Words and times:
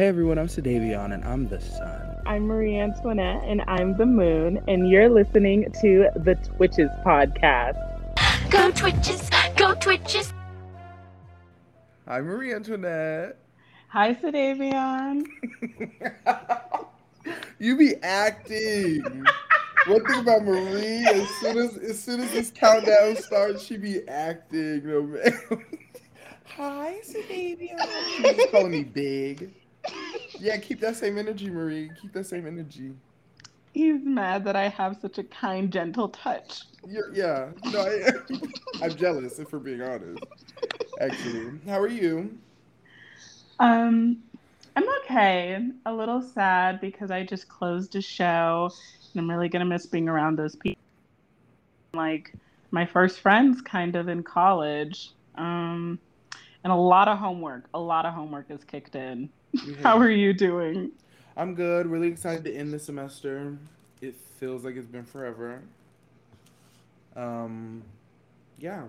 Hey 0.00 0.06
everyone, 0.06 0.38
I'm 0.38 0.46
Sadavion 0.46 1.12
and 1.12 1.22
I'm 1.26 1.46
the 1.46 1.60
sun. 1.60 2.22
I'm 2.24 2.46
Marie 2.46 2.78
Antoinette 2.78 3.42
and 3.44 3.60
I'm 3.66 3.98
the 3.98 4.06
moon, 4.06 4.58
and 4.66 4.88
you're 4.88 5.10
listening 5.10 5.70
to 5.82 6.08
the 6.16 6.36
Twitches 6.56 6.88
podcast. 7.04 7.76
Go 8.50 8.70
Twitches, 8.70 9.28
go 9.56 9.74
Twitches. 9.74 10.32
Hi 12.08 12.22
Marie 12.22 12.54
Antoinette. 12.54 13.36
Hi, 13.88 14.14
Sadavion. 14.14 15.26
you 17.58 17.76
be 17.76 17.96
acting. 17.96 19.02
One 19.86 20.06
thing 20.06 20.20
about 20.20 20.44
Marie, 20.44 21.04
as 21.04 21.28
soon 21.42 21.58
as 21.58 21.76
as 21.76 22.02
soon 22.02 22.20
as 22.20 22.30
this 22.30 22.50
countdown 22.50 23.16
starts, 23.16 23.62
she 23.64 23.76
be 23.76 24.08
acting. 24.08 24.80
No 24.82 25.02
man. 25.02 25.40
Hi, 26.56 27.00
Sadavion. 27.06 27.86
She's 28.16 28.50
calling 28.50 28.70
me 28.70 28.84
big. 28.84 29.52
Yeah, 30.38 30.56
keep 30.56 30.80
that 30.80 30.96
same 30.96 31.18
energy, 31.18 31.50
Marie. 31.50 31.90
Keep 32.00 32.12
that 32.14 32.26
same 32.26 32.46
energy. 32.46 32.94
He's 33.72 34.02
mad 34.02 34.44
that 34.44 34.56
I 34.56 34.68
have 34.68 34.96
such 35.00 35.18
a 35.18 35.24
kind, 35.24 35.72
gentle 35.72 36.08
touch. 36.08 36.62
You're, 36.88 37.14
yeah, 37.14 37.50
no, 37.66 37.82
I, 37.82 38.10
I'm 38.82 38.96
jealous. 38.96 39.38
If 39.38 39.52
we're 39.52 39.58
being 39.58 39.82
honest, 39.82 40.24
actually, 41.00 41.52
how 41.66 41.78
are 41.78 41.88
you? 41.88 42.36
Um, 43.60 44.22
I'm 44.74 44.88
okay. 45.02 45.58
A 45.86 45.92
little 45.92 46.22
sad 46.22 46.80
because 46.80 47.10
I 47.10 47.24
just 47.24 47.48
closed 47.48 47.94
a 47.96 48.00
show, 48.00 48.70
and 49.12 49.20
I'm 49.20 49.30
really 49.30 49.48
gonna 49.48 49.66
miss 49.66 49.86
being 49.86 50.08
around 50.08 50.36
those 50.36 50.56
people. 50.56 50.82
Like 51.94 52.32
my 52.70 52.86
first 52.86 53.20
friends, 53.20 53.60
kind 53.60 53.94
of 53.94 54.08
in 54.08 54.22
college. 54.22 55.12
Um, 55.36 55.98
and 56.64 56.72
a 56.72 56.76
lot 56.76 57.08
of 57.08 57.18
homework. 57.18 57.64
A 57.74 57.78
lot 57.78 58.06
of 58.06 58.14
homework 58.14 58.50
is 58.50 58.64
kicked 58.64 58.94
in. 58.94 59.30
How 59.82 59.98
are 59.98 60.10
you 60.10 60.32
doing? 60.32 60.90
I'm 61.36 61.54
good. 61.54 61.86
Really 61.86 62.08
excited 62.08 62.44
to 62.44 62.54
end 62.54 62.72
the 62.72 62.78
semester. 62.78 63.56
It 64.00 64.14
feels 64.38 64.64
like 64.64 64.76
it's 64.76 64.86
been 64.86 65.04
forever. 65.04 65.62
Um, 67.16 67.82
yeah. 68.58 68.84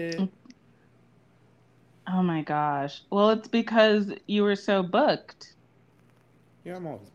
It, 0.00 0.28
Oh 2.10 2.22
my 2.22 2.42
gosh. 2.42 3.02
Well, 3.10 3.30
it's 3.30 3.48
because 3.48 4.12
you 4.26 4.42
were 4.42 4.56
so 4.56 4.82
booked. 4.82 5.52
yeah, 6.64 6.76
I'm 6.76 6.86
always 6.86 7.10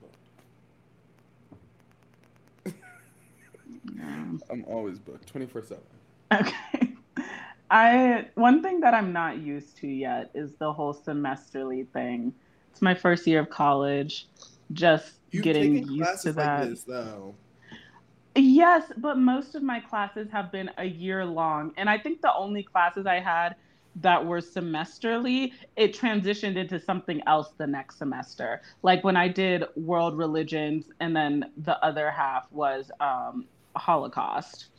booked. 2.66 2.75
I'm 4.52 4.66
always 4.67 5.00
booked, 5.00 5.28
24 5.28 5.64
seven. 5.64 5.84
Okay. 6.31 6.83
I 7.69 8.28
one 8.36 8.61
thing 8.61 8.80
that 8.81 8.94
I'm 8.94 9.11
not 9.14 9.39
used 9.39 9.78
to 9.78 9.88
yet 9.88 10.31
is 10.33 10.56
the 10.56 10.72
whole 10.72 10.94
semesterly 10.94 11.88
thing. 11.89 12.33
It's 12.72 12.81
my 12.81 12.94
first 12.94 13.25
year 13.28 13.39
of 13.39 13.50
college. 13.50 14.28
Just 14.72 15.14
You've 15.31 15.44
getting 15.44 15.88
used 15.88 16.23
to 16.23 16.34
that. 16.34 16.61
like 16.61 16.69
this 16.69 16.84
though. 16.84 17.36
Yes, 18.36 18.91
but 18.97 19.17
most 19.17 19.53
of 19.53 19.61
my 19.61 19.80
classes 19.80 20.28
have 20.31 20.52
been 20.52 20.72
a 20.78 20.86
year 20.86 21.23
long. 21.23 21.72
And 21.78 21.89
I 21.89 22.00
think 22.00 22.22
the 22.22 22.34
only 22.34 22.64
classes 22.64 23.06
I 23.06 23.19
had 23.19 23.56
that 23.97 24.25
were 24.25 24.39
semesterly, 24.41 25.53
it 25.75 25.94
transitioned 25.94 26.56
into 26.56 26.80
something 26.80 27.22
else 27.28 27.53
the 27.58 27.67
next 27.67 28.00
semester. 28.00 28.61
Like 28.81 29.03
when 29.03 29.16
I 29.16 29.28
did 29.28 29.66
world 29.75 30.17
religions, 30.17 30.86
and 31.00 31.16
then 31.16 31.52
the 31.58 31.78
other 31.86 32.09
half 32.09 32.52
was 32.52 32.89
um, 33.00 33.45
Holocaust. 33.75 34.69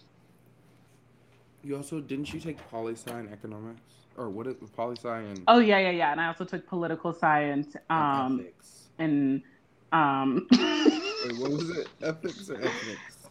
You 1.65 1.77
also 1.77 2.01
didn't 2.01 2.33
you 2.33 2.41
take 2.41 2.59
poli 2.71 2.93
sci 2.95 3.11
and 3.11 3.33
economics 3.33 3.81
or 4.17 4.29
what 4.29 4.47
is 4.47 4.57
poli 4.77 4.97
sci 4.97 5.09
and, 5.19 5.43
Oh, 5.49 5.59
yeah, 5.59 5.79
yeah, 5.79 5.91
yeah. 5.91 6.13
And 6.13 6.21
I 6.21 6.27
also 6.29 6.45
took 6.45 6.67
political 6.67 7.13
science 7.13 7.75
um, 7.89 8.41
ethics? 8.41 8.89
and 8.99 9.43
um, 9.93 10.47
Wait, 10.53 11.39
what 11.39 11.51
was 11.51 11.71
it? 11.71 11.89
Ethics 12.03 12.51
or 12.51 12.57
ethnics? 12.57 13.29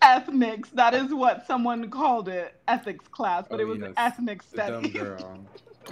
ethnics. 0.00 0.68
That 0.70 0.94
is 0.94 1.12
what 1.12 1.46
someone 1.46 1.90
called 1.90 2.28
it, 2.28 2.54
ethics 2.68 3.08
class, 3.08 3.46
but 3.50 3.58
Oh, 3.58 3.62
it 3.62 3.66
was 3.66 3.78
yes. 3.80 3.92
ethnic 3.96 4.42
The 4.50 4.56
dumb 4.58 4.90
girl. 4.90 5.40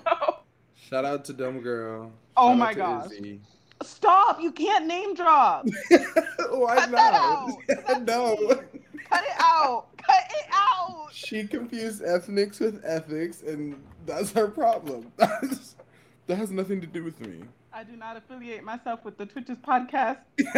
Shout 0.77 1.05
out 1.05 1.25
to 1.27 1.33
dumb 1.33 1.61
girl. 1.61 2.13
Oh 2.37 2.51
Shout 2.51 2.59
my 2.59 2.75
gosh. 2.75 3.11
Izzy. 3.13 3.41
Stop! 3.83 4.41
You 4.43 4.53
can't 4.53 4.87
name 4.87 5.15
drop. 5.15 5.67
Why 6.51 6.77
Cut 6.77 6.91
not? 6.91 8.03
no. 8.07 8.63
Cut 9.11 9.25
it 9.25 9.35
out. 9.41 9.87
Cut 9.97 10.23
it 10.31 10.47
out. 10.53 11.09
She 11.13 11.47
confused 11.47 12.03
ethnics 12.03 12.61
with 12.61 12.81
ethics, 12.85 13.43
and 13.43 13.83
that's 14.07 14.33
her 14.33 14.49
problem. 14.49 15.13
That's, 15.17 15.75
that 16.27 16.37
has 16.37 16.51
nothing 16.51 16.81
to 16.81 16.87
do 16.87 17.03
with 17.03 17.21
me. 17.21 17.43
I 17.73 17.83
do 17.83 17.97
not 17.97 18.17
affiliate 18.17 18.63
myself 18.63 19.05
with 19.05 19.19
the 19.19 19.27
Twitches 19.27 19.59
podcast. 19.59 20.19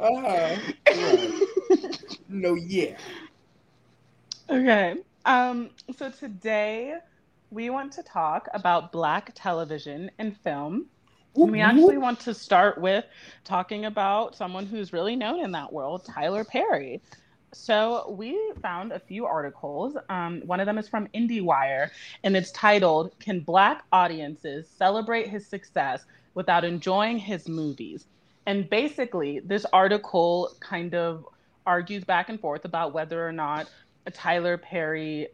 uh-huh. 0.00 0.56
Right. 0.90 1.98
No, 2.28 2.54
yeah. 2.54 2.96
okay. 4.50 4.96
Um. 5.24 5.70
So 5.96 6.10
today 6.10 6.96
we 7.50 7.70
want 7.70 7.92
to 7.92 8.02
talk 8.02 8.48
about 8.52 8.90
Black 8.90 9.30
television 9.34 10.10
and 10.18 10.36
film. 10.36 10.86
And 11.36 11.50
we 11.50 11.60
actually 11.60 11.98
want 11.98 12.20
to 12.20 12.34
start 12.34 12.78
with 12.78 13.04
talking 13.42 13.86
about 13.86 14.36
someone 14.36 14.66
who's 14.66 14.92
really 14.92 15.16
known 15.16 15.40
in 15.40 15.52
that 15.52 15.72
world, 15.72 16.04
Tyler 16.04 16.44
Perry. 16.44 17.00
So 17.52 18.14
we 18.16 18.52
found 18.62 18.92
a 18.92 18.98
few 18.98 19.26
articles. 19.26 19.96
Um, 20.08 20.42
one 20.44 20.60
of 20.60 20.66
them 20.66 20.78
is 20.78 20.88
from 20.88 21.08
IndieWire, 21.08 21.90
and 22.24 22.36
it's 22.36 22.50
titled 22.50 23.18
"Can 23.20 23.40
Black 23.40 23.84
Audiences 23.92 24.68
Celebrate 24.68 25.28
His 25.28 25.46
Success 25.46 26.04
Without 26.34 26.64
Enjoying 26.64 27.18
His 27.18 27.48
Movies?" 27.48 28.06
And 28.46 28.68
basically, 28.68 29.40
this 29.40 29.64
article 29.72 30.50
kind 30.60 30.94
of 30.94 31.26
argues 31.66 32.04
back 32.04 32.28
and 32.28 32.38
forth 32.40 32.64
about 32.64 32.92
whether 32.92 33.26
or 33.26 33.32
not 33.32 33.70
Tyler 34.12 34.58
Perry 34.58 35.28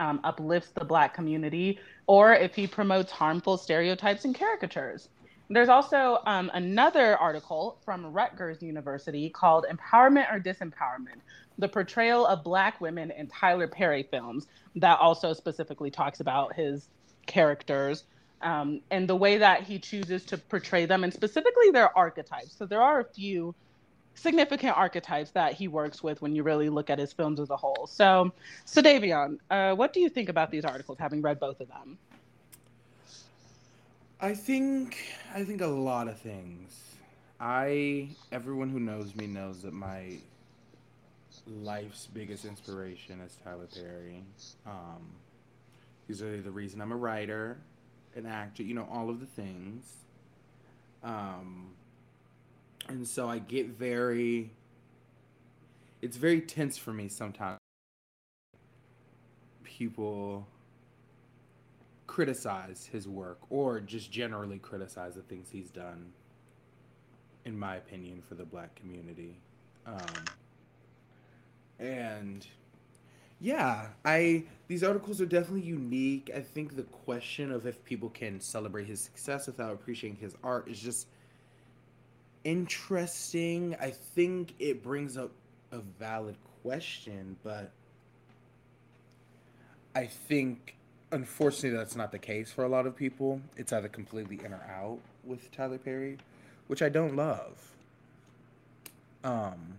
um, 0.00 0.20
uplifts 0.24 0.70
the 0.70 0.84
Black 0.84 1.14
community 1.14 1.78
or 2.06 2.34
if 2.34 2.54
he 2.54 2.66
promotes 2.66 3.10
harmful 3.10 3.56
stereotypes 3.56 4.24
and 4.24 4.34
caricatures. 4.34 5.08
There's 5.48 5.68
also 5.68 6.20
um, 6.26 6.50
another 6.54 7.16
article 7.16 7.78
from 7.84 8.06
Rutgers 8.06 8.62
University 8.62 9.30
called 9.30 9.64
Empowerment 9.70 10.32
or 10.32 10.40
Disempowerment 10.40 11.20
The 11.58 11.68
Portrayal 11.68 12.26
of 12.26 12.42
Black 12.42 12.80
Women 12.80 13.12
in 13.12 13.28
Tyler 13.28 13.68
Perry 13.68 14.02
Films, 14.10 14.48
that 14.74 14.98
also 14.98 15.32
specifically 15.32 15.90
talks 15.90 16.20
about 16.20 16.54
his 16.54 16.88
characters 17.26 18.04
um, 18.42 18.80
and 18.90 19.08
the 19.08 19.16
way 19.16 19.38
that 19.38 19.62
he 19.62 19.78
chooses 19.78 20.24
to 20.26 20.36
portray 20.36 20.84
them, 20.84 21.04
and 21.04 21.12
specifically 21.12 21.70
their 21.70 21.96
archetypes. 21.96 22.54
So 22.56 22.66
there 22.66 22.82
are 22.82 23.00
a 23.00 23.04
few 23.04 23.54
significant 24.14 24.76
archetypes 24.76 25.30
that 25.30 25.52
he 25.52 25.68
works 25.68 26.02
with 26.02 26.20
when 26.22 26.34
you 26.34 26.42
really 26.42 26.68
look 26.68 26.90
at 26.90 26.98
his 26.98 27.12
films 27.12 27.38
as 27.38 27.50
a 27.50 27.56
whole. 27.56 27.86
So, 27.86 28.32
so 28.64 28.80
uh, 29.50 29.74
what 29.74 29.92
do 29.92 30.00
you 30.00 30.08
think 30.08 30.28
about 30.28 30.50
these 30.50 30.64
articles, 30.64 30.98
having 30.98 31.22
read 31.22 31.38
both 31.38 31.60
of 31.60 31.68
them? 31.68 31.98
I 34.18 34.32
think 34.34 34.96
I 35.34 35.44
think 35.44 35.60
a 35.60 35.66
lot 35.66 36.08
of 36.08 36.18
things. 36.18 36.72
I 37.38 38.08
everyone 38.32 38.70
who 38.70 38.80
knows 38.80 39.14
me 39.14 39.26
knows 39.26 39.60
that 39.62 39.74
my 39.74 40.14
life's 41.46 42.08
biggest 42.12 42.46
inspiration 42.46 43.20
is 43.20 43.36
Tyler 43.44 43.68
Perry. 43.74 44.24
Um, 44.66 45.12
he's 46.08 46.22
really 46.22 46.40
the 46.40 46.50
reason 46.50 46.80
I'm 46.80 46.92
a 46.92 46.96
writer, 46.96 47.58
an 48.14 48.24
actor, 48.24 48.62
you 48.62 48.72
know, 48.72 48.88
all 48.90 49.10
of 49.10 49.20
the 49.20 49.26
things. 49.26 49.84
Um, 51.04 51.72
and 52.88 53.06
so 53.06 53.28
I 53.28 53.38
get 53.38 53.66
very. 53.66 54.50
It's 56.00 56.16
very 56.16 56.40
tense 56.40 56.78
for 56.78 56.92
me 56.92 57.08
sometimes. 57.08 57.58
People 59.62 60.46
criticize 62.16 62.88
his 62.90 63.06
work 63.06 63.38
or 63.50 63.78
just 63.78 64.10
generally 64.10 64.58
criticize 64.58 65.16
the 65.16 65.20
things 65.20 65.50
he's 65.52 65.68
done 65.68 66.10
in 67.44 67.58
my 67.58 67.76
opinion 67.76 68.22
for 68.26 68.36
the 68.36 68.44
black 68.44 68.74
community. 68.74 69.36
Um, 69.86 70.24
and 71.78 72.46
yeah 73.38 73.88
i 74.06 74.42
these 74.66 74.82
articles 74.82 75.20
are 75.20 75.26
definitely 75.26 75.60
unique. 75.60 76.30
I 76.34 76.40
think 76.40 76.74
the 76.74 76.84
question 76.84 77.52
of 77.52 77.66
if 77.66 77.84
people 77.84 78.08
can 78.08 78.40
celebrate 78.40 78.86
his 78.86 78.98
success 78.98 79.46
without 79.46 79.74
appreciating 79.74 80.18
his 80.18 80.34
art 80.42 80.68
is 80.68 80.80
just 80.80 81.08
interesting. 82.44 83.76
I 83.78 83.90
think 83.90 84.54
it 84.58 84.82
brings 84.82 85.18
up 85.18 85.32
a 85.70 85.80
valid 85.98 86.36
question 86.62 87.36
but 87.42 87.72
i 89.94 90.06
think 90.06 90.76
unfortunately 91.12 91.70
that's 91.76 91.96
not 91.96 92.10
the 92.12 92.18
case 92.18 92.50
for 92.50 92.64
a 92.64 92.68
lot 92.68 92.86
of 92.86 92.96
people 92.96 93.40
it's 93.56 93.72
either 93.72 93.88
completely 93.88 94.40
in 94.44 94.52
or 94.52 94.64
out 94.70 94.98
with 95.24 95.50
tyler 95.52 95.78
perry 95.78 96.18
which 96.66 96.82
i 96.82 96.88
don't 96.88 97.14
love 97.14 97.72
um 99.24 99.76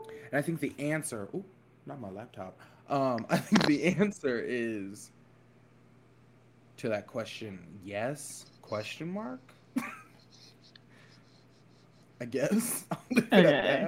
and 0.00 0.34
i 0.34 0.42
think 0.42 0.60
the 0.60 0.74
answer 0.78 1.28
oh 1.34 1.44
not 1.86 2.00
my 2.00 2.10
laptop 2.10 2.58
um 2.90 3.24
i 3.30 3.36
think 3.36 3.66
the 3.66 3.84
answer 3.84 4.38
is 4.38 5.10
to 6.82 6.88
that 6.88 7.06
question, 7.06 7.60
yes? 7.84 8.46
Question 8.60 9.12
mark. 9.12 9.40
I 12.20 12.24
guess. 12.24 12.84
okay. 13.32 13.86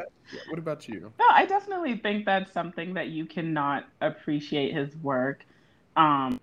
What 0.48 0.58
about 0.60 0.88
you? 0.88 1.12
No, 1.18 1.26
I 1.28 1.44
definitely 1.44 1.96
think 1.96 2.24
that's 2.24 2.52
something 2.52 2.94
that 2.94 3.08
you 3.08 3.26
cannot 3.26 3.86
appreciate 4.00 4.72
his 4.72 4.96
work. 4.98 5.44
Um, 5.96 6.40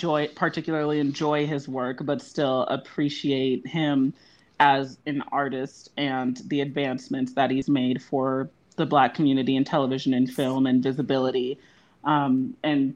enjoy, 0.00 0.28
particularly 0.28 0.98
enjoy 0.98 1.46
his 1.46 1.68
work, 1.68 1.98
but 2.02 2.22
still 2.22 2.62
appreciate 2.62 3.66
him 3.66 4.14
as 4.58 4.98
an 5.06 5.22
artist 5.32 5.90
and 5.96 6.40
the 6.46 6.60
advancements 6.60 7.34
that 7.34 7.50
he's 7.50 7.68
made 7.68 8.02
for 8.02 8.50
the 8.76 8.86
Black 8.86 9.14
community 9.14 9.56
in 9.56 9.64
television 9.64 10.14
and 10.14 10.30
film 10.30 10.66
and 10.66 10.82
visibility 10.82 11.58
um, 12.04 12.54
and 12.62 12.94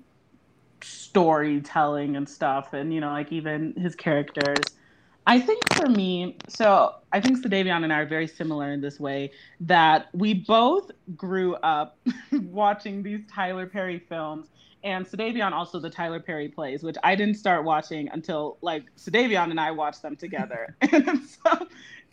storytelling 0.83 2.17
and 2.17 2.29
stuff. 2.29 2.73
And, 2.73 2.93
you 2.93 3.01
know, 3.01 3.11
like 3.11 3.33
even 3.33 3.75
his 3.75 3.95
characters. 3.95 4.65
I 5.27 5.41
think 5.41 5.63
for 5.73 5.89
me, 5.89 6.37
so 6.49 6.97
I 7.13 7.21
think 7.21 7.39
Sadavion 7.39 7.83
and 7.83 7.93
I 7.93 8.01
are 8.01 8.07
very 8.07 8.27
similar 8.27 8.73
in 8.73 8.83
this 8.83 9.01
way 9.01 9.33
that 9.61 10.09
we 10.13 10.35
both 10.35 10.91
grew 11.17 11.55
up 11.57 11.99
watching 12.33 13.03
these 13.03 13.21
Tyler 13.33 13.67
Perry 13.67 13.99
films 13.99 14.49
and 14.85 15.07
Sadavion 15.07 15.53
also 15.53 15.81
the 15.81 15.89
Tyler 15.89 16.21
Perry 16.21 16.49
plays, 16.49 16.83
which 16.83 16.97
I 17.03 17.17
didn't 17.17 17.37
start 17.37 17.65
watching 17.65 18.09
until 18.11 18.59
like 18.61 18.85
Sadavion 18.97 19.51
and 19.51 19.59
I 19.59 19.71
watched 19.71 20.03
them 20.03 20.15
together. 20.15 20.77
and 20.83 21.21
so 21.27 21.67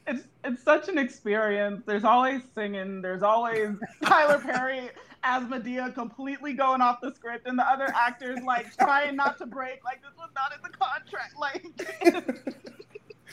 it's 0.07 0.27
it's 0.43 0.63
such 0.63 0.87
an 0.87 0.97
experience. 0.97 1.83
There's 1.85 2.05
always 2.05 2.41
singing. 2.55 3.01
There's 3.01 3.23
always 3.23 3.75
Tyler 4.03 4.39
Perry 4.39 4.89
as 5.23 5.43
Madea 5.43 5.93
completely 5.93 6.53
going 6.53 6.81
off 6.81 6.99
the 7.01 7.13
script, 7.13 7.45
and 7.45 7.59
the 7.59 7.69
other 7.69 7.93
actors 7.93 8.39
like 8.45 8.75
trying 8.77 9.15
not 9.17 9.37
to 9.39 9.45
break. 9.45 9.83
Like 9.83 10.01
this 10.01 10.17
was 10.17 10.29
not 10.33 10.53
in 10.53 10.61
the 10.63 10.69
contract. 10.69 11.37
Like 11.37 12.55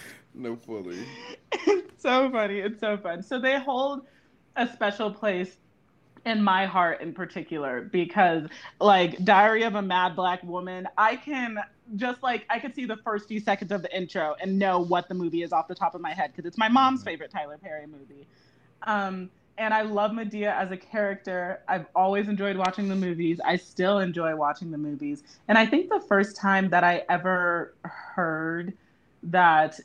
no 0.35 0.56
fully. 0.56 0.99
It's 1.52 2.02
so 2.02 2.29
funny. 2.31 2.58
It's 2.58 2.81
so 2.81 2.96
fun. 2.96 3.23
So 3.23 3.38
they 3.38 3.58
hold 3.58 4.06
a 4.56 4.67
special 4.67 5.12
place 5.12 5.56
in 6.29 6.43
my 6.43 6.67
heart 6.67 7.01
in 7.01 7.13
particular 7.13 7.81
because 7.81 8.47
like 8.81 9.25
diary 9.25 9.63
of 9.63 9.77
a 9.77 9.83
mad 9.83 10.15
black 10.15 10.43
woman 10.43 10.87
i 10.99 11.17
can 11.17 11.59
just 11.97 12.23
like 12.23 12.45
i 12.51 12.59
could 12.59 12.75
see 12.75 12.85
the 12.85 12.99
first 12.99 13.27
few 13.27 13.41
seconds 13.41 13.73
of 13.73 13.81
the 13.81 13.97
intro 13.97 14.37
and 14.41 14.59
know 14.59 14.79
what 14.79 15.09
the 15.09 15.15
movie 15.15 15.43
is 15.43 15.53
off 15.53 15.67
the 15.67 15.75
top 15.75 15.95
of 15.95 16.03
my 16.03 16.13
head 16.13 16.31
because 16.31 16.47
it's 16.47 16.59
my 16.59 16.69
mom's 16.69 17.01
mm-hmm. 17.01 17.09
favorite 17.09 17.31
tyler 17.31 17.59
perry 17.59 17.87
movie. 17.87 18.27
Um, 18.83 19.31
and 19.57 19.73
i 19.73 19.83
love 19.83 20.13
madea 20.13 20.55
as 20.55 20.71
a 20.71 20.77
character. 20.77 21.61
I've 21.67 21.87
always 21.97 22.29
enjoyed 22.29 22.57
watching 22.57 22.89
the 22.89 22.95
movies. 22.95 23.41
I 23.45 23.57
still 23.57 23.99
enjoy 23.99 24.37
watching 24.37 24.71
the 24.71 24.79
movies. 24.79 25.23
And 25.49 25.57
i 25.57 25.65
think 25.65 25.89
the 25.89 26.01
first 26.01 26.37
time 26.37 26.69
that 26.69 26.85
i 26.85 27.05
ever 27.09 27.75
heard 27.83 28.75
that 29.23 29.81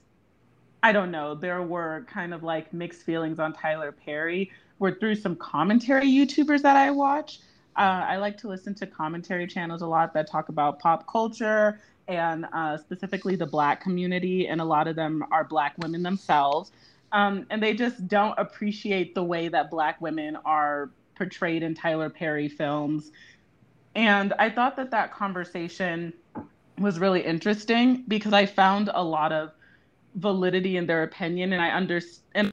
I 0.85 0.91
don't 0.91 1.11
know, 1.11 1.33
there 1.33 1.61
were 1.61 2.05
kind 2.09 2.33
of 2.33 2.43
like 2.43 2.73
mixed 2.73 3.03
feelings 3.03 3.39
on 3.39 3.53
Tyler 3.53 3.93
Perry 3.93 4.51
were 4.79 4.91
through 4.91 5.15
some 5.15 5.35
commentary 5.35 6.07
YouTubers 6.07 6.61
that 6.61 6.75
I 6.75 6.91
watch. 6.91 7.39
Uh, 7.75 8.05
I 8.07 8.17
like 8.17 8.37
to 8.39 8.47
listen 8.47 8.75
to 8.75 8.87
commentary 8.87 9.47
channels 9.47 9.81
a 9.81 9.87
lot 9.87 10.13
that 10.13 10.29
talk 10.29 10.49
about 10.49 10.79
pop 10.79 11.07
culture 11.07 11.79
and 12.07 12.45
uh, 12.53 12.77
specifically 12.77 13.35
the 13.35 13.45
Black 13.45 13.81
community, 13.81 14.47
and 14.47 14.59
a 14.61 14.65
lot 14.65 14.87
of 14.87 14.95
them 14.95 15.23
are 15.31 15.43
Black 15.43 15.73
women 15.77 16.03
themselves. 16.03 16.71
Um, 17.11 17.45
and 17.49 17.61
they 17.61 17.73
just 17.73 18.07
don't 18.07 18.37
appreciate 18.37 19.15
the 19.15 19.23
way 19.23 19.47
that 19.47 19.71
Black 19.71 20.01
women 20.01 20.35
are 20.45 20.89
portrayed 21.15 21.63
in 21.63 21.75
Tyler 21.75 22.09
Perry 22.09 22.49
films. 22.49 23.11
And 23.95 24.33
I 24.39 24.49
thought 24.49 24.75
that 24.77 24.91
that 24.91 25.13
conversation 25.13 26.13
was 26.79 26.99
really 26.99 27.21
interesting 27.21 28.03
because 28.07 28.33
I 28.33 28.45
found 28.45 28.89
a 28.93 29.03
lot 29.03 29.31
of 29.31 29.51
validity 30.15 30.77
in 30.77 30.87
their 30.87 31.03
opinion, 31.03 31.53
and 31.53 31.61
I 31.61 31.69
understand 31.69 32.52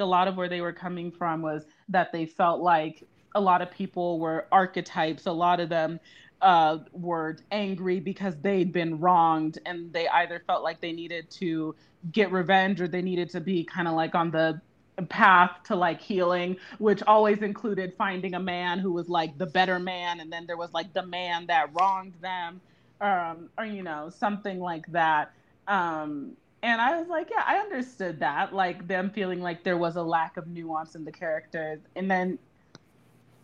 a 0.00 0.04
lot 0.04 0.28
of 0.28 0.36
where 0.36 0.48
they 0.48 0.60
were 0.60 0.72
coming 0.72 1.10
from 1.10 1.42
was 1.42 1.64
that 1.88 2.12
they 2.12 2.26
felt 2.26 2.60
like 2.60 3.06
a 3.34 3.40
lot 3.40 3.62
of 3.62 3.70
people 3.70 4.18
were 4.18 4.46
archetypes. 4.52 5.26
A 5.26 5.32
lot 5.32 5.60
of 5.60 5.68
them 5.68 6.00
uh, 6.40 6.78
were 6.92 7.36
angry 7.50 8.00
because 8.00 8.36
they'd 8.42 8.72
been 8.72 8.98
wronged 8.98 9.58
and 9.64 9.92
they 9.92 10.08
either 10.08 10.42
felt 10.46 10.62
like 10.62 10.80
they 10.80 10.92
needed 10.92 11.30
to 11.30 11.74
get 12.10 12.32
revenge 12.32 12.80
or 12.80 12.88
they 12.88 13.02
needed 13.02 13.30
to 13.30 13.40
be 13.40 13.64
kind 13.64 13.86
of 13.86 13.94
like 13.94 14.14
on 14.14 14.30
the 14.30 14.60
path 15.08 15.50
to 15.64 15.76
like 15.76 16.00
healing, 16.00 16.56
which 16.78 17.02
always 17.04 17.42
included 17.42 17.94
finding 17.96 18.34
a 18.34 18.40
man 18.40 18.78
who 18.78 18.92
was 18.92 19.08
like 19.08 19.36
the 19.38 19.46
better 19.46 19.78
man. 19.78 20.20
And 20.20 20.32
then 20.32 20.46
there 20.46 20.56
was 20.56 20.72
like 20.72 20.92
the 20.92 21.06
man 21.06 21.46
that 21.46 21.70
wronged 21.78 22.14
them 22.20 22.60
um, 23.00 23.48
or, 23.58 23.64
you 23.64 23.82
know, 23.82 24.10
something 24.10 24.60
like 24.60 24.86
that. 24.88 25.32
Um, 25.68 26.36
and 26.62 26.80
I 26.80 26.98
was 26.98 27.08
like, 27.08 27.28
yeah, 27.30 27.42
I 27.44 27.56
understood 27.56 28.20
that, 28.20 28.54
like 28.54 28.86
them 28.86 29.10
feeling 29.10 29.42
like 29.42 29.64
there 29.64 29.76
was 29.76 29.96
a 29.96 30.02
lack 30.02 30.36
of 30.36 30.46
nuance 30.46 30.94
in 30.94 31.04
the 31.04 31.12
characters, 31.12 31.80
and 31.96 32.10
then, 32.10 32.38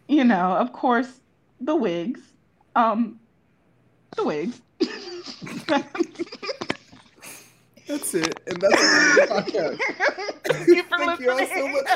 you 0.07 0.25
know, 0.25 0.53
of 0.53 0.73
course, 0.73 1.21
the 1.61 1.75
wigs, 1.75 2.21
um, 2.77 3.19
the 4.17 4.25
wigs. 4.25 4.61
that's 7.89 8.15
it, 8.15 8.41
and 8.47 8.61
that's 8.61 9.17
the 9.17 9.27
podcast. 9.29 9.79
Thank 10.47 10.89
Thank. 10.89 11.21
You 11.21 11.31
all 11.31 11.47
so 11.47 11.69
much. 11.69 11.87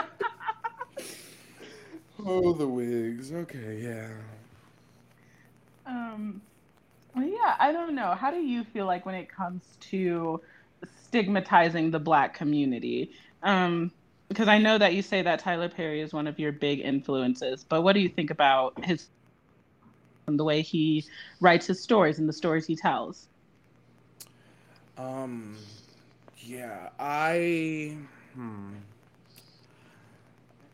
oh, 2.24 2.52
the 2.54 2.66
wigs. 2.66 3.32
Okay, 3.32 3.82
yeah. 3.82 4.08
Um. 5.86 6.40
Yeah, 7.22 7.56
I 7.58 7.72
don't 7.72 7.94
know. 7.94 8.14
How 8.14 8.30
do 8.30 8.38
you 8.38 8.64
feel 8.64 8.86
like 8.86 9.06
when 9.06 9.14
it 9.14 9.28
comes 9.28 9.62
to 9.80 10.40
stigmatizing 11.04 11.90
the 11.90 11.98
black 11.98 12.34
community? 12.34 13.10
Um, 13.42 13.90
because 14.28 14.46
I 14.46 14.58
know 14.58 14.78
that 14.78 14.94
you 14.94 15.02
say 15.02 15.22
that 15.22 15.40
Tyler 15.40 15.68
Perry 15.68 16.00
is 16.00 16.12
one 16.12 16.28
of 16.28 16.38
your 16.38 16.52
big 16.52 16.80
influences, 16.80 17.64
but 17.68 17.82
what 17.82 17.94
do 17.94 18.00
you 18.00 18.08
think 18.08 18.30
about 18.30 18.84
his 18.84 19.08
and 20.28 20.38
the 20.38 20.44
way 20.44 20.62
he 20.62 21.04
writes 21.40 21.66
his 21.66 21.80
stories 21.80 22.18
and 22.18 22.28
the 22.28 22.32
stories 22.32 22.66
he 22.66 22.76
tells? 22.76 23.26
Um, 24.96 25.56
yeah, 26.38 26.90
I 26.98 27.96
hmm. 28.34 28.74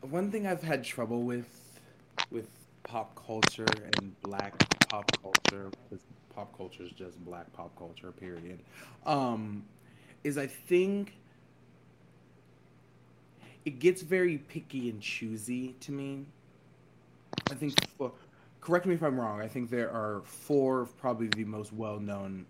One 0.02 0.30
thing 0.30 0.46
I've 0.46 0.62
had 0.62 0.84
trouble 0.84 1.22
with 1.22 1.80
with 2.30 2.48
pop 2.84 3.14
culture 3.26 3.66
and 3.96 4.20
black 4.22 4.52
pop 4.88 5.10
culture 5.22 5.70
pop 6.36 6.56
culture 6.56 6.82
is 6.82 6.92
just 6.92 7.18
black 7.24 7.52
pop 7.54 7.76
culture, 7.76 8.12
period. 8.12 8.60
Um, 9.06 9.64
is 10.22 10.36
I 10.38 10.46
think 10.46 11.14
it 13.64 13.80
gets 13.80 14.02
very 14.02 14.38
picky 14.38 14.90
and 14.90 15.00
choosy 15.00 15.74
to 15.80 15.92
me. 15.92 16.26
I 17.50 17.54
think, 17.54 17.74
well, 17.98 18.14
correct 18.60 18.86
me 18.86 18.94
if 18.94 19.02
I'm 19.02 19.18
wrong. 19.18 19.40
I 19.40 19.48
think 19.48 19.70
there 19.70 19.90
are 19.90 20.22
four 20.24 20.82
of 20.82 20.96
probably 20.98 21.28
the 21.28 21.44
most 21.44 21.72
well-known 21.72 22.46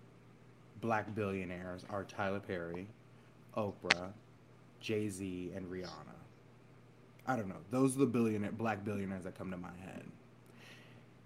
black 0.81 1.15
billionaires 1.15 1.85
are 1.89 2.03
Tyler 2.03 2.39
Perry, 2.39 2.87
Oprah, 3.55 4.11
Jay 4.79 5.09
Z, 5.09 5.51
and 5.55 5.65
Rihanna. 5.71 6.17
I 7.25 7.35
don't 7.35 7.47
know. 7.47 7.55
Those 7.71 7.95
are 7.95 7.99
the 7.99 8.05
billionaire 8.05 8.51
black 8.51 8.83
billionaires 8.85 9.23
that 9.23 9.37
come 9.37 9.49
to 9.51 9.57
my 9.57 9.75
head. 9.83 10.03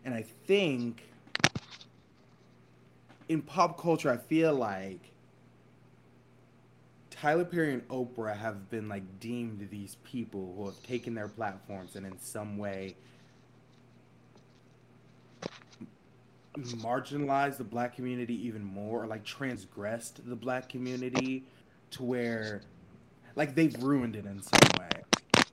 And 0.05 0.13
I 0.13 0.23
think 0.47 1.03
in 3.31 3.41
pop 3.41 3.79
culture, 3.79 4.11
I 4.11 4.17
feel 4.17 4.53
like 4.53 4.99
Tyler 7.09 7.45
Perry 7.45 7.73
and 7.73 7.87
Oprah 7.87 8.35
have 8.35 8.69
been 8.69 8.89
like 8.89 9.21
deemed 9.21 9.69
these 9.71 9.95
people 10.03 10.53
who 10.57 10.65
have 10.65 10.83
taken 10.83 11.15
their 11.15 11.29
platforms 11.29 11.95
and 11.95 12.05
in 12.05 12.19
some 12.19 12.57
way 12.57 12.95
marginalized 16.57 17.55
the 17.55 17.63
black 17.63 17.95
community 17.95 18.33
even 18.45 18.61
more 18.61 19.03
or 19.03 19.07
like 19.07 19.23
transgressed 19.23 20.27
the 20.27 20.35
black 20.35 20.67
community 20.67 21.45
to 21.91 22.03
where 22.03 22.61
like 23.37 23.55
they've 23.55 23.81
ruined 23.81 24.17
it 24.17 24.25
in 24.25 24.41
some 24.41 24.69
way. 24.77 25.43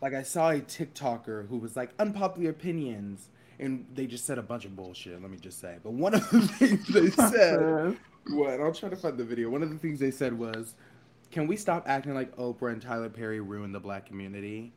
Like 0.00 0.14
I 0.14 0.22
saw 0.22 0.50
a 0.50 0.60
TikToker 0.60 1.48
who 1.48 1.58
was 1.58 1.74
like 1.74 1.90
unpopular 1.98 2.50
opinions 2.50 3.28
and 3.60 3.86
they 3.94 4.06
just 4.06 4.24
said 4.24 4.38
a 4.38 4.42
bunch 4.42 4.64
of 4.64 4.74
bullshit. 4.74 5.20
Let 5.20 5.30
me 5.30 5.36
just 5.36 5.60
say. 5.60 5.76
But 5.82 5.92
one 5.92 6.14
of 6.14 6.28
the 6.30 6.40
things 6.58 6.88
they 6.88 7.10
said, 7.10 7.96
what? 8.28 8.60
I'll 8.60 8.72
try 8.72 8.88
to 8.88 8.96
find 8.96 9.16
the 9.16 9.24
video. 9.24 9.50
One 9.50 9.62
of 9.62 9.70
the 9.70 9.78
things 9.78 10.00
they 10.00 10.10
said 10.10 10.36
was, 10.36 10.74
"Can 11.30 11.46
we 11.46 11.56
stop 11.56 11.84
acting 11.86 12.14
like 12.14 12.34
Oprah 12.36 12.72
and 12.72 12.82
Tyler 12.82 13.10
Perry 13.10 13.40
ruined 13.40 13.74
the 13.74 13.80
black 13.80 14.06
community?" 14.06 14.72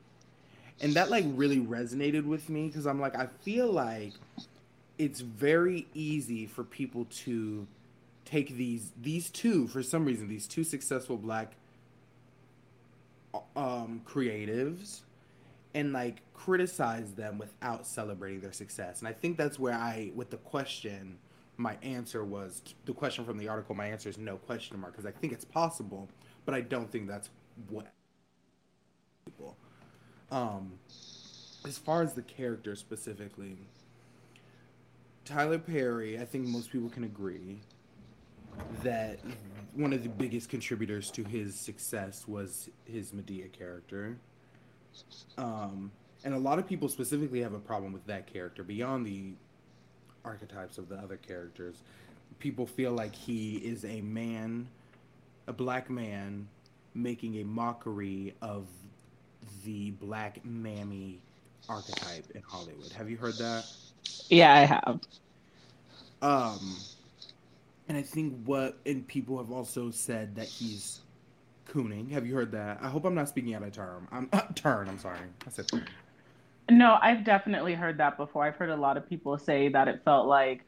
And 0.82 0.94
that 0.96 1.10
like 1.10 1.24
really 1.30 1.60
resonated 1.60 2.26
with 2.26 2.50
me 2.50 2.68
because 2.68 2.86
I'm 2.86 3.00
like, 3.00 3.16
I 3.16 3.28
feel 3.42 3.72
like 3.72 4.14
it's 4.98 5.22
very 5.22 5.88
easy 5.94 6.46
for 6.46 6.64
people 6.64 7.06
to 7.10 7.66
take 8.26 8.56
these 8.56 8.92
these 9.02 9.30
two 9.30 9.68
for 9.68 9.84
some 9.84 10.06
reason 10.06 10.30
these 10.30 10.48
two 10.48 10.64
successful 10.64 11.18
black 11.18 11.54
um, 13.56 14.02
creatives 14.06 15.02
and 15.76 15.94
like 15.94 16.22
criticize 16.34 17.14
them 17.14 17.38
without 17.38 17.88
celebrating 17.88 18.42
their 18.42 18.52
success. 18.52 19.00
And 19.00 19.08
I 19.08 19.14
think 19.14 19.38
that's 19.38 19.58
where 19.58 19.74
I, 19.74 20.12
with 20.16 20.30
the 20.30 20.38
question, 20.38 21.18
my 21.58 21.78
answer 21.82 22.24
was 22.24 22.62
the 22.86 22.94
question 22.94 23.26
from 23.26 23.38
the 23.38 23.48
article. 23.48 23.76
My 23.76 23.88
answer 23.88 24.10
is 24.10 24.18
no 24.18 24.38
question 24.38 24.80
mark 24.80 24.94
because 24.94 25.06
I 25.06 25.12
think 25.12 25.34
it's 25.34 25.46
possible, 25.46 26.10
but 26.46 26.54
I 26.54 26.62
don't 26.62 26.92
think 26.92 27.08
that's 27.08 27.30
what 27.70 27.92
people. 29.26 29.58
Um, 30.32 30.74
as 31.66 31.78
far 31.78 32.02
as 32.02 32.14
the 32.14 32.24
character 32.24 32.76
specifically, 32.76 33.58
Tyler 35.26 35.60
Perry, 35.60 36.20
I 36.20 36.26
think 36.26 36.48
most 36.48 36.72
people 36.72 36.90
can 36.90 37.04
agree 37.04 37.62
that 38.84 39.20
one 39.74 39.94
of 39.94 40.04
the 40.04 40.10
biggest 40.10 40.50
contributors 40.50 41.10
to 41.12 41.24
his 41.24 41.56
success 41.56 42.28
was 42.28 42.70
his 42.86 43.12
Madea 43.12 43.52
character. 43.52 44.18
Um, 45.38 45.92
and 46.24 46.34
a 46.34 46.38
lot 46.38 46.60
of 46.60 46.68
people 46.68 46.90
specifically 46.90 47.42
have 47.42 47.54
a 47.54 47.60
problem 47.60 47.94
with 47.94 48.06
that 48.08 48.28
character 48.32 48.64
beyond 48.64 49.06
the 49.06 49.34
archetypes 50.24 50.78
of 50.78 50.90
the 50.90 50.96
other 50.96 51.18
characters. 51.18 51.82
People 52.40 52.66
feel 52.66 52.92
like 52.92 53.14
he 53.14 53.58
is 53.58 53.86
a 53.86 54.02
man, 54.02 54.68
a 55.48 55.54
black 55.54 55.90
man, 55.90 56.48
making 56.94 57.38
a 57.38 57.44
mockery 57.44 58.34
of 58.42 58.68
the 59.66 59.92
black 59.92 60.44
mammy 60.46 61.20
archetype 61.70 62.30
in 62.34 62.42
Hollywood. 62.42 62.92
Have 62.94 63.10
you 63.10 63.18
heard 63.18 63.36
that? 63.36 63.66
Yeah, 64.30 64.54
I 64.54 64.60
have. 64.60 65.00
Um, 66.22 66.76
and 67.88 67.98
I 67.98 68.02
think 68.02 68.44
what 68.46 68.78
and 68.86 69.06
people 69.08 69.38
have 69.38 69.52
also 69.52 69.92
said 69.92 70.36
that 70.36 70.48
he's 70.48 71.02
cooning. 71.74 72.10
Have 72.12 72.26
you 72.26 72.36
heard 72.36 72.52
that? 72.52 72.80
I 72.82 72.90
hope 72.90 73.06
I'm 73.06 73.16
not 73.16 73.30
speaking 73.30 73.56
out 73.56 73.64
of 73.64 73.72
term. 73.72 74.08
I'm 74.12 74.30
uh, 74.32 74.42
turn. 74.56 74.88
I'm 74.88 75.00
sorry. 75.00 75.18
I 75.46 75.50
said 75.50 75.68
turn. 75.68 75.88
No, 76.70 76.98
I've 77.02 77.26
definitely 77.26 77.74
heard 77.74 77.98
that 77.98 78.18
before. 78.18 78.46
I've 78.46 78.56
heard 78.56 78.70
a 78.70 78.76
lot 78.76 78.96
of 78.96 79.08
people 79.08 79.38
say 79.38 79.68
that 79.70 79.88
it 79.88 80.02
felt 80.06 80.28
like 80.28 80.64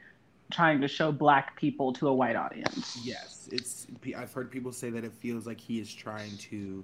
trying 0.51 0.81
to 0.81 0.88
show 0.88 1.12
black 1.12 1.55
people 1.55 1.93
to 1.93 2.07
a 2.07 2.13
white 2.13 2.35
audience. 2.35 3.00
Yes, 3.03 3.47
it's. 3.51 3.88
I've 4.17 4.33
heard 4.33 4.51
people 4.51 4.71
say 4.71 4.89
that 4.89 5.03
it 5.03 5.13
feels 5.13 5.45
like 5.47 5.59
he 5.59 5.79
is 5.79 5.93
trying 5.93 6.35
to 6.38 6.83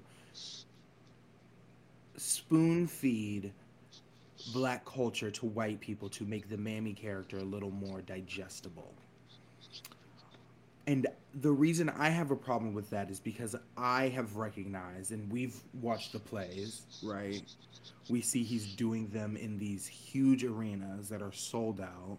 spoon 2.15 2.87
feed 2.87 3.51
black 4.53 4.85
culture 4.85 5.31
to 5.31 5.45
white 5.45 5.79
people 5.79 6.09
to 6.09 6.23
make 6.25 6.49
the 6.49 6.57
mammy 6.57 6.93
character 6.93 7.37
a 7.37 7.43
little 7.43 7.71
more 7.71 8.01
digestible. 8.01 8.93
And 10.87 11.07
the 11.41 11.51
reason 11.51 11.89
I 11.89 12.09
have 12.09 12.31
a 12.31 12.35
problem 12.35 12.73
with 12.73 12.89
that 12.89 13.09
is 13.09 13.19
because 13.19 13.55
I 13.77 14.09
have 14.09 14.35
recognized, 14.35 15.11
and 15.11 15.31
we've 15.31 15.55
watched 15.81 16.11
the 16.11 16.19
plays, 16.19 16.81
right? 17.03 17.41
We 18.09 18.21
see 18.21 18.43
he's 18.43 18.73
doing 18.73 19.07
them 19.09 19.37
in 19.37 19.57
these 19.57 19.87
huge 19.87 20.43
arenas 20.43 21.07
that 21.09 21.21
are 21.21 21.31
sold 21.31 21.79
out, 21.79 22.17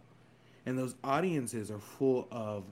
and 0.65 0.79
those 0.79 0.95
audiences 1.03 1.71
are 1.71 1.79
full 1.79 2.29
of 2.31 2.65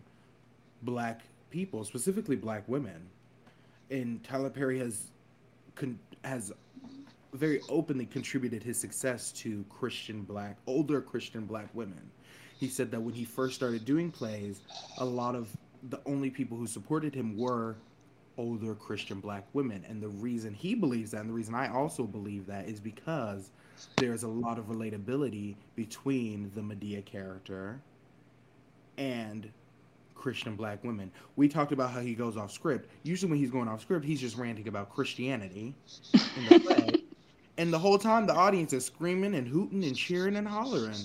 black 0.82 1.23
people, 1.50 1.85
specifically 1.85 2.37
black 2.37 2.62
women. 2.68 3.09
And 3.90 4.23
Tyler 4.23 4.50
Perry 4.50 4.78
has 4.78 5.09
con- 5.75 5.99
has 6.25 6.52
very 7.32 7.61
openly 7.68 8.06
contributed 8.06 8.62
his 8.62 8.78
success 8.78 9.32
to 9.32 9.64
Christian 9.68 10.23
black, 10.23 10.56
older 10.66 11.00
Christian 11.00 11.44
black 11.44 11.68
women. 11.75 12.11
He 12.59 12.68
said 12.68 12.90
that 12.90 13.00
when 13.00 13.14
he 13.14 13.25
first 13.25 13.54
started 13.54 13.85
doing 13.85 14.11
plays, 14.11 14.61
a 14.99 15.04
lot 15.04 15.35
of 15.35 15.49
the 15.88 16.00
only 16.06 16.30
people 16.30 16.56
who 16.56 16.66
supported 16.66 17.14
him 17.14 17.37
were 17.37 17.76
older 18.38 18.75
Christian 18.75 19.20
black 19.20 19.44
women. 19.52 19.84
And 19.88 20.02
the 20.02 20.08
reason 20.08 20.54
he 20.54 20.75
believes 20.75 21.10
that, 21.12 21.20
and 21.20 21.30
the 21.30 21.34
reason 21.34 21.54
I 21.54 21.68
also 21.72 22.04
believe 22.04 22.46
that, 22.46 22.68
is 22.68 22.80
because 22.80 23.50
there's 23.96 24.22
a 24.22 24.28
lot 24.28 24.58
of 24.58 24.66
relatability 24.66 25.54
between 25.76 26.50
the 26.54 26.60
Madea 26.60 27.04
character 27.04 27.80
and 28.99 29.50
Christian 30.14 30.54
black 30.54 30.84
women. 30.84 31.10
We 31.37 31.49
talked 31.49 31.72
about 31.72 31.90
how 31.90 32.00
he 32.00 32.14
goes 32.14 32.37
off 32.37 32.52
script. 32.52 32.90
Usually, 33.02 33.30
when 33.30 33.38
he's 33.38 33.50
going 33.50 33.68
off 33.68 33.80
script, 33.80 34.04
he's 34.04 34.20
just 34.20 34.37
ranting 34.37 34.68
about 34.68 34.90
Christianity 34.90 35.75
in 36.12 36.46
the 36.46 36.60
play. 36.66 37.02
and 37.56 37.72
the 37.72 37.78
whole 37.78 37.99
time, 37.99 38.26
the 38.26 38.34
audience 38.34 38.75
is 38.75 38.84
screaming 38.84 39.34
and 39.34 39.49
hooting 39.49 39.82
and 39.84 39.96
cheering 39.96 40.37
and 40.37 40.46
hollering 40.46 40.96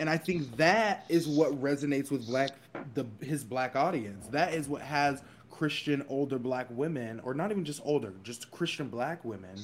and 0.00 0.10
I 0.10 0.16
think 0.16 0.56
that 0.56 1.04
is 1.08 1.26
what 1.26 1.52
resonates 1.60 2.10
with 2.10 2.26
black 2.26 2.50
the 2.96 3.06
his 3.24 3.44
black 3.44 3.76
audience. 3.76 4.26
That 4.28 4.54
is 4.54 4.68
what 4.68 4.82
has 4.82 5.22
Christian 5.50 6.04
older 6.08 6.38
black 6.38 6.66
women, 6.70 7.20
or 7.20 7.32
not 7.34 7.52
even 7.52 7.64
just 7.64 7.80
older, 7.84 8.12
just 8.24 8.50
Christian 8.50 8.88
black 8.88 9.24
women, 9.24 9.56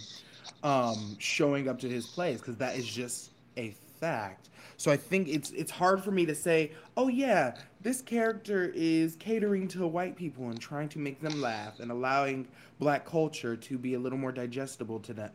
um, 0.62 1.16
showing 1.18 1.68
up 1.68 1.80
to 1.80 1.88
his 1.88 2.06
plays 2.06 2.38
because 2.38 2.56
that 2.58 2.76
is 2.76 2.86
just 2.86 3.30
a 3.56 3.74
fact. 3.98 4.50
So 4.76 4.92
I 4.92 4.96
think 4.96 5.28
it's 5.28 5.50
it's 5.50 5.70
hard 5.70 6.02
for 6.04 6.12
me 6.12 6.26
to 6.26 6.34
say, 6.34 6.72
oh 6.96 7.08
yeah, 7.08 7.56
this 7.80 8.00
character 8.00 8.70
is 8.74 9.16
catering 9.16 9.66
to 9.68 9.86
white 9.86 10.16
people 10.16 10.50
and 10.50 10.60
trying 10.60 10.88
to 10.90 10.98
make 10.98 11.20
them 11.20 11.40
laugh 11.40 11.80
and 11.80 11.90
allowing 11.90 12.46
black 12.78 13.04
culture 13.04 13.56
to 13.56 13.78
be 13.78 13.94
a 13.94 13.98
little 13.98 14.18
more 14.18 14.32
digestible 14.32 15.00
to 15.00 15.14
that 15.14 15.32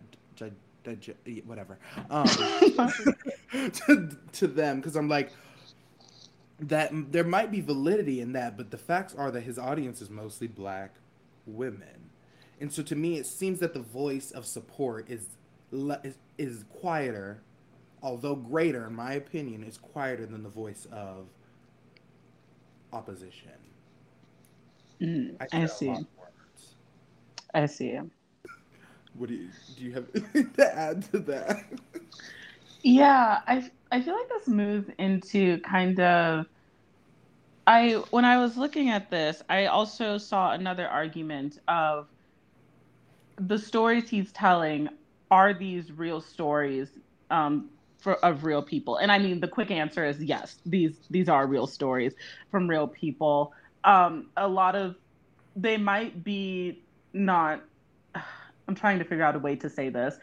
whatever 1.45 1.77
um, 2.09 2.25
to, 3.71 4.09
to 4.31 4.47
them 4.47 4.77
because 4.77 4.95
i'm 4.95 5.09
like 5.09 5.31
that 6.59 6.91
there 7.11 7.23
might 7.23 7.51
be 7.51 7.61
validity 7.61 8.21
in 8.21 8.33
that 8.33 8.57
but 8.57 8.71
the 8.71 8.77
facts 8.77 9.13
are 9.15 9.31
that 9.31 9.41
his 9.41 9.59
audience 9.59 10.01
is 10.01 10.09
mostly 10.09 10.47
black 10.47 10.95
women 11.45 12.09
and 12.59 12.71
so 12.71 12.81
to 12.81 12.95
me 12.95 13.17
it 13.17 13.25
seems 13.25 13.59
that 13.59 13.73
the 13.73 13.79
voice 13.79 14.31
of 14.31 14.45
support 14.45 15.09
is 15.09 15.27
is, 16.03 16.17
is 16.37 16.65
quieter 16.79 17.41
although 18.01 18.35
greater 18.35 18.87
in 18.87 18.95
my 18.95 19.13
opinion 19.13 19.63
is 19.63 19.77
quieter 19.77 20.25
than 20.25 20.41
the 20.41 20.49
voice 20.49 20.87
of 20.91 21.27
opposition 22.91 23.51
mm, 25.01 25.35
I, 25.39 25.63
I 25.63 25.65
see 25.67 25.95
I 27.53 27.65
see 27.67 27.99
what 29.17 29.29
do 29.29 29.35
you 29.35 29.49
do? 29.75 29.83
You 29.83 29.93
have 29.93 30.53
to 30.53 30.77
add 30.77 31.11
to 31.11 31.19
that? 31.19 31.65
Yeah, 32.83 33.39
I 33.47 33.69
I 33.91 34.01
feel 34.01 34.13
like 34.13 34.29
this 34.29 34.47
moves 34.47 34.89
into 34.97 35.59
kind 35.59 35.99
of. 35.99 36.45
I 37.65 38.01
when 38.11 38.25
I 38.25 38.37
was 38.37 38.57
looking 38.57 38.89
at 38.89 39.09
this, 39.09 39.41
I 39.49 39.65
also 39.65 40.17
saw 40.17 40.51
another 40.53 40.87
argument 40.87 41.59
of 41.67 42.07
the 43.39 43.57
stories 43.57 44.09
he's 44.09 44.31
telling 44.31 44.89
are 45.29 45.53
these 45.53 45.91
real 45.91 46.21
stories 46.21 46.89
um, 47.29 47.69
for 47.97 48.15
of 48.25 48.45
real 48.45 48.61
people, 48.61 48.97
and 48.97 49.11
I 49.11 49.19
mean 49.19 49.39
the 49.39 49.47
quick 49.47 49.71
answer 49.71 50.05
is 50.05 50.23
yes. 50.23 50.57
These 50.65 50.97
these 51.09 51.29
are 51.29 51.45
real 51.45 51.67
stories 51.67 52.13
from 52.51 52.69
real 52.69 52.87
people. 52.87 53.53
Um, 53.83 54.29
a 54.37 54.47
lot 54.47 54.75
of 54.75 54.95
they 55.55 55.77
might 55.77 56.23
be 56.23 56.83
not 57.13 57.63
I'm 58.67 58.75
trying 58.75 58.99
to 58.99 59.05
figure 59.05 59.23
out 59.23 59.35
a 59.35 59.39
way 59.39 59.55
to 59.57 59.69
say 59.69 59.89
this. 59.89 60.17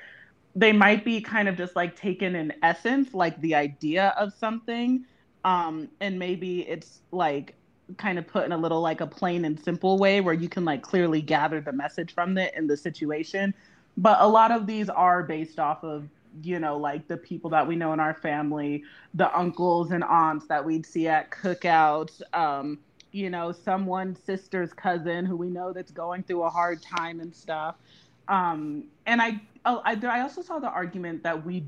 They 0.57 0.73
might 0.73 1.05
be 1.05 1.21
kind 1.21 1.49
of 1.49 1.57
just 1.57 1.75
like 1.75 1.97
taken 1.97 2.37
in 2.37 2.53
essence, 2.63 3.13
like 3.15 3.41
the 3.41 3.55
idea 3.55 4.15
of 4.17 4.33
something. 4.33 5.05
Um, 5.45 5.89
and 6.01 6.19
maybe 6.19 6.61
it's 6.69 7.01
like 7.11 7.55
kind 7.99 8.19
of 8.19 8.27
put 8.27 8.47
in 8.47 8.53
a 8.53 8.57
little 8.57 8.81
like 8.81 9.01
a 9.01 9.07
plain 9.07 9.45
and 9.45 9.59
simple 9.61 9.99
way 9.99 10.21
where 10.21 10.35
you 10.35 10.49
can 10.49 10.65
like 10.65 10.83
clearly 10.83 11.21
gather 11.21 11.61
the 11.61 11.73
message 11.73 12.15
from 12.15 12.39
it 12.39 12.55
in 12.57 12.67
the 12.67 12.77
situation. 12.77 13.53
But 13.97 14.21
a 14.21 14.29
lot 14.29 14.51
of 14.51 14.67
these 14.67 14.89
are 14.89 15.23
based 15.23 15.59
off 15.59 15.85
of 15.85 16.09
you 16.43 16.59
know, 16.59 16.77
like 16.77 17.07
the 17.07 17.17
people 17.17 17.51
that 17.51 17.67
we 17.67 17.77
know 17.77 17.93
in 17.93 18.01
our 18.01 18.15
family, 18.15 18.83
the 19.15 19.37
uncles 19.39 19.91
and 19.91 20.03
aunts 20.03 20.47
that 20.47 20.65
we'd 20.65 20.85
see 20.85 21.07
at 21.07 21.31
cookouts, 21.31 22.23
um, 22.33 22.79
you 23.13 23.31
know, 23.31 23.53
someone's 23.53 24.19
sister's 24.25 24.73
cousin 24.73 25.25
who 25.25 25.37
we 25.37 25.49
know 25.49 25.73
that's 25.73 25.93
going 25.93 26.23
through 26.25 26.43
a 26.43 26.51
hard 26.51 26.83
time 26.83 27.21
and 27.21 27.35
stuff. 27.35 27.77
Um, 28.27 28.85
and 29.07 29.23
I, 29.23 29.41
oh, 29.65 29.83
I, 29.85 29.99
I 30.07 30.21
also 30.21 30.43
saw 30.43 30.59
the 30.59 30.69
argument 30.69 31.23
that 31.23 31.45
we 31.45 31.65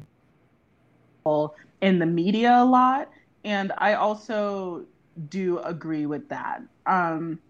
in 1.80 1.98
the 1.98 2.06
media 2.06 2.62
a 2.62 2.64
lot, 2.64 3.10
and 3.44 3.72
I 3.78 3.94
also 3.94 4.84
do 5.28 5.58
agree 5.60 6.06
with 6.06 6.28
that. 6.28 6.62
Um, 6.86 7.40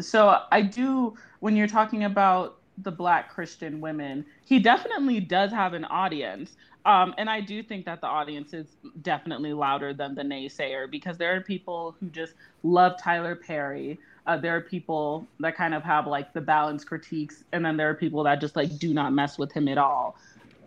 so 0.00 0.40
I 0.52 0.60
do 0.60 1.14
when 1.40 1.56
you're 1.56 1.66
talking 1.66 2.04
about 2.04 2.58
the 2.78 2.90
Black 2.90 3.32
Christian 3.32 3.80
women, 3.80 4.24
he 4.44 4.58
definitely 4.58 5.20
does 5.20 5.50
have 5.50 5.72
an 5.72 5.84
audience. 5.86 6.56
Um, 6.84 7.14
and 7.18 7.28
I 7.28 7.40
do 7.40 7.62
think 7.62 7.84
that 7.86 8.00
the 8.00 8.06
audience 8.06 8.52
is 8.52 8.76
definitely 9.02 9.52
louder 9.52 9.92
than 9.92 10.14
the 10.14 10.22
naysayer 10.22 10.88
because 10.90 11.18
there 11.18 11.34
are 11.34 11.40
people 11.40 11.96
who 11.98 12.08
just 12.10 12.34
love 12.62 12.92
Tyler 13.02 13.34
Perry. 13.34 13.98
Uh, 14.26 14.36
there 14.36 14.56
are 14.56 14.60
people 14.60 15.26
that 15.40 15.56
kind 15.56 15.72
of 15.74 15.82
have 15.84 16.06
like 16.06 16.32
the 16.32 16.40
balanced 16.40 16.86
critiques, 16.86 17.44
and 17.52 17.64
then 17.64 17.76
there 17.76 17.88
are 17.88 17.94
people 17.94 18.24
that 18.24 18.40
just 18.40 18.56
like 18.56 18.78
do 18.78 18.92
not 18.92 19.12
mess 19.12 19.38
with 19.38 19.52
him 19.52 19.68
at 19.68 19.78
all. 19.78 20.16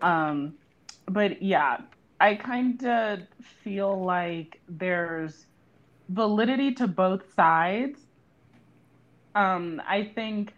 Um, 0.01 0.53
but 1.07 1.41
yeah, 1.41 1.77
I 2.21 2.35
kind 2.35 2.83
of 2.85 3.19
feel 3.63 4.03
like 4.03 4.61
there's 4.67 5.45
validity 6.09 6.73
to 6.75 6.87
both 6.87 7.33
sides. 7.33 7.99
Um, 9.35 9.81
I 9.87 10.11
think 10.15 10.53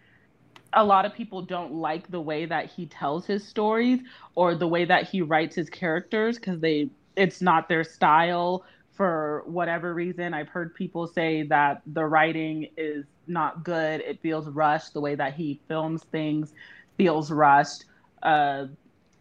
a 0.72 0.84
lot 0.84 1.04
of 1.04 1.14
people 1.14 1.42
don't 1.42 1.74
like 1.74 2.10
the 2.10 2.20
way 2.20 2.46
that 2.46 2.70
he 2.70 2.86
tells 2.86 3.26
his 3.26 3.46
stories 3.46 4.00
or 4.34 4.54
the 4.54 4.66
way 4.66 4.84
that 4.84 5.08
he 5.08 5.20
writes 5.22 5.54
his 5.54 5.68
characters 5.68 6.38
because 6.38 6.60
they 6.60 6.88
it's 7.14 7.42
not 7.42 7.68
their 7.68 7.84
style 7.84 8.64
for 8.92 9.42
whatever 9.46 9.94
reason. 9.94 10.34
I've 10.34 10.48
heard 10.48 10.74
people 10.74 11.06
say 11.06 11.44
that 11.44 11.82
the 11.86 12.04
writing 12.04 12.68
is 12.76 13.06
not 13.26 13.64
good. 13.64 14.00
It 14.02 14.20
feels 14.20 14.48
rushed. 14.48 14.92
The 14.92 15.00
way 15.00 15.14
that 15.14 15.34
he 15.34 15.60
films 15.68 16.04
things 16.04 16.52
feels 16.96 17.30
rushed. 17.30 17.84
Uh, 18.22 18.66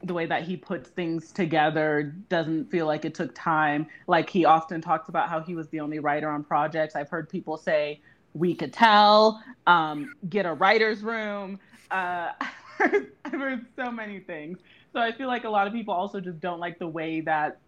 the 0.04 0.14
way 0.14 0.26
that 0.26 0.44
he 0.44 0.58
puts 0.58 0.90
things 0.90 1.32
together 1.32 2.16
doesn't 2.28 2.70
feel 2.72 2.86
like 2.86 3.06
it 3.06 3.14
took 3.14 3.34
time. 3.36 3.88
Like 4.08 4.30
he 4.30 4.46
often 4.46 4.82
talks 4.82 5.10
about 5.10 5.30
how 5.30 5.42
he 5.42 5.56
was 5.56 5.70
the 5.70 5.80
only 5.80 6.00
writer 6.00 6.30
on 6.30 6.44
projects. 6.44 6.96
I've 6.96 7.10
heard 7.10 7.30
people 7.30 7.58
say, 7.58 8.02
we 8.34 8.56
could 8.56 8.74
tell, 8.74 9.44
um, 9.68 10.14
get 10.30 10.46
a 10.46 10.54
writer's 10.54 11.02
room. 11.04 11.60
Uh, 11.92 12.32
I've 12.80 13.32
heard 13.32 13.66
so 13.76 13.92
many 13.92 14.20
things. 14.20 14.58
So 14.94 15.00
I 15.00 15.12
feel 15.12 15.28
like 15.28 15.44
a 15.44 15.50
lot 15.50 15.68
of 15.68 15.74
people 15.74 15.94
also 15.94 16.20
just 16.20 16.40
don't 16.40 16.60
like 16.60 16.80
the 16.80 16.88
way 16.88 17.22
that 17.22 17.60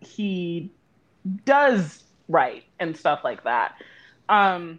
he 0.00 0.70
does 1.44 2.04
write 2.28 2.64
and 2.80 2.96
stuff 2.96 3.20
like 3.24 3.44
that. 3.44 3.74
Um, 4.28 4.78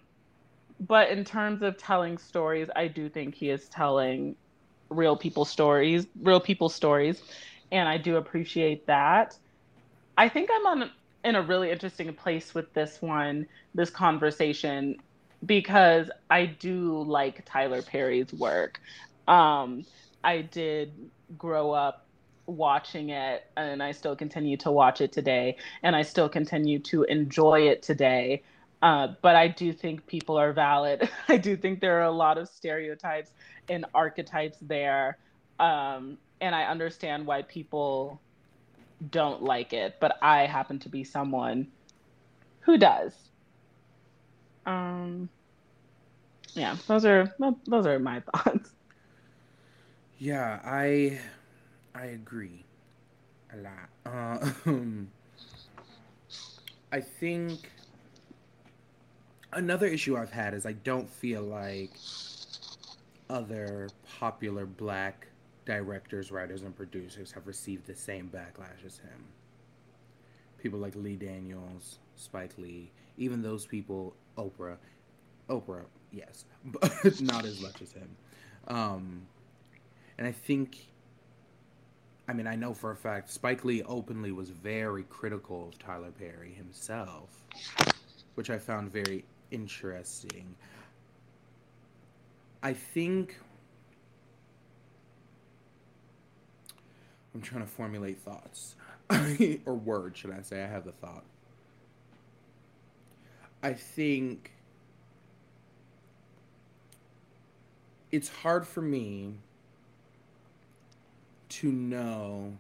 but 0.79 1.09
in 1.09 1.23
terms 1.23 1.61
of 1.61 1.77
telling 1.77 2.17
stories, 2.17 2.67
I 2.75 2.87
do 2.87 3.09
think 3.09 3.35
he 3.35 3.49
is 3.49 3.67
telling 3.69 4.35
real 4.89 5.15
people 5.15 5.45
stories, 5.45 6.07
real 6.21 6.39
people 6.39 6.69
stories, 6.69 7.21
and 7.71 7.87
I 7.87 7.97
do 7.97 8.17
appreciate 8.17 8.85
that. 8.87 9.37
I 10.17 10.29
think 10.29 10.49
I'm 10.53 10.65
on 10.67 10.91
in 11.23 11.35
a 11.35 11.41
really 11.41 11.71
interesting 11.71 12.13
place 12.13 12.53
with 12.53 12.71
this 12.73 13.01
one, 13.01 13.47
this 13.73 13.89
conversation, 13.89 14.97
because 15.45 16.09
I 16.29 16.45
do 16.45 17.01
like 17.03 17.43
Tyler 17.45 17.81
Perry's 17.81 18.31
work. 18.33 18.79
Um, 19.27 19.85
I 20.23 20.41
did 20.41 20.93
grow 21.37 21.71
up 21.71 22.04
watching 22.47 23.09
it, 23.09 23.45
and 23.57 23.81
I 23.81 23.91
still 23.91 24.15
continue 24.15 24.57
to 24.57 24.71
watch 24.71 25.01
it 25.01 25.11
today, 25.11 25.57
and 25.83 25.95
I 25.95 26.01
still 26.01 26.29
continue 26.29 26.79
to 26.79 27.03
enjoy 27.03 27.61
it 27.61 27.81
today. 27.81 28.43
Uh, 28.81 29.09
but 29.21 29.35
I 29.35 29.47
do 29.47 29.73
think 29.73 30.05
people 30.05 30.37
are 30.37 30.53
valid. 30.53 31.09
I 31.27 31.37
do 31.37 31.57
think 31.57 31.79
there 31.79 31.99
are 31.99 32.05
a 32.05 32.11
lot 32.11 32.37
of 32.37 32.47
stereotypes 32.47 33.31
and 33.69 33.85
archetypes 33.93 34.57
there. 34.61 35.17
Um, 35.59 36.17
and 36.41 36.53
I 36.53 36.65
understand 36.65 37.25
why 37.25 37.41
people 37.43 38.21
don't 39.09 39.41
like 39.41 39.73
it, 39.73 39.95
but 39.99 40.17
I 40.21 40.45
happen 40.45 40.79
to 40.79 40.89
be 40.89 41.03
someone 41.03 41.67
who 42.59 42.77
does. 42.77 43.13
Um, 44.65 45.29
yeah, 46.53 46.75
those 46.87 47.05
are 47.05 47.33
those 47.67 47.85
are 47.85 47.99
my 47.99 48.19
thoughts. 48.33 48.71
Yeah, 50.17 50.59
I 50.63 51.19
I 51.95 52.07
agree 52.07 52.65
a 53.53 53.57
lot. 53.57 53.89
Uh, 54.05 54.51
I 56.91 56.99
think 56.99 57.71
another 59.53 59.87
issue 59.87 60.17
I've 60.17 60.31
had 60.31 60.53
is 60.53 60.65
I 60.65 60.73
don't 60.73 61.09
feel 61.09 61.41
like 61.41 61.91
other 63.29 63.89
popular 64.19 64.65
black 64.65 65.27
directors, 65.65 66.31
writers, 66.31 66.61
and 66.63 66.75
producers 66.75 67.31
have 67.31 67.47
received 67.47 67.87
the 67.87 67.95
same 67.95 68.29
backlash 68.33 68.85
as 68.85 68.97
him. 68.97 69.25
People 70.57 70.79
like 70.79 70.95
Lee 70.95 71.15
Daniels, 71.15 71.99
Spike 72.15 72.53
Lee, 72.57 72.91
even 73.17 73.41
those 73.41 73.65
people, 73.65 74.13
Oprah, 74.37 74.77
Oprah, 75.49 75.85
yes, 76.11 76.45
but 76.65 77.21
not 77.21 77.45
as 77.45 77.61
much 77.61 77.81
as 77.81 77.93
him. 77.93 78.09
Um, 78.67 79.21
and 80.17 80.27
I 80.27 80.31
think, 80.31 80.87
I 82.27 82.33
mean, 82.33 82.47
I 82.47 82.55
know 82.55 82.73
for 82.73 82.91
a 82.91 82.95
fact 82.95 83.29
Spike 83.29 83.63
Lee 83.63 83.83
openly 83.83 84.31
was 84.31 84.49
very 84.49 85.03
critical 85.03 85.69
of 85.69 85.77
Tyler 85.77 86.11
Perry 86.11 86.53
himself, 86.53 87.29
which 88.33 88.49
I 88.49 88.57
found 88.57 88.91
very 88.91 89.25
interesting. 89.51 90.55
I 92.63 92.73
think 92.73 93.37
I'm 97.35 97.41
trying 97.41 97.61
to 97.61 97.67
formulate 97.67 98.19
thoughts 98.19 98.75
or 99.65 99.75
words, 99.75 100.17
should 100.17 100.31
I 100.31 100.41
say? 100.41 100.63
I 100.63 100.67
have 100.67 100.85
the 100.85 100.93
thought. 100.93 101.25
I 103.61 103.73
think 103.73 104.51
it's 108.11 108.29
hard 108.29 108.65
for 108.65 108.81
me 108.81 109.35
to 111.59 111.71
know 111.71 112.53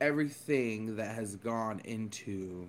everything 0.00 0.96
that 0.96 1.14
has 1.14 1.36
gone 1.36 1.80
into 1.84 2.66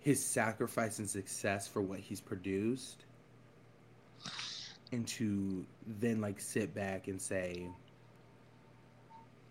his 0.00 0.24
sacrifice 0.24 0.98
and 0.98 1.08
success 1.08 1.68
for 1.68 1.80
what 1.80 1.98
he's 1.98 2.20
produced 2.20 3.04
and 4.90 5.06
to 5.06 5.64
then 6.00 6.20
like 6.20 6.40
sit 6.40 6.74
back 6.74 7.08
and 7.08 7.20
say 7.20 7.66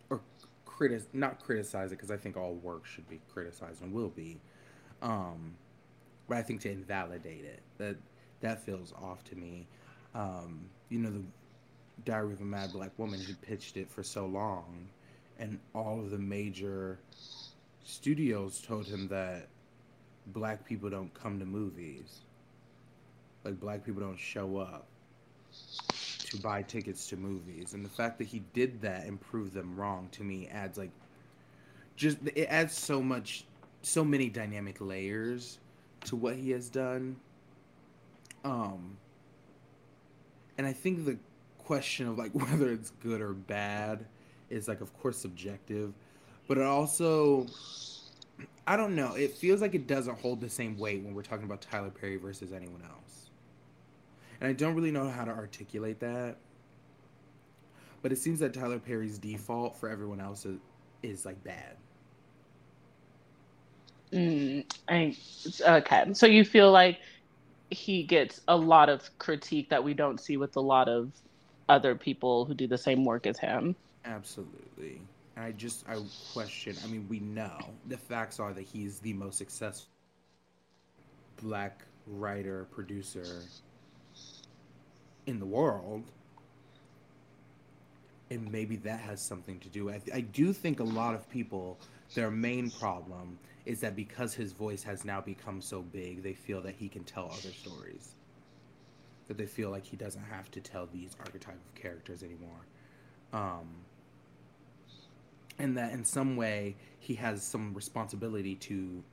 or 0.09 0.19
critic 0.65 1.01
not 1.13 1.41
criticize 1.41 1.91
it 1.91 1.95
because 1.95 2.11
I 2.11 2.17
think 2.17 2.37
all 2.37 2.53
work 2.55 2.85
should 2.85 3.09
be 3.09 3.19
criticized 3.33 3.81
and 3.81 3.93
will 3.93 4.09
be 4.09 4.39
um 5.01 5.55
but 6.31 6.37
I 6.37 6.43
think 6.43 6.61
to 6.61 6.71
invalidate 6.71 7.43
it. 7.43 7.59
That 7.77 7.97
that 8.39 8.63
feels 8.63 8.93
off 8.93 9.21
to 9.25 9.35
me 9.35 9.67
um 10.15 10.61
you 10.89 10.99
know 10.99 11.09
the 11.09 11.23
Diary 12.05 12.33
of 12.33 12.41
a 12.41 12.45
Mad 12.45 12.71
Black 12.73 12.91
Woman 12.97 13.19
he 13.19 13.33
pitched 13.33 13.77
it 13.77 13.89
for 13.89 14.03
so 14.03 14.25
long 14.25 14.87
and 15.39 15.59
all 15.73 15.99
of 15.99 16.11
the 16.11 16.17
major 16.17 16.99
studios 17.83 18.61
told 18.61 18.85
him 18.85 19.07
that 19.07 19.47
black 20.27 20.65
people 20.65 20.89
don't 20.89 21.13
come 21.13 21.39
to 21.39 21.45
movies. 21.45 22.21
Like 23.43 23.59
black 23.59 23.83
people 23.83 24.01
don't 24.01 24.19
show 24.19 24.57
up 24.57 24.85
to 26.25 26.37
buy 26.37 26.61
tickets 26.61 27.07
to 27.07 27.17
movies. 27.17 27.73
And 27.73 27.83
the 27.83 27.89
fact 27.89 28.17
that 28.19 28.27
he 28.27 28.43
did 28.53 28.81
that 28.81 29.05
and 29.05 29.19
proved 29.19 29.53
them 29.53 29.75
wrong 29.75 30.07
to 30.13 30.23
me 30.23 30.47
adds 30.51 30.77
like 30.77 30.91
just 31.95 32.17
it 32.35 32.45
adds 32.45 32.73
so 32.77 33.01
much 33.01 33.45
so 33.81 34.05
many 34.05 34.29
dynamic 34.29 34.77
layers 34.79 35.57
to 36.05 36.15
what 36.15 36.35
he 36.35 36.51
has 36.51 36.69
done. 36.69 37.15
Um 38.45 38.97
and 40.57 40.67
I 40.67 40.73
think 40.73 41.05
the 41.05 41.17
question 41.59 42.07
of 42.07 42.17
like 42.17 42.31
whether 42.33 42.71
it's 42.71 42.91
good 43.01 43.21
or 43.21 43.33
bad 43.33 44.05
is 44.49 44.67
like 44.67 44.81
of 44.81 44.97
course 44.99 45.17
subjective, 45.17 45.93
but 46.47 46.57
it 46.57 46.63
also 46.63 47.47
I 48.67 48.77
don't 48.77 48.95
know. 48.95 49.15
It 49.15 49.33
feels 49.33 49.61
like 49.61 49.75
it 49.75 49.87
doesn't 49.87 50.19
hold 50.19 50.41
the 50.41 50.49
same 50.49 50.77
weight 50.77 51.03
when 51.03 51.13
we're 51.13 51.23
talking 51.23 51.45
about 51.45 51.61
Tyler 51.61 51.89
Perry 51.89 52.17
versus 52.17 52.53
anyone 52.53 52.81
else. 52.83 53.29
And 54.39 54.49
I 54.49 54.53
don't 54.53 54.75
really 54.75 54.91
know 54.91 55.09
how 55.09 55.25
to 55.25 55.31
articulate 55.31 55.99
that. 55.99 56.37
But 58.01 58.11
it 58.11 58.17
seems 58.17 58.39
that 58.39 58.53
Tyler 58.53 58.79
Perry's 58.79 59.17
default 59.17 59.75
for 59.75 59.89
everyone 59.89 60.19
else 60.19 60.45
is, 60.45 60.57
is 61.03 61.25
like 61.25 61.43
bad. 61.43 61.75
Mm, 64.11 64.65
I, 64.89 65.15
okay. 65.77 66.13
So 66.13 66.25
you 66.25 66.43
feel 66.43 66.71
like 66.71 66.99
he 67.71 68.03
gets 68.03 68.41
a 68.47 68.55
lot 68.55 68.89
of 68.89 69.17
critique 69.17 69.69
that 69.69 69.83
we 69.83 69.93
don't 69.93 70.19
see 70.19 70.37
with 70.37 70.55
a 70.57 70.61
lot 70.61 70.87
of 70.87 71.11
other 71.69 71.95
people 71.95 72.45
who 72.45 72.53
do 72.53 72.67
the 72.67 72.77
same 72.77 73.05
work 73.05 73.25
as 73.25 73.39
him. 73.39 73.75
Absolutely. 74.05 75.01
And 75.35 75.45
I 75.45 75.51
just 75.53 75.87
I 75.87 75.97
question. 76.33 76.75
I 76.83 76.87
mean, 76.87 77.07
we 77.09 77.19
know 77.19 77.57
the 77.87 77.97
facts 77.97 78.39
are 78.39 78.53
that 78.53 78.65
he's 78.65 78.99
the 78.99 79.13
most 79.13 79.37
successful 79.37 79.87
black 81.41 81.85
writer 82.05 82.67
producer 82.71 83.41
in 85.27 85.39
the 85.39 85.45
world, 85.45 86.03
and 88.29 88.51
maybe 88.51 88.75
that 88.77 88.99
has 88.99 89.25
something 89.27 89.59
to 89.59 89.69
do. 89.69 89.89
I, 89.89 90.01
I 90.13 90.21
do 90.21 90.51
think 90.51 90.81
a 90.81 90.83
lot 90.83 91.15
of 91.15 91.29
people 91.29 91.79
their 92.13 92.31
main 92.31 92.69
problem 92.71 93.37
is 93.65 93.81
that 93.81 93.95
because 93.95 94.33
his 94.33 94.53
voice 94.53 94.83
has 94.83 95.05
now 95.05 95.21
become 95.21 95.61
so 95.61 95.81
big, 95.81 96.23
they 96.23 96.33
feel 96.33 96.61
that 96.61 96.75
he 96.75 96.89
can 96.89 97.03
tell 97.03 97.25
other 97.25 97.53
stories. 97.53 98.15
That 99.27 99.37
they 99.37 99.45
feel 99.45 99.69
like 99.69 99.85
he 99.85 99.95
doesn't 99.97 100.23
have 100.23 100.49
to 100.51 100.61
tell 100.61 100.87
these 100.91 101.15
archetype 101.19 101.55
of 101.55 101.81
characters 101.81 102.23
anymore. 102.23 102.65
Um, 103.33 103.67
and 105.59 105.77
that 105.77 105.93
in 105.93 106.03
some 106.03 106.35
way 106.35 106.75
he 106.99 107.15
has 107.15 107.43
some 107.43 107.73
responsibility 107.73 108.55
to 108.55 109.03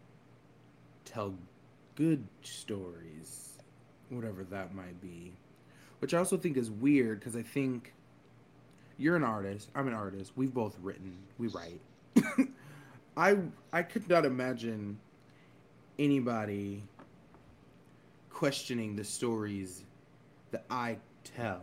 tell 1.04 1.34
good 1.94 2.26
stories, 2.42 3.58
whatever 4.08 4.44
that 4.44 4.74
might 4.74 5.00
be. 5.00 5.32
Which 5.98 6.14
I 6.14 6.18
also 6.18 6.36
think 6.36 6.56
is 6.56 6.70
weird 6.70 7.20
because 7.20 7.36
I 7.36 7.42
think 7.42 7.92
you're 8.96 9.16
an 9.16 9.24
artist, 9.24 9.68
I'm 9.74 9.88
an 9.88 9.94
artist, 9.94 10.32
we've 10.36 10.54
both 10.54 10.76
written, 10.80 11.18
we 11.38 11.48
write. 11.48 11.80
I 13.18 13.36
I 13.72 13.82
could 13.82 14.08
not 14.08 14.24
imagine 14.24 14.98
anybody 15.98 16.84
questioning 18.30 18.94
the 18.94 19.02
stories 19.02 19.82
that 20.52 20.64
I 20.70 20.98
tell 21.24 21.62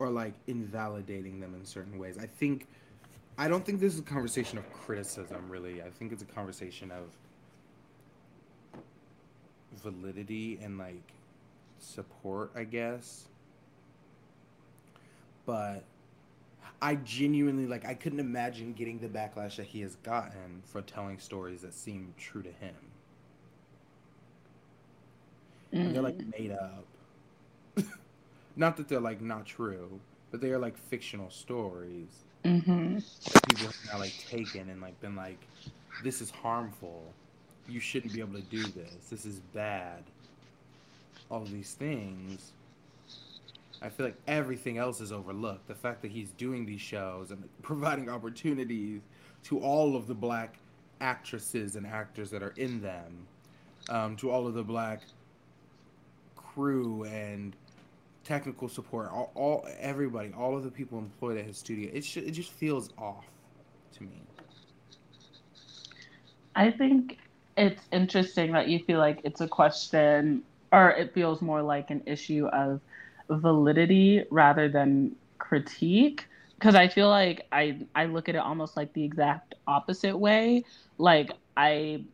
or 0.00 0.10
like 0.10 0.34
invalidating 0.48 1.38
them 1.38 1.54
in 1.54 1.64
certain 1.64 1.98
ways. 1.98 2.18
I 2.18 2.26
think 2.26 2.66
I 3.38 3.46
don't 3.46 3.64
think 3.64 3.78
this 3.78 3.94
is 3.94 4.00
a 4.00 4.02
conversation 4.02 4.58
of 4.58 4.70
criticism 4.72 5.48
really. 5.48 5.80
I 5.82 5.88
think 5.88 6.12
it's 6.12 6.22
a 6.22 6.26
conversation 6.26 6.90
of 6.90 7.04
validity 9.82 10.58
and 10.60 10.78
like 10.78 11.12
support, 11.78 12.50
I 12.56 12.64
guess. 12.64 13.28
But 15.46 15.84
I 16.82 16.96
genuinely 16.96 17.66
like 17.66 17.84
I 17.84 17.94
couldn't 17.94 18.20
imagine 18.20 18.72
getting 18.72 18.98
the 18.98 19.08
backlash 19.08 19.56
that 19.56 19.66
he 19.66 19.80
has 19.80 19.96
gotten 19.96 20.62
for 20.64 20.82
telling 20.82 21.18
stories 21.18 21.62
that 21.62 21.74
seem 21.74 22.14
true 22.18 22.42
to 22.42 22.52
him. 22.52 22.74
Mm. 25.72 25.92
They're 25.92 26.02
like 26.02 26.20
made 26.38 26.52
up. 26.52 26.84
not 28.56 28.76
that 28.76 28.88
they're 28.88 29.00
like 29.00 29.20
not 29.20 29.46
true, 29.46 30.00
but 30.30 30.40
they 30.40 30.50
are 30.50 30.58
like 30.58 30.76
fictional 30.76 31.30
stories 31.30 32.24
mm-hmm. 32.44 32.98
people 33.48 33.66
have 33.66 33.76
now 33.92 33.98
like 33.98 34.14
taken 34.28 34.68
and 34.68 34.80
like 34.80 34.98
been 35.00 35.16
like, 35.16 35.40
this 36.02 36.20
is 36.20 36.30
harmful. 36.30 37.02
You 37.68 37.80
shouldn't 37.80 38.12
be 38.12 38.20
able 38.20 38.34
to 38.34 38.42
do 38.42 38.62
this. 38.62 38.94
This 39.10 39.24
is 39.24 39.40
bad. 39.52 40.02
All 41.30 41.44
these 41.44 41.72
things. 41.72 42.52
I 43.84 43.90
feel 43.90 44.06
like 44.06 44.16
everything 44.26 44.78
else 44.78 45.02
is 45.02 45.12
overlooked. 45.12 45.68
The 45.68 45.74
fact 45.74 46.00
that 46.02 46.10
he's 46.10 46.30
doing 46.32 46.64
these 46.64 46.80
shows 46.80 47.30
and 47.30 47.46
providing 47.62 48.08
opportunities 48.08 49.02
to 49.44 49.60
all 49.60 49.94
of 49.94 50.06
the 50.06 50.14
black 50.14 50.56
actresses 51.02 51.76
and 51.76 51.86
actors 51.86 52.30
that 52.30 52.42
are 52.42 52.54
in 52.56 52.80
them, 52.80 53.26
um, 53.90 54.16
to 54.16 54.30
all 54.30 54.46
of 54.46 54.54
the 54.54 54.62
black 54.62 55.02
crew 56.34 57.04
and 57.04 57.54
technical 58.24 58.68
support, 58.68 59.10
all, 59.12 59.30
all 59.34 59.68
everybody, 59.78 60.32
all 60.32 60.56
of 60.56 60.64
the 60.64 60.70
people 60.70 60.98
employed 60.98 61.36
at 61.36 61.44
his 61.44 61.58
studio. 61.58 61.90
It 61.92 62.04
sh- 62.04 62.16
it 62.16 62.30
just 62.30 62.52
feels 62.52 62.88
off 62.96 63.26
to 63.98 64.04
me. 64.04 64.22
I 66.56 66.70
think 66.70 67.18
it's 67.58 67.82
interesting 67.92 68.52
that 68.52 68.68
you 68.68 68.78
feel 68.78 68.98
like 68.98 69.20
it's 69.24 69.42
a 69.42 69.48
question, 69.48 70.42
or 70.72 70.92
it 70.92 71.12
feels 71.12 71.42
more 71.42 71.60
like 71.60 71.90
an 71.90 72.02
issue 72.06 72.46
of 72.46 72.80
validity 73.28 74.24
rather 74.30 74.68
than 74.68 75.16
critique. 75.38 76.26
Because 76.54 76.74
I 76.74 76.88
feel 76.88 77.08
like 77.08 77.46
I 77.52 77.80
I 77.94 78.06
look 78.06 78.28
at 78.28 78.34
it 78.34 78.38
almost 78.38 78.76
like 78.76 78.92
the 78.92 79.04
exact 79.04 79.54
opposite 79.66 80.16
way. 80.16 80.64
Like 80.98 81.32
I 81.56 82.04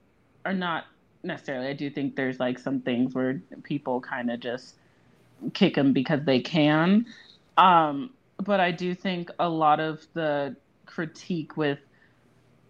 are 0.44 0.54
not 0.54 0.84
necessarily. 1.22 1.68
I 1.68 1.74
do 1.74 1.90
think 1.90 2.16
there's 2.16 2.40
like 2.40 2.58
some 2.58 2.80
things 2.80 3.14
where 3.14 3.40
people 3.62 4.00
kind 4.00 4.30
of 4.30 4.40
just 4.40 4.76
kick 5.54 5.76
him 5.76 5.92
because 5.92 6.24
they 6.24 6.40
can. 6.40 7.06
Um, 7.56 8.10
but 8.38 8.60
I 8.60 8.70
do 8.70 8.94
think 8.94 9.30
a 9.38 9.48
lot 9.48 9.80
of 9.80 10.06
the 10.14 10.56
critique 10.86 11.56
with 11.56 11.78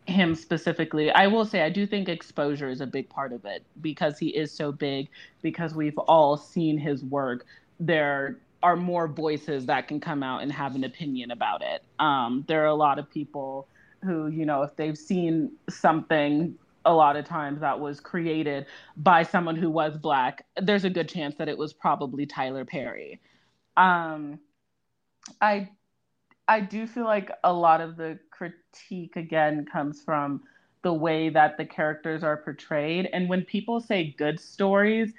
him 0.06 0.34
specifically, 0.34 1.10
I 1.10 1.26
will 1.28 1.44
say 1.44 1.62
I 1.62 1.70
do 1.70 1.86
think 1.86 2.08
exposure 2.08 2.68
is 2.68 2.80
a 2.80 2.86
big 2.86 3.08
part 3.08 3.32
of 3.32 3.44
it 3.44 3.62
because 3.80 4.18
he 4.18 4.28
is 4.28 4.50
so 4.52 4.72
big, 4.72 5.08
because 5.42 5.74
we've 5.74 5.98
all 5.98 6.36
seen 6.36 6.76
his 6.78 7.04
work. 7.04 7.46
There 7.80 8.38
are 8.62 8.76
more 8.76 9.08
voices 9.08 9.66
that 9.66 9.88
can 9.88 10.00
come 10.00 10.22
out 10.22 10.42
and 10.42 10.52
have 10.52 10.74
an 10.76 10.84
opinion 10.84 11.30
about 11.30 11.62
it. 11.62 11.82
Um, 11.98 12.44
there 12.46 12.62
are 12.62 12.66
a 12.66 12.74
lot 12.74 12.98
of 12.98 13.10
people 13.10 13.66
who, 14.04 14.28
you 14.28 14.44
know, 14.44 14.62
if 14.62 14.76
they've 14.76 14.98
seen 14.98 15.52
something 15.68 16.54
a 16.84 16.92
lot 16.92 17.16
of 17.16 17.24
times 17.24 17.60
that 17.60 17.78
was 17.78 18.00
created 18.00 18.66
by 18.96 19.22
someone 19.22 19.56
who 19.56 19.70
was 19.70 19.96
black, 19.96 20.46
there's 20.60 20.84
a 20.84 20.90
good 20.90 21.08
chance 21.08 21.34
that 21.36 21.48
it 21.48 21.56
was 21.56 21.72
probably 21.72 22.26
Tyler 22.26 22.64
Perry. 22.64 23.20
Um, 23.76 24.38
I 25.40 25.70
I 26.48 26.60
do 26.60 26.86
feel 26.86 27.04
like 27.04 27.30
a 27.44 27.52
lot 27.52 27.80
of 27.80 27.96
the 27.96 28.18
critique 28.30 29.16
again 29.16 29.66
comes 29.70 30.02
from 30.02 30.42
the 30.82 30.92
way 30.92 31.28
that 31.28 31.56
the 31.56 31.64
characters 31.64 32.24
are 32.24 32.38
portrayed, 32.38 33.08
and 33.12 33.28
when 33.28 33.44
people 33.44 33.80
say 33.80 34.14
good 34.16 34.40
stories, 34.40 35.12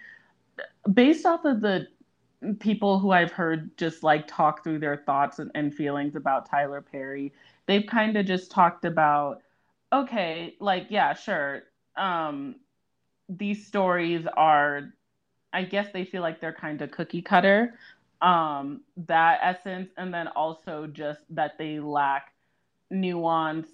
based 0.92 1.26
off 1.26 1.46
of 1.46 1.62
the 1.62 1.88
people 2.60 3.00
who 3.00 3.12
I've 3.12 3.32
heard 3.32 3.78
just 3.78 4.04
like 4.04 4.28
talk 4.28 4.64
through 4.64 4.80
their 4.80 4.98
thoughts 4.98 5.40
and, 5.40 5.52
and 5.56 5.74
feelings 5.74 6.16
about 6.16 6.50
Tyler 6.50 6.82
Perry, 6.82 7.34
they've 7.68 7.86
kind 7.86 8.18
of 8.18 8.26
just 8.26 8.52
talked 8.52 8.86
about 8.86 9.42
okay, 9.94 10.56
like 10.60 10.88
yeah, 10.90 11.14
sure. 11.14 11.64
Um 11.98 12.56
these 13.30 13.68
stories 13.68 14.26
are 14.38 14.94
I 15.54 15.64
guess 15.64 15.92
they 15.94 16.06
feel 16.06 16.22
like 16.22 16.42
they're 16.42 16.54
kind 16.54 16.82
of 16.82 16.92
cookie 16.92 17.22
cutter. 17.22 17.76
Um 18.22 18.82
that 18.98 19.40
essence 19.44 19.92
and 19.98 20.14
then 20.14 20.28
also 20.30 20.88
just 20.88 21.22
that 21.36 21.58
they 21.58 21.80
lack 21.80 22.34
nuance. 22.90 23.68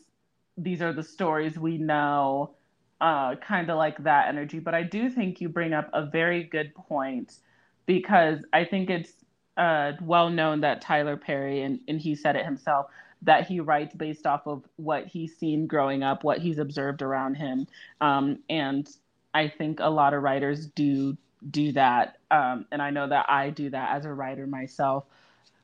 These 0.57 0.81
are 0.81 0.93
the 0.93 1.03
stories 1.03 1.57
we 1.59 1.77
know. 1.77 2.55
Uh 2.99 3.35
kind 3.37 3.69
of 3.69 3.77
like 3.77 4.03
that 4.03 4.27
energy, 4.27 4.59
but 4.59 4.75
I 4.75 4.83
do 4.83 5.09
think 5.09 5.39
you 5.41 5.49
bring 5.49 5.73
up 5.73 5.89
a 5.93 6.05
very 6.05 6.43
good 6.43 6.73
point 6.75 7.39
because 7.87 8.45
I 8.53 8.65
think 8.65 8.91
it's 8.91 9.13
uh, 9.57 9.93
well 10.01 10.29
known 10.29 10.61
that 10.61 10.81
Tyler 10.81 11.17
Perry, 11.17 11.63
and, 11.63 11.79
and 11.87 11.99
he 11.99 12.13
said 12.13 12.35
it 12.35 12.45
himself, 12.45 12.87
that 13.23 13.47
he 13.47 13.59
writes 13.59 13.95
based 13.95 14.27
off 14.27 14.45
of 14.45 14.63
what 14.75 15.07
he's 15.07 15.35
seen 15.35 15.65
growing 15.65 16.03
up, 16.03 16.23
what 16.23 16.37
he's 16.37 16.59
observed 16.59 17.01
around 17.01 17.33
him. 17.35 17.65
Um, 17.99 18.39
and 18.49 18.87
I 19.33 19.47
think 19.47 19.79
a 19.79 19.89
lot 19.89 20.13
of 20.13 20.21
writers 20.21 20.67
do 20.67 21.17
do 21.49 21.71
that. 21.71 22.17
Um, 22.29 22.65
and 22.71 22.81
I 22.81 22.91
know 22.91 23.07
that 23.07 23.29
I 23.29 23.49
do 23.49 23.69
that 23.71 23.95
as 23.95 24.05
a 24.05 24.13
writer 24.13 24.45
myself. 24.45 25.05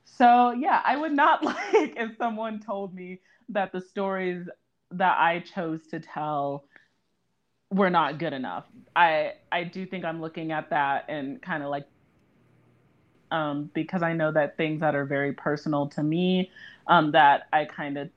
So, 0.06 0.52
yeah, 0.52 0.82
I 0.86 0.96
would 0.96 1.14
not 1.14 1.44
like 1.44 1.96
if 1.98 2.18
someone 2.18 2.60
told 2.60 2.94
me 2.96 3.20
that 3.50 3.72
the 3.72 3.82
stories 3.82 4.48
that 4.92 5.18
I 5.20 5.40
chose 5.40 5.86
to 5.88 6.00
tell 6.00 6.66
were 7.72 7.90
not 7.90 8.20
good 8.20 8.34
enough. 8.34 8.66
I 8.96 9.34
I 9.52 9.64
do 9.64 9.86
think 9.86 10.06
I'm 10.06 10.22
looking 10.22 10.52
at 10.52 10.70
that 10.70 11.06
and 11.10 11.42
kind 11.42 11.64
of 11.64 11.70
like 11.70 11.88
um, 13.34 13.72
because 13.74 14.04
I 14.04 14.14
know 14.14 14.32
that 14.32 14.56
things 14.56 14.80
that 14.82 14.96
are 14.96 15.06
very 15.06 15.34
personal 15.34 15.88
to 15.90 16.04
me 16.04 16.52
um, 16.88 17.12
that 17.12 17.48
I 17.52 17.66
kind 17.66 17.98
of 17.98 18.10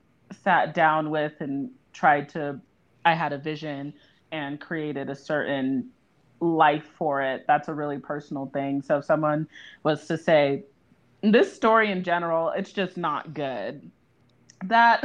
sat 0.43 0.73
down 0.75 1.09
with 1.09 1.33
and 1.39 1.71
tried 1.91 2.29
to, 2.29 2.61
I 3.03 3.15
had 3.15 3.33
a 3.33 3.37
vision 3.37 3.93
and 4.31 4.61
created 4.61 5.09
a 5.09 5.15
certain 5.15 5.89
life 6.39 6.85
for 6.97 7.23
it. 7.23 7.45
That's 7.47 7.67
a 7.67 7.73
really 7.73 7.97
personal 7.97 8.45
thing. 8.53 8.83
So 8.83 8.99
if 8.99 9.05
someone 9.05 9.47
was 9.83 10.05
to 10.07 10.17
say, 10.17 10.63
this 11.21 11.51
story 11.51 11.91
in 11.91 12.03
general, 12.03 12.51
it's 12.51 12.71
just 12.71 12.95
not 12.95 13.33
good, 13.33 13.89
that 14.65 15.03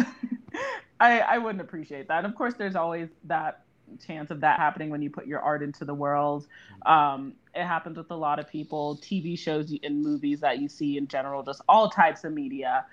I, 1.00 1.20
I 1.20 1.38
wouldn't 1.38 1.62
appreciate 1.62 2.08
that. 2.08 2.26
Of 2.26 2.34
course, 2.34 2.52
there's 2.54 2.76
always 2.76 3.08
that 3.24 3.61
chance 4.04 4.30
of 4.30 4.40
that 4.40 4.58
happening 4.58 4.90
when 4.90 5.02
you 5.02 5.10
put 5.10 5.26
your 5.26 5.40
art 5.40 5.62
into 5.62 5.84
the 5.84 5.94
world. 5.94 6.46
Um, 6.86 7.34
it 7.54 7.64
happens 7.64 7.96
with 7.96 8.10
a 8.10 8.16
lot 8.16 8.38
of 8.38 8.48
people, 8.48 8.98
TV 9.02 9.38
shows 9.38 9.74
and 9.82 10.02
movies 10.02 10.40
that 10.40 10.58
you 10.60 10.68
see 10.68 10.96
in 10.96 11.06
general, 11.06 11.42
just 11.42 11.60
all 11.68 11.90
types 11.90 12.24
of 12.24 12.32
media 12.32 12.86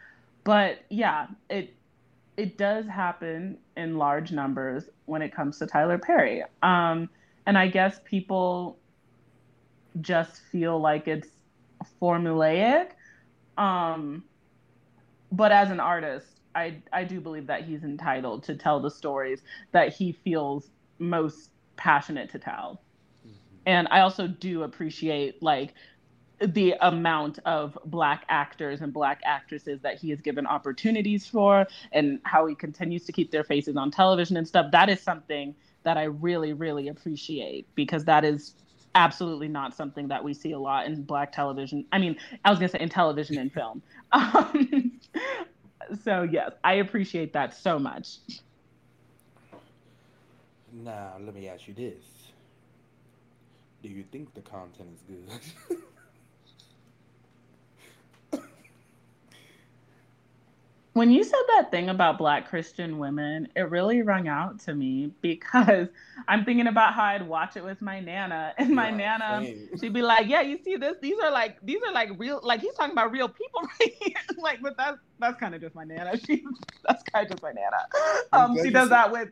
but 0.43 0.79
yeah, 0.89 1.27
it 1.49 1.75
it 2.37 2.57
does 2.57 2.87
happen 2.87 3.57
in 3.75 3.97
large 3.97 4.31
numbers 4.31 4.85
when 5.05 5.21
it 5.21 5.33
comes 5.33 5.59
to 5.59 5.67
Tyler 5.67 5.97
Perry. 5.97 6.43
Um, 6.63 7.09
and 7.45 7.57
I 7.57 7.67
guess 7.67 7.99
people 8.05 8.79
just 9.99 10.41
feel 10.51 10.79
like 10.79 11.07
it's 11.07 11.27
formulaic. 12.01 12.91
Um, 13.57 14.23
but 15.31 15.51
as 15.51 15.69
an 15.69 15.79
artist, 15.79 16.39
I 16.55 16.77
I 16.93 17.03
do 17.03 17.19
believe 17.19 17.47
that 17.47 17.63
he's 17.65 17.83
entitled 17.83 18.43
to 18.45 18.55
tell 18.55 18.79
the 18.79 18.91
stories 18.91 19.41
that 19.71 19.93
he 19.93 20.13
feels 20.13 20.71
most 20.99 21.49
passionate 21.77 22.29
to 22.31 22.39
tell. 22.39 22.81
Mm-hmm. 23.25 23.37
And 23.65 23.87
I 23.89 24.01
also 24.01 24.27
do 24.27 24.63
appreciate 24.63 25.41
like 25.41 25.73
the 26.41 26.75
amount 26.81 27.39
of 27.45 27.77
black 27.85 28.25
actors 28.29 28.81
and 28.81 28.93
black 28.93 29.21
actresses 29.25 29.81
that 29.81 29.99
he 29.99 30.09
has 30.09 30.21
given 30.21 30.45
opportunities 30.45 31.27
for 31.27 31.67
and 31.91 32.19
how 32.23 32.45
he 32.45 32.55
continues 32.55 33.05
to 33.05 33.11
keep 33.11 33.31
their 33.31 33.43
faces 33.43 33.75
on 33.75 33.91
television 33.91 34.37
and 34.37 34.47
stuff 34.47 34.71
that 34.71 34.89
is 34.89 35.01
something 35.01 35.53
that 35.83 35.97
i 35.97 36.03
really 36.03 36.53
really 36.53 36.87
appreciate 36.87 37.67
because 37.75 38.05
that 38.05 38.23
is 38.23 38.55
absolutely 38.95 39.47
not 39.47 39.75
something 39.75 40.07
that 40.07 40.23
we 40.23 40.33
see 40.33 40.51
a 40.51 40.59
lot 40.59 40.85
in 40.85 41.03
black 41.03 41.31
television 41.31 41.85
i 41.91 41.99
mean 41.99 42.15
i 42.45 42.49
was 42.49 42.57
going 42.57 42.69
to 42.69 42.77
say 42.77 42.81
in 42.81 42.89
television 42.89 43.37
and 43.37 43.51
film 43.53 43.81
um, 44.11 44.91
so 46.03 46.23
yes 46.23 46.51
i 46.63 46.75
appreciate 46.75 47.33
that 47.33 47.53
so 47.53 47.77
much 47.77 48.17
now 50.83 51.17
let 51.19 51.35
me 51.35 51.47
ask 51.47 51.67
you 51.67 51.73
this 51.73 52.31
do 53.83 53.89
you 53.89 54.03
think 54.11 54.33
the 54.33 54.41
content 54.41 54.89
is 54.95 55.01
good 55.03 55.77
When 60.93 61.11
you 61.11 61.23
said 61.23 61.39
that 61.55 61.71
thing 61.71 61.89
about 61.89 62.17
Black 62.17 62.49
Christian 62.49 62.99
women, 62.99 63.47
it 63.55 63.69
really 63.71 64.01
rung 64.01 64.27
out 64.27 64.59
to 64.61 64.75
me 64.75 65.11
because 65.21 65.87
I'm 66.27 66.45
thinking 66.45 66.67
about 66.67 66.93
how 66.95 67.05
I'd 67.05 67.27
watch 67.27 67.55
it 67.55 67.63
with 67.63 67.81
my 67.81 68.01
nana, 68.01 68.53
and 68.57 68.75
my 68.75 68.89
Yeah, 68.89 68.97
nana, 68.97 69.49
same. 69.53 69.69
she'd 69.79 69.93
be 69.93 70.01
like, 70.01 70.27
"Yeah, 70.27 70.41
you 70.41 70.57
see 70.63 70.75
this? 70.77 70.97
These 71.01 71.17
are 71.23 71.31
like 71.31 71.59
these 71.63 71.81
are 71.87 71.93
like 71.93 72.09
real. 72.17 72.41
Like 72.43 72.61
he's 72.61 72.73
talking 72.75 72.91
about 72.93 73.11
real 73.11 73.29
people 73.29 73.61
right 73.81 73.93
here. 74.01 74.15
like, 74.37 74.61
but 74.61 74.75
that's 74.77 74.97
that's 75.19 75.39
kind 75.39 75.55
of 75.55 75.61
just 75.61 75.75
my 75.75 75.85
nana. 75.85 76.17
She 76.17 76.43
that's 76.87 77.03
kind 77.13 77.25
of 77.25 77.31
just 77.31 77.43
my 77.43 77.53
nana. 77.53 77.77
Um, 78.33 78.57
she 78.61 78.69
does 78.71 78.89
that 78.89 79.11
with 79.13 79.29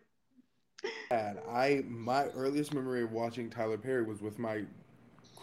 bad. 1.09 1.39
I 1.49 1.83
my 1.87 2.25
earliest 2.27 2.73
memory 2.73 3.03
of 3.03 3.11
watching 3.11 3.49
Tyler 3.49 3.77
Perry 3.77 4.03
was 4.03 4.21
with 4.21 4.39
my 4.39 4.63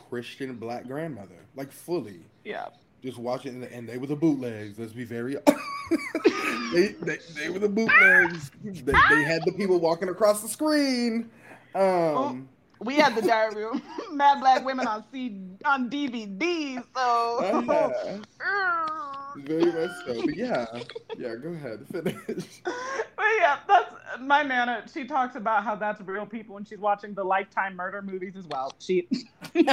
Christian 0.09 0.57
black 0.57 0.87
grandmother, 0.87 1.47
like 1.57 1.73
fully. 1.73 2.21
yeah. 2.45 2.69
Just 3.03 3.19
watching, 3.19 3.63
and 3.65 3.87
they 3.87 3.99
were 3.99 4.07
the 4.07 4.17
bootlegs. 4.17 4.79
Let's 4.79 4.93
be 4.93 5.05
very. 5.05 5.35
they, 6.73 6.95
they 7.03 7.19
they 7.37 7.51
were 7.51 7.59
the 7.59 7.69
bootlegs. 7.69 8.51
They, 8.63 8.93
they 9.11 9.23
had 9.23 9.45
the 9.45 9.53
people 9.53 9.79
walking 9.79 10.09
across 10.09 10.41
the 10.41 10.49
screen. 10.49 11.31
Um, 11.75 12.49
We 12.85 12.97
had 12.97 13.15
the 13.15 13.23
diary 13.23 13.65
room, 13.65 13.83
Mad 14.13 14.41
Black 14.41 14.65
Women 14.65 14.87
on 14.87 15.05
C 15.11 15.41
on 15.65 15.89
DVD. 15.89 16.85
So. 16.95 17.39
yeah, 17.41 18.21
very 19.37 19.65
much 19.73 19.91
so. 20.07 20.23
But 20.27 20.37
yeah, 20.37 20.67
yeah. 21.17 21.35
Go 21.37 21.49
ahead, 21.51 21.87
finish. 21.91 22.61
But 23.17 23.27
yeah, 23.41 23.59
that's 23.67 23.95
my 24.21 24.43
nana. 24.43 24.85
She 24.93 25.07
talks 25.07 25.37
about 25.37 25.65
how 25.65 25.77
that's 25.77 26.01
real 26.03 26.27
people 26.27 26.57
when 26.57 26.65
she's 26.65 26.79
watching 26.79 27.15
the 27.15 27.25
Lifetime 27.25 27.75
murder 27.75 28.03
movies 28.03 28.35
as 28.37 28.47
well. 28.49 28.73
She, 28.81 29.09
I'm 29.55 29.65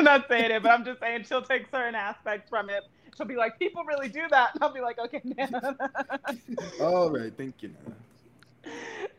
not 0.00 0.26
saying 0.28 0.50
it, 0.50 0.62
but 0.62 0.70
I'm 0.72 0.84
just 0.84 0.98
saying 1.00 1.24
she'll 1.24 1.42
take 1.42 1.70
certain 1.70 1.94
aspects 1.94 2.48
from 2.48 2.68
it. 2.68 2.84
She'll 3.16 3.26
be 3.26 3.36
like, 3.36 3.58
people 3.58 3.84
really 3.84 4.08
do 4.08 4.22
that. 4.30 4.54
And 4.54 4.64
I'll 4.64 4.72
be 4.72 4.80
like, 4.80 4.98
okay, 4.98 5.20
nana. 5.24 5.76
All 6.80 7.10
right, 7.10 7.32
thank 7.36 7.62
you. 7.62 7.68
Nana. 7.68 7.96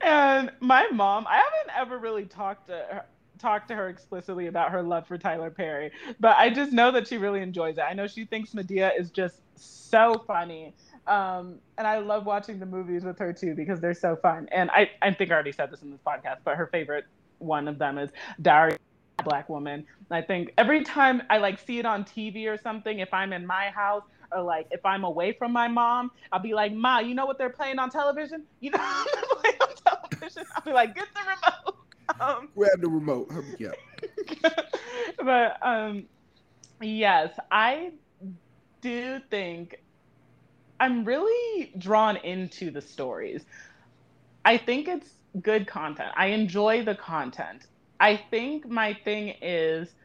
And 0.02 0.52
my 0.60 0.88
mom, 0.92 1.26
I 1.28 1.36
haven't 1.36 1.78
ever 1.78 1.98
really 1.98 2.26
talked 2.26 2.68
to 2.68 2.74
her. 2.74 3.06
Talked 3.38 3.68
to 3.68 3.76
her 3.76 3.90
explicitly 3.90 4.48
about 4.48 4.72
her 4.72 4.82
love 4.82 5.08
for 5.08 5.18
Tyler 5.18 5.52
Perry, 5.52 5.92
but 6.22 6.38
I 6.38 6.50
just 6.50 6.72
know 6.72 6.90
that 6.92 7.08
she 7.08 7.18
really 7.18 7.42
enjoys 7.42 7.78
it. 7.78 7.82
I 7.82 7.94
know 7.94 8.08
she 8.08 8.24
thinks 8.24 8.54
Madea 8.54 8.98
is 8.98 9.12
just 9.12 9.42
so 9.56 10.24
funny, 10.26 10.74
um, 11.06 11.56
and 11.78 11.86
I 11.86 12.00
love 12.00 12.26
watching 12.26 12.60
the 12.60 12.66
movies 12.66 13.04
with 13.04 13.20
her 13.20 13.34
too 13.34 13.54
because 13.54 13.82
they're 13.82 13.94
so 13.94 14.16
fun. 14.16 14.48
And 14.54 14.72
I, 14.72 14.90
I 15.02 15.14
think 15.14 15.32
I 15.32 15.34
already 15.34 15.52
said 15.52 15.70
this 15.70 15.82
in 15.82 15.92
this 15.92 16.00
podcast, 16.08 16.38
but 16.46 16.56
her 16.56 16.68
favorite 16.68 17.06
one 17.40 17.68
of 17.68 17.78
them 17.78 17.98
is 17.98 18.10
Diary 18.42 18.78
Black 19.24 19.50
Woman. 19.50 19.86
I 20.12 20.22
think 20.22 20.54
every 20.58 20.84
time 20.84 21.22
I 21.30 21.38
like 21.38 21.60
see 21.60 21.80
it 21.80 21.86
on 21.86 22.04
TV 22.04 22.48
or 22.48 22.58
something, 22.58 23.00
if 23.00 23.14
I'm 23.14 23.34
in 23.34 23.46
my 23.46 23.70
house 23.70 24.04
or 24.32 24.42
like 24.42 24.68
if 24.72 24.86
I'm 24.86 25.04
away 25.04 25.34
from 25.34 25.52
my 25.52 25.68
mom, 25.68 26.12
I'll 26.32 26.40
be 26.40 26.54
like, 26.54 26.74
Ma, 26.74 27.00
you 27.00 27.16
know 27.16 27.26
what 27.26 27.38
they're 27.38 27.50
playing 27.50 27.80
on 27.80 27.90
television? 27.90 28.44
You 28.60 28.72
know 28.72 28.78
what 28.80 29.08
they're 29.14 29.38
playing 29.38 29.58
on 29.62 29.76
television? 30.36 30.52
I'll 30.56 30.64
be 30.64 30.72
like, 30.72 30.96
get 30.96 31.08
the 31.14 31.22
remote. 31.22 31.78
Um, 32.20 32.50
Grab 32.56 32.82
the 32.82 32.88
remote. 32.88 33.32
Up. 33.32 34.54
but 35.24 35.58
um, 35.68 36.06
yes, 36.80 37.38
I 37.52 37.94
do 38.82 39.20
think 39.32 39.82
I'm 40.80 41.04
really 41.04 41.74
drawn 41.80 42.18
into 42.18 42.70
the 42.70 42.80
stories. 42.80 43.44
I 44.46 44.58
think 44.58 44.88
it's 44.88 45.10
good 45.42 45.66
content. 45.66 46.12
I 46.16 46.28
enjoy 46.28 46.84
the 46.84 46.94
content. 46.96 47.66
I 48.00 48.18
think 48.18 48.68
my 48.70 48.94
thing 48.94 49.34
is 49.42 49.96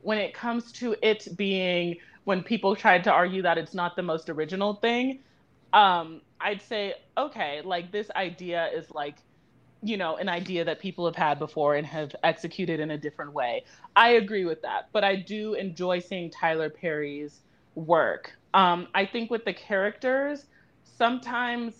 when 0.00 0.16
it 0.16 0.32
comes 0.32 0.72
to 0.72 0.96
it 1.02 1.28
being 1.36 1.98
when 2.24 2.42
people 2.42 2.76
tried 2.76 3.04
to 3.04 3.12
argue 3.12 3.42
that 3.42 3.58
it's 3.58 3.74
not 3.74 3.96
the 3.96 4.02
most 4.02 4.30
original 4.30 4.74
thing, 4.74 5.18
um, 5.72 6.20
I'd 6.40 6.62
say, 6.62 6.94
okay, 7.16 7.60
like 7.64 7.92
this 7.92 8.10
idea 8.16 8.68
is 8.74 8.90
like, 8.90 9.16
you 9.82 9.96
know, 9.96 10.16
an 10.16 10.28
idea 10.28 10.64
that 10.64 10.78
people 10.80 11.04
have 11.04 11.16
had 11.16 11.38
before 11.38 11.74
and 11.74 11.86
have 11.86 12.14
executed 12.22 12.78
in 12.78 12.92
a 12.92 12.98
different 12.98 13.32
way. 13.32 13.64
I 13.96 14.10
agree 14.10 14.44
with 14.44 14.62
that, 14.62 14.88
but 14.92 15.02
I 15.02 15.16
do 15.16 15.54
enjoy 15.54 15.98
seeing 15.98 16.30
Tyler 16.30 16.70
Perry's 16.70 17.40
work. 17.74 18.32
Um, 18.54 18.86
I 18.94 19.04
think 19.04 19.30
with 19.30 19.44
the 19.44 19.52
characters, 19.52 20.46
sometimes 20.84 21.74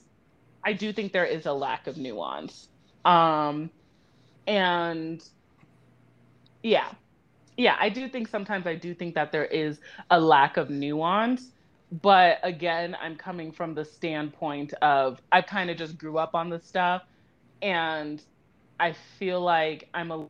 I 0.64 0.72
do 0.72 0.92
think 0.92 1.12
there 1.12 1.24
is 1.24 1.46
a 1.46 1.52
lack 1.52 1.86
of 1.86 1.96
nuance. 1.96 2.68
Um, 3.04 3.70
and 4.48 5.22
yeah, 6.62 6.92
yeah, 7.56 7.76
I 7.78 7.88
do 7.88 8.08
think 8.08 8.26
sometimes 8.28 8.66
I 8.66 8.74
do 8.74 8.94
think 8.94 9.14
that 9.14 9.30
there 9.30 9.44
is 9.44 9.78
a 10.10 10.18
lack 10.18 10.56
of 10.56 10.70
nuance. 10.70 11.50
But 12.00 12.38
again, 12.42 12.96
I'm 13.00 13.16
coming 13.16 13.52
from 13.52 13.74
the 13.74 13.84
standpoint 13.84 14.72
of 14.80 15.20
I 15.30 15.42
kind 15.42 15.70
of 15.70 15.76
just 15.76 15.98
grew 15.98 16.18
up 16.18 16.34
on 16.34 16.48
this 16.48 16.64
stuff 16.64 17.02
and 17.62 18.22
I 18.80 18.92
feel 18.92 19.40
like 19.40 19.88
I'm 19.94 20.10
a 20.12 20.28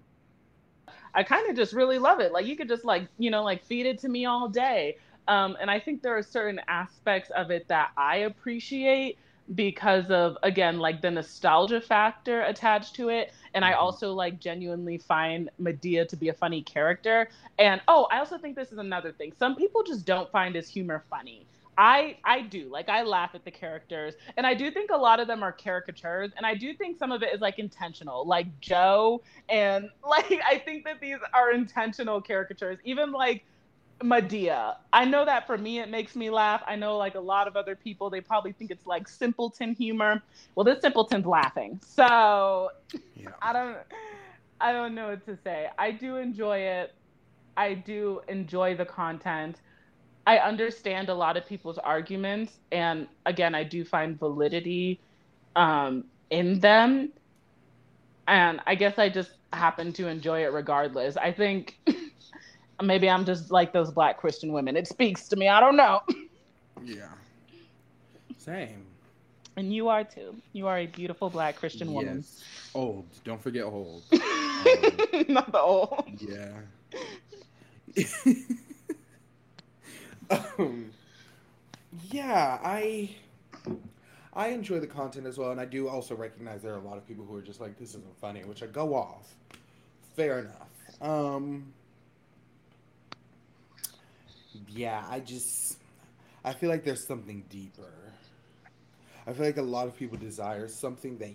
I 1.15 1.23
kind 1.23 1.49
of 1.51 1.57
just 1.57 1.73
really 1.73 1.99
love 1.99 2.21
it. 2.21 2.33
Like 2.33 2.47
you 2.47 2.57
could 2.57 2.69
just 2.69 2.85
like, 2.85 3.09
you 3.19 3.31
know, 3.31 3.43
like 3.45 3.65
feed 3.65 3.87
it 3.87 3.99
to 4.01 4.09
me 4.09 4.25
all 4.27 4.49
day. 4.49 4.97
Um, 5.29 5.57
and 5.61 5.71
I 5.71 5.79
think 5.81 6.03
there 6.03 6.17
are 6.17 6.23
certain 6.23 6.61
aspects 6.69 7.31
of 7.31 7.51
it 7.51 7.69
that 7.69 7.91
I 7.97 8.19
appreciate 8.19 9.19
because 9.57 10.09
of 10.11 10.39
again 10.45 10.79
like 10.79 11.03
the 11.03 11.11
nostalgia 11.11 11.81
factor 11.81 12.43
attached 12.43 12.95
to 12.95 13.09
it 13.09 13.33
and 13.55 13.65
i 13.65 13.73
Mhm. 13.73 13.79
also 13.79 14.13
like 14.15 14.39
genuinely 14.39 14.97
find 14.99 15.51
madea 15.61 16.07
to 16.09 16.17
be 16.17 16.29
a 16.29 16.33
funny 16.33 16.63
character 16.63 17.29
and 17.59 17.81
oh 17.89 18.07
i 18.13 18.19
also 18.19 18.39
think 18.39 18.55
this 18.55 18.71
is 18.71 18.79
another 18.79 19.13
thing 19.13 19.33
some 19.33 19.57
people 19.57 19.83
just 19.83 20.07
don't 20.07 20.31
find 20.31 20.55
his 20.55 20.69
humor 20.69 21.05
funny 21.11 21.49
i 21.79 22.17
i 22.25 22.41
do 22.43 22.69
like 22.71 22.89
i 22.89 23.03
laugh 23.03 23.31
at 23.35 23.45
the 23.45 23.51
characters 23.51 24.15
and 24.37 24.47
i 24.47 24.55
do 24.55 24.71
think 24.71 24.91
a 24.91 24.97
lot 24.97 25.21
of 25.21 25.27
them 25.27 25.43
are 25.43 25.53
caricatures 25.53 26.31
and 26.37 26.45
i 26.45 26.55
do 26.55 26.75
think 26.75 26.99
some 26.99 27.11
of 27.13 27.23
it 27.23 27.35
is 27.35 27.41
like 27.41 27.59
intentional 27.59 28.27
like 28.27 28.47
joe 28.61 29.23
and 29.49 29.89
like 30.09 30.33
i 30.49 30.59
think 30.59 30.85
that 30.85 31.01
these 31.01 31.19
are 31.35 31.53
intentional 31.53 32.21
caricatures 32.21 32.79
even 32.85 33.11
like 33.13 33.45
Madea. 34.03 34.75
I 34.93 35.05
know 35.05 35.25
that 35.25 35.47
for 35.47 35.57
me, 35.57 35.79
it 35.79 35.89
makes 35.89 36.17
me 36.17 36.31
laugh. 36.31 36.63
I 36.67 36.77
know, 36.77 36.97
like 36.97 37.15
a 37.15 37.21
lot 37.21 37.47
of 37.47 37.57
other 37.57 37.77
people, 37.77 38.11
they 38.11 38.21
probably 38.21 38.53
think 38.53 38.71
it's 38.71 38.87
like 38.87 39.09
simpleton 39.09 39.75
humor. 39.75 40.23
Well, 40.55 40.65
this 40.65 40.81
simpleton's 40.83 41.27
laughing, 41.27 41.81
so 41.85 42.71
Yeah. 43.15 43.31
I 43.43 43.53
don't, 43.53 43.79
I 44.61 44.73
don't 44.73 44.95
know 44.95 45.09
what 45.11 45.25
to 45.27 45.39
say. 45.45 45.69
I 45.79 45.93
do 45.93 46.17
enjoy 46.17 46.59
it. 46.59 46.95
I 47.57 47.75
do 47.75 48.21
enjoy 48.29 48.77
the 48.77 48.87
content. 48.87 49.61
I 50.27 50.39
understand 50.39 51.09
a 51.09 51.15
lot 51.15 51.37
of 51.37 51.47
people's 51.47 51.79
arguments, 51.79 52.59
and 52.71 53.09
again, 53.27 53.55
I 53.55 53.65
do 53.65 53.85
find 53.85 54.19
validity 54.19 55.01
um, 55.57 56.05
in 56.31 56.61
them. 56.61 57.11
And 58.29 58.61
I 58.67 58.77
guess 58.77 58.99
I 58.99 59.09
just 59.09 59.33
happen 59.53 59.93
to 59.95 60.07
enjoy 60.07 60.45
it 60.45 60.53
regardless. 60.53 61.17
I 61.17 61.33
think 61.33 61.79
maybe 62.83 63.11
I'm 63.11 63.25
just 63.25 63.51
like 63.51 63.73
those 63.73 63.91
black 63.91 64.19
Christian 64.19 64.53
women. 64.53 64.77
It 64.77 64.87
speaks 64.87 65.29
to 65.29 65.37
me. 65.37 65.49
I 65.49 65.61
don't 65.61 65.77
know. 65.77 66.03
Yeah. 66.85 67.11
Same. 68.39 68.85
And 69.57 69.73
you 69.73 69.89
are 69.89 70.03
too. 70.03 70.35
You 70.53 70.67
are 70.67 70.79
a 70.79 70.87
beautiful 70.87 71.31
black 71.31 71.55
Christian 71.55 71.93
woman. 71.93 72.17
Yes. 72.17 72.43
Old. 72.75 73.07
Don't 73.23 73.41
forget 73.41 73.63
old. 73.63 74.03
Not 75.29 75.53
the 75.53 75.61
old. 75.61 76.19
Yeah. 76.19 76.49
Um, 80.31 80.91
yeah, 82.11 82.59
I 82.63 83.11
I 84.33 84.49
enjoy 84.49 84.81
the 84.81 84.87
content 84.87 85.27
as 85.27 85.39
well, 85.39 85.51
and 85.51 85.61
I 85.61 85.65
do 85.65 85.89
also 85.89 86.15
recognize 86.15 86.63
there 86.63 86.75
are 86.75 86.79
a 86.79 86.89
lot 86.89 86.97
of 86.97 87.07
people 87.07 87.25
who 87.25 87.37
are 87.37 87.43
just 87.43 87.61
like, 87.61 87.79
"This 87.79 87.91
isn't 87.91 88.19
funny," 88.21 88.45
which 88.45 88.63
I 88.63 88.67
go 88.67 88.95
off. 88.95 89.35
Fair 90.17 90.41
enough. 90.41 90.69
Um, 91.01 91.73
yeah, 94.69 95.05
I 95.09 95.21
just 95.21 95.79
I 96.45 96.53
feel 96.53 96.71
like 96.71 96.85
there's 96.85 97.07
something 97.07 97.45
deeper. 97.51 97.93
I 99.27 99.33
feel 99.33 99.47
like 99.47 99.57
a 99.57 99.63
lot 99.63 99.87
of 99.87 99.97
people 99.97 100.19
desire 100.19 100.69
something 100.69 101.19
that 101.19 101.35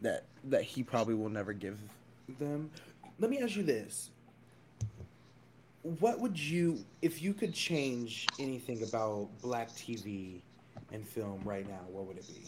that 0.00 0.24
that 0.44 0.62
he 0.62 0.82
probably 0.82 1.14
will 1.14 1.28
never 1.28 1.52
give 1.52 1.78
them. 2.38 2.70
Let 3.18 3.30
me 3.30 3.40
ask 3.40 3.56
you 3.56 3.62
this. 3.64 4.10
What 6.00 6.20
would 6.20 6.38
you 6.38 6.84
if 7.00 7.22
you 7.22 7.32
could 7.32 7.54
change 7.54 8.26
anything 8.38 8.82
about 8.82 9.30
black 9.40 9.70
TV 9.70 10.42
and 10.92 11.06
film 11.06 11.40
right 11.44 11.66
now, 11.66 11.80
what 11.88 12.06
would 12.06 12.18
it 12.18 12.26
be? 12.28 12.44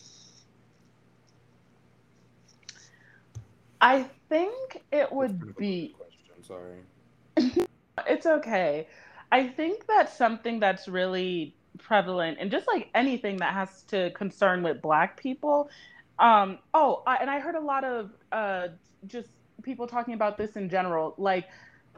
I 3.81 4.05
think 4.29 4.83
it 4.93 5.11
would 5.11 5.31
kind 5.31 5.43
of 5.43 5.49
a 5.49 5.61
be 5.61 5.95
question, 5.97 6.45
sorry. 6.47 7.67
it's 8.07 8.27
okay. 8.27 8.87
I 9.33 9.49
think 9.49 9.87
that's 9.87 10.17
something 10.17 10.61
that's 10.61 10.87
really 10.87 11.55
prevalent 11.79 12.39
and 12.41 12.51
just 12.51 12.67
like 12.67 12.91
anything 12.95 13.39
that 13.39 13.55
has 13.55 13.85
to 13.85 14.11
concern 14.11 14.63
with 14.63 14.83
black 14.83 15.19
people. 15.19 15.71
Um, 16.19 16.59
oh, 16.75 17.03
I, 17.07 17.17
and 17.17 17.31
I 17.31 17.41
heard 17.41 17.55
a 17.55 17.61
lot 17.61 17.85
of 17.85 18.11
uh, 18.33 18.69
just 19.07 19.31
people 19.63 19.87
talking 19.87 20.13
about 20.13 20.37
this 20.37 20.57
in 20.57 20.69
general, 20.69 21.15
like 21.17 21.49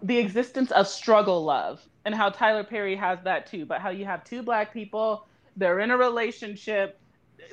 the 0.02 0.18
existence 0.18 0.70
of 0.72 0.88
struggle 0.88 1.44
love 1.44 1.80
and 2.04 2.14
how 2.14 2.28
Tyler 2.28 2.64
Perry 2.64 2.96
has 2.96 3.18
that 3.24 3.46
too, 3.46 3.64
but 3.64 3.80
how 3.80 3.90
you 3.90 4.04
have 4.04 4.24
two 4.24 4.42
black 4.42 4.72
people 4.72 5.26
they're 5.56 5.80
in 5.80 5.90
a 5.90 5.96
relationship, 5.96 6.98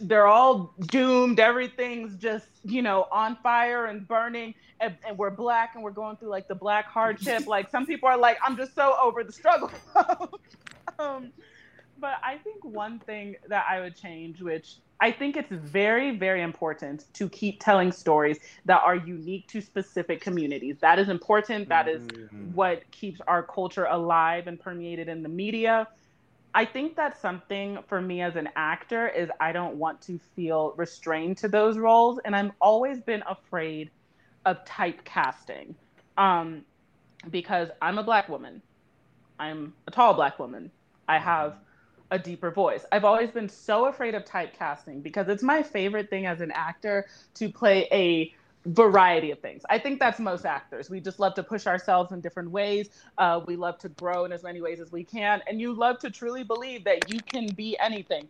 they're 0.02 0.28
all 0.28 0.74
doomed, 0.88 1.40
everything's 1.40 2.16
just, 2.16 2.48
you 2.64 2.82
know, 2.82 3.08
on 3.12 3.36
fire 3.44 3.88
and 3.88 4.08
burning, 4.08 4.54
and, 4.80 4.96
and 5.06 5.18
we're 5.18 5.30
black 5.30 5.72
and 5.76 5.84
we're 5.84 5.92
going 5.92 6.16
through 6.16 6.30
like 6.30 6.48
the 6.48 6.56
black 6.56 6.86
hardship. 6.86 7.48
like 7.48 7.70
some 7.70 7.86
people 7.86 8.08
are 8.08 8.18
like, 8.18 8.38
I'm 8.46 8.56
just 8.56 8.74
so 8.76 8.96
over 9.02 9.24
the 9.24 9.32
struggle. 9.32 9.72
um, 11.00 11.32
but 12.00 12.14
I 12.24 12.38
think 12.38 12.64
one 12.64 13.00
thing 13.00 13.36
that 13.48 13.66
I 13.70 13.82
would 13.82 13.96
change, 13.96 14.42
which 14.42 14.78
I 15.02 15.12
think 15.12 15.38
it's 15.38 15.52
very, 15.52 16.18
very 16.18 16.42
important 16.42 17.06
to 17.14 17.30
keep 17.30 17.62
telling 17.62 17.92
stories 17.92 18.38
that 18.66 18.82
are 18.84 18.96
unique 18.96 19.48
to 19.50 19.62
specific 19.62 20.22
communities. 20.22 20.78
That 20.82 21.00
is 21.00 21.08
important. 21.10 21.70
That 21.70 21.88
is 21.88 22.04
Mhm. 22.34 22.54
what 22.54 22.84
keeps 22.92 23.22
our 23.28 23.44
culture 23.44 23.86
alive 23.86 24.48
and 24.48 24.60
permeated 24.60 25.08
in 25.08 25.24
the 25.24 25.30
media. 25.30 25.88
I 26.54 26.66
think 26.66 26.96
that's 26.96 27.22
something 27.22 27.80
for 27.88 28.02
me 28.02 28.22
as 28.22 28.36
an 28.36 28.50
actor 28.56 29.08
is 29.08 29.30
I 29.40 29.52
don't 29.52 29.76
want 29.78 30.02
to 30.04 30.20
feel 30.36 30.74
restrained 30.78 31.38
to 31.38 31.48
those 31.48 31.78
roles, 31.78 32.20
and 32.26 32.36
I've 32.36 32.52
always 32.60 33.00
been 33.02 33.24
afraid 33.28 33.92
of 34.46 34.66
typecasting, 34.66 35.76
um, 36.18 36.66
because 37.30 37.70
I'm 37.82 37.98
a 38.00 38.04
black 38.04 38.30
woman, 38.30 38.64
I'm 39.38 39.76
a 39.88 39.92
tall 39.92 40.14
black 40.16 40.40
woman, 40.40 40.72
I 41.08 41.20
have 41.20 41.56
a 42.12 42.20
deeper 42.20 42.52
voice. 42.52 42.86
I've 42.92 43.06
always 43.06 43.32
been 43.32 43.50
so 43.50 43.86
afraid 43.86 44.16
of 44.16 44.26
typecasting 44.26 45.04
because 45.04 45.28
it's 45.28 45.44
my 45.44 45.62
favorite 45.62 46.10
thing 46.10 46.26
as 46.26 46.42
an 46.42 46.52
actor 46.52 47.08
to 47.36 47.50
play 47.50 47.88
a 47.92 48.34
variety 48.66 49.32
of 49.32 49.40
things. 49.40 49.64
I 49.70 49.80
think 49.80 50.00
that's 50.00 50.20
most 50.20 50.46
actors. 50.46 50.90
We 50.90 51.00
just 51.00 51.20
love 51.20 51.34
to 51.36 51.44
push 51.44 51.68
ourselves 51.68 52.12
in 52.12 52.22
different 52.22 52.52
ways. 52.52 52.90
Uh, 53.18 53.42
we 53.46 53.56
love 53.56 53.78
to 53.80 53.90
grow 53.90 54.26
in 54.26 54.32
as 54.32 54.44
many 54.44 54.62
ways 54.62 54.80
as 54.80 54.92
we 54.92 55.04
can, 55.04 55.42
and 55.48 55.60
you 55.60 55.74
love 55.74 56.00
to 56.00 56.10
truly 56.10 56.44
believe 56.44 56.84
that 56.84 57.12
you 57.12 57.20
can 57.22 57.48
be 57.48 57.78
anything. 57.80 58.28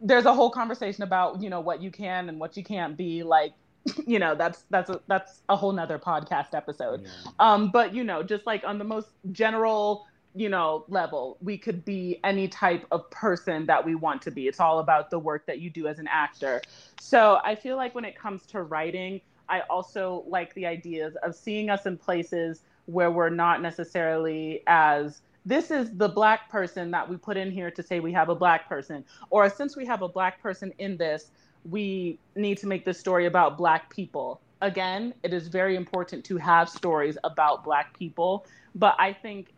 There's 0.00 0.24
a 0.24 0.32
whole 0.32 0.50
conversation 0.50 1.02
about 1.02 1.42
you 1.42 1.50
know 1.50 1.60
what 1.60 1.82
you 1.82 1.90
can 1.90 2.28
and 2.28 2.40
what 2.40 2.56
you 2.56 2.64
can't 2.64 2.96
be. 2.96 3.22
Like, 3.22 3.52
you 4.06 4.18
know, 4.18 4.34
that's 4.34 4.64
that's 4.70 4.90
a, 4.90 5.00
that's 5.06 5.42
a 5.48 5.56
whole 5.56 5.72
nother 5.72 5.98
podcast 5.98 6.54
episode. 6.54 7.02
Yeah. 7.02 7.30
Um, 7.38 7.70
but 7.70 7.94
you 7.94 8.04
know, 8.04 8.22
just 8.22 8.46
like 8.46 8.64
on 8.64 8.78
the 8.78 8.84
most 8.84 9.08
general, 9.32 10.06
you 10.36 10.50
know, 10.50 10.84
level, 10.88 11.38
we 11.40 11.56
could 11.56 11.84
be 11.84 12.20
any 12.22 12.46
type 12.46 12.84
of 12.90 13.10
person 13.10 13.64
that 13.66 13.84
we 13.84 13.94
want 13.94 14.20
to 14.22 14.30
be. 14.30 14.46
It's 14.46 14.60
all 14.60 14.80
about 14.80 15.10
the 15.10 15.18
work 15.18 15.46
that 15.46 15.60
you 15.60 15.70
do 15.70 15.88
as 15.88 15.98
an 15.98 16.08
actor. 16.08 16.60
So 17.00 17.40
I 17.42 17.54
feel 17.54 17.76
like 17.76 17.94
when 17.94 18.04
it 18.04 18.18
comes 18.18 18.44
to 18.46 18.62
writing, 18.62 19.22
I 19.48 19.60
also 19.70 20.24
like 20.28 20.52
the 20.54 20.66
ideas 20.66 21.16
of 21.22 21.34
seeing 21.34 21.70
us 21.70 21.86
in 21.86 21.96
places 21.96 22.62
where 22.84 23.10
we're 23.10 23.30
not 23.30 23.62
necessarily 23.62 24.62
as 24.66 25.22
this 25.46 25.70
is 25.70 25.90
the 25.96 26.08
black 26.08 26.50
person 26.50 26.90
that 26.90 27.08
we 27.08 27.16
put 27.16 27.36
in 27.36 27.50
here 27.50 27.70
to 27.70 27.82
say 27.82 28.00
we 28.00 28.12
have 28.12 28.28
a 28.28 28.34
black 28.34 28.68
person 28.68 29.04
or 29.30 29.48
since 29.48 29.76
we 29.76 29.86
have 29.86 30.02
a 30.02 30.08
black 30.08 30.42
person 30.42 30.72
in 30.78 30.96
this 30.96 31.30
we 31.68 32.18
need 32.34 32.58
to 32.58 32.66
make 32.66 32.84
this 32.84 32.98
story 32.98 33.26
about 33.26 33.56
black 33.56 33.88
people 33.90 34.40
again 34.62 35.12
it 35.22 35.32
is 35.32 35.48
very 35.48 35.76
important 35.76 36.24
to 36.24 36.36
have 36.36 36.68
stories 36.68 37.18
about 37.24 37.64
black 37.64 37.96
people 37.98 38.46
but 38.74 38.94
i 38.98 39.12
think 39.12 39.52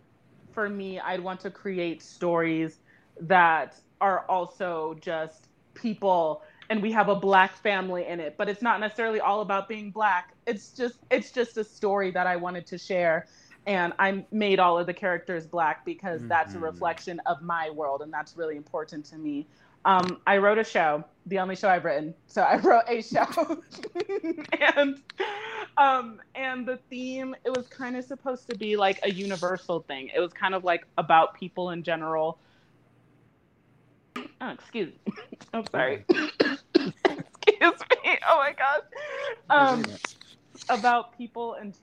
for 0.58 0.68
me 0.68 0.98
i'd 1.00 1.20
want 1.20 1.38
to 1.38 1.52
create 1.52 2.02
stories 2.02 2.80
that 3.20 3.78
are 4.00 4.24
also 4.28 4.96
just 5.00 5.48
people 5.76 6.42
and 6.68 6.82
we 6.82 6.90
have 6.90 7.08
a 7.08 7.14
black 7.14 7.56
family 7.56 8.04
in 8.08 8.18
it 8.18 8.34
but 8.36 8.48
it's 8.48 8.60
not 8.62 8.80
necessarily 8.80 9.20
all 9.20 9.40
about 9.40 9.68
being 9.68 9.92
black 9.92 10.30
it's 10.48 10.72
just 10.74 10.96
it's 11.12 11.30
just 11.30 11.56
a 11.56 11.62
story 11.62 12.10
that 12.10 12.26
i 12.26 12.36
wanted 12.36 12.66
to 12.66 12.76
share 12.76 13.26
and 13.66 13.92
i 14.00 14.26
made 14.32 14.58
all 14.58 14.76
of 14.76 14.86
the 14.88 14.92
characters 14.94 15.46
black 15.46 15.84
because 15.84 16.26
that's 16.28 16.56
a 16.56 16.58
Mhm. 16.58 16.62
reflection 16.62 17.20
of 17.26 17.40
my 17.40 17.70
world 17.70 18.02
and 18.02 18.12
that's 18.12 18.36
really 18.36 18.56
important 18.56 19.04
to 19.06 19.16
me 19.16 19.48
um, 19.84 20.18
i 20.26 20.36
wrote 20.38 20.58
a 20.58 20.64
show 20.64 21.04
the 21.28 21.38
only 21.38 21.56
show 21.56 21.68
i've 21.68 21.84
written. 21.84 22.14
So 22.26 22.42
i 22.42 22.56
wrote 22.60 22.84
a 22.88 23.02
show. 23.02 23.62
And 24.76 25.00
um, 25.76 26.20
and 26.34 26.66
the 26.66 26.78
theme 26.90 27.36
it 27.44 27.56
was 27.56 27.66
kind 27.68 27.96
of 27.96 28.04
supposed 28.04 28.48
to 28.48 28.56
be 28.56 28.76
like 28.76 28.98
a 29.02 29.10
universal 29.10 29.80
thing. 29.80 30.10
It 30.14 30.20
was 30.20 30.32
kind 30.32 30.54
of 30.54 30.64
like 30.64 30.86
about 30.96 31.34
people 31.34 31.70
in 31.70 31.82
general. 31.82 32.38
Oh 34.16 34.50
excuse 34.50 34.92
me. 35.06 35.12
I'm 35.52 35.64
sorry. 35.72 36.04
Excuse 36.10 37.80
me. 38.04 38.18
Oh 38.28 38.36
my 38.36 38.54
gosh. 38.56 38.82
Um, 39.50 39.84
about 40.68 41.16
people 41.16 41.54
and 41.54 41.74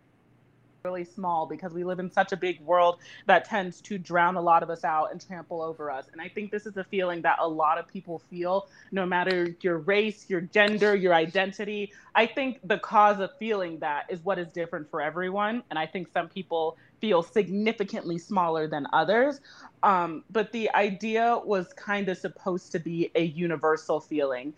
really 0.85 1.03
small 1.03 1.47
because 1.47 1.73
we 1.73 1.83
live 1.83 1.99
in 1.99 2.11
such 2.11 2.31
a 2.31 2.37
big 2.37 2.61
world 2.61 2.99
that 3.25 3.43
tends 3.43 3.81
to 3.81 3.97
drown 3.97 4.35
a 4.35 4.41
lot 4.41 4.61
of 4.61 4.69
us 4.69 4.83
out 4.83 5.11
and 5.11 5.19
trample 5.19 5.61
over 5.61 5.89
us. 5.89 6.05
And 6.13 6.21
I 6.21 6.29
think 6.29 6.51
this 6.51 6.67
is 6.67 6.77
a 6.77 6.83
feeling 6.83 7.23
that 7.23 7.37
a 7.41 7.47
lot 7.47 7.79
of 7.79 7.87
people 7.87 8.19
feel, 8.29 8.67
no 8.91 9.03
matter 9.05 9.55
your 9.61 9.79
race, 9.79 10.29
your 10.29 10.41
gender, 10.41 10.95
your 10.95 11.15
identity. 11.15 11.91
I 12.13 12.27
think 12.27 12.59
the 12.63 12.77
cause 12.77 13.19
of 13.19 13.31
feeling 13.39 13.79
that 13.79 14.05
is 14.09 14.23
what 14.23 14.37
is 14.37 14.47
different 14.49 14.89
for 14.91 15.01
everyone. 15.01 15.63
And 15.71 15.79
I 15.79 15.87
think 15.87 16.07
some 16.13 16.29
people 16.29 16.77
feel 17.01 17.23
significantly 17.23 18.19
smaller 18.19 18.67
than 18.67 18.85
others. 18.93 19.41
Um, 19.81 20.23
but 20.29 20.51
the 20.51 20.69
idea 20.75 21.39
was 21.43 21.73
kind 21.73 22.09
of 22.09 22.17
supposed 22.17 22.71
to 22.73 22.79
be 22.79 23.11
a 23.15 23.23
universal 23.23 23.99
feeling, 23.99 24.53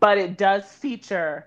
but 0.00 0.16
it 0.16 0.38
does 0.38 0.64
feature 0.64 1.46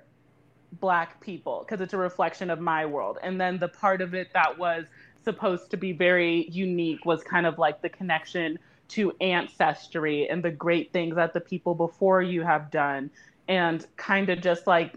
black 0.73 1.19
people 1.21 1.65
because 1.65 1.81
it's 1.81 1.93
a 1.93 1.97
reflection 1.97 2.49
of 2.49 2.59
my 2.59 2.85
world. 2.85 3.17
And 3.23 3.39
then 3.39 3.57
the 3.57 3.67
part 3.67 4.01
of 4.01 4.13
it 4.13 4.31
that 4.33 4.57
was 4.57 4.85
supposed 5.23 5.71
to 5.71 5.77
be 5.77 5.91
very 5.91 6.47
unique 6.49 7.05
was 7.05 7.23
kind 7.23 7.45
of 7.45 7.57
like 7.57 7.81
the 7.81 7.89
connection 7.89 8.59
to 8.89 9.11
ancestry 9.21 10.29
and 10.29 10.43
the 10.43 10.51
great 10.51 10.91
things 10.91 11.15
that 11.15 11.33
the 11.33 11.41
people 11.41 11.75
before 11.75 12.21
you 12.21 12.41
have 12.41 12.71
done 12.71 13.09
and 13.47 13.85
kind 13.97 14.29
of 14.29 14.41
just 14.41 14.65
like 14.67 14.93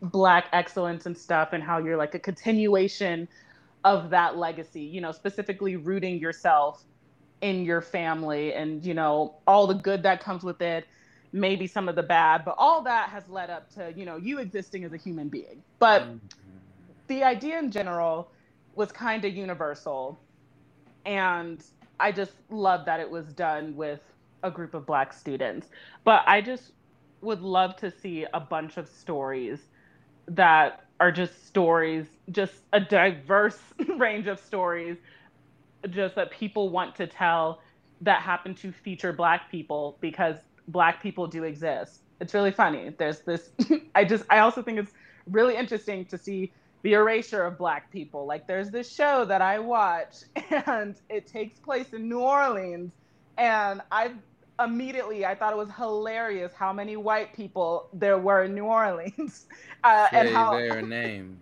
black 0.00 0.46
excellence 0.52 1.06
and 1.06 1.16
stuff 1.16 1.52
and 1.52 1.62
how 1.62 1.78
you're 1.78 1.96
like 1.96 2.14
a 2.14 2.18
continuation 2.18 3.28
of 3.84 4.10
that 4.10 4.36
legacy, 4.38 4.80
you 4.80 5.00
know, 5.00 5.12
specifically 5.12 5.76
rooting 5.76 6.18
yourself 6.18 6.84
in 7.40 7.64
your 7.64 7.82
family 7.82 8.54
and 8.54 8.86
you 8.86 8.94
know 8.94 9.34
all 9.46 9.66
the 9.66 9.74
good 9.74 10.02
that 10.02 10.18
comes 10.18 10.42
with 10.42 10.62
it 10.62 10.86
maybe 11.34 11.66
some 11.66 11.88
of 11.88 11.96
the 11.96 12.02
bad, 12.02 12.44
but 12.44 12.54
all 12.58 12.80
that 12.80 13.08
has 13.08 13.28
led 13.28 13.50
up 13.50 13.68
to, 13.68 13.92
you 13.96 14.06
know, 14.06 14.16
you 14.16 14.38
existing 14.38 14.84
as 14.84 14.92
a 14.92 14.96
human 14.96 15.28
being. 15.28 15.60
But 15.80 16.06
the 17.08 17.24
idea 17.24 17.58
in 17.58 17.72
general 17.72 18.30
was 18.76 18.92
kind 18.92 19.24
of 19.24 19.34
universal. 19.34 20.16
And 21.04 21.62
I 21.98 22.12
just 22.12 22.34
love 22.50 22.86
that 22.86 23.00
it 23.00 23.10
was 23.10 23.26
done 23.32 23.74
with 23.74 23.98
a 24.44 24.50
group 24.50 24.74
of 24.74 24.86
black 24.86 25.12
students. 25.12 25.66
But 26.04 26.22
I 26.24 26.40
just 26.40 26.70
would 27.20 27.42
love 27.42 27.74
to 27.78 27.90
see 27.90 28.24
a 28.32 28.38
bunch 28.38 28.76
of 28.76 28.88
stories 28.88 29.58
that 30.28 30.84
are 31.00 31.10
just 31.10 31.48
stories, 31.48 32.06
just 32.30 32.54
a 32.72 32.78
diverse 32.78 33.58
range 33.98 34.28
of 34.28 34.38
stories, 34.38 34.98
just 35.90 36.14
that 36.14 36.30
people 36.30 36.68
want 36.68 36.94
to 36.94 37.08
tell 37.08 37.60
that 38.02 38.22
happen 38.22 38.54
to 38.54 38.70
feature 38.70 39.12
black 39.12 39.50
people 39.50 39.98
because 40.00 40.36
black 40.68 41.02
people 41.02 41.26
do 41.26 41.44
exist. 41.44 42.00
It's 42.20 42.34
really 42.34 42.52
funny. 42.52 42.94
There's 42.96 43.20
this 43.20 43.50
I 43.94 44.04
just 44.04 44.24
I 44.30 44.38
also 44.38 44.62
think 44.62 44.78
it's 44.78 44.92
really 45.26 45.56
interesting 45.56 46.04
to 46.06 46.18
see 46.18 46.52
the 46.82 46.92
erasure 46.92 47.42
of 47.42 47.58
black 47.58 47.90
people. 47.90 48.26
Like 48.26 48.46
there's 48.46 48.70
this 48.70 48.90
show 48.92 49.24
that 49.24 49.40
I 49.40 49.58
watch 49.58 50.16
and 50.66 50.96
it 51.08 51.26
takes 51.26 51.58
place 51.58 51.92
in 51.92 52.08
New 52.08 52.20
Orleans 52.20 52.92
and 53.38 53.80
I 53.90 54.12
immediately 54.62 55.26
I 55.26 55.34
thought 55.34 55.52
it 55.52 55.56
was 55.56 55.70
hilarious 55.76 56.52
how 56.54 56.72
many 56.72 56.96
white 56.96 57.34
people 57.34 57.88
there 57.92 58.18
were 58.18 58.44
in 58.44 58.54
New 58.54 58.66
Orleans 58.66 59.46
uh, 59.84 60.08
Say 60.10 60.20
and 60.20 60.28
how 60.28 60.52
their 60.52 60.82
name. 60.82 61.38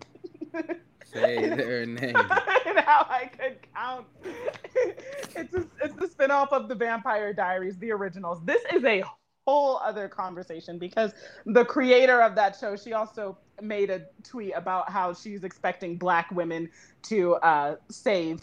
Say 1.13 1.49
their 1.55 1.85
name. 1.85 2.15
and 2.65 2.79
how 2.79 3.05
I 3.09 3.29
could 3.37 3.57
count. 3.75 4.07
it's 4.23 5.53
a, 5.53 5.65
it's 5.83 5.95
the 5.95 6.07
spinoff 6.07 6.49
of 6.51 6.67
the 6.67 6.75
Vampire 6.75 7.33
Diaries, 7.33 7.77
the 7.77 7.91
originals. 7.91 8.43
This 8.45 8.61
is 8.73 8.83
a 8.83 9.03
whole 9.45 9.77
other 9.77 10.07
conversation 10.07 10.77
because 10.77 11.13
the 11.45 11.65
creator 11.65 12.21
of 12.21 12.35
that 12.35 12.57
show, 12.59 12.75
she 12.75 12.93
also 12.93 13.37
made 13.61 13.89
a 13.89 14.05
tweet 14.23 14.53
about 14.55 14.89
how 14.89 15.13
she's 15.13 15.43
expecting 15.43 15.97
black 15.97 16.31
women 16.31 16.69
to 17.03 17.35
uh, 17.35 17.75
save 17.89 18.41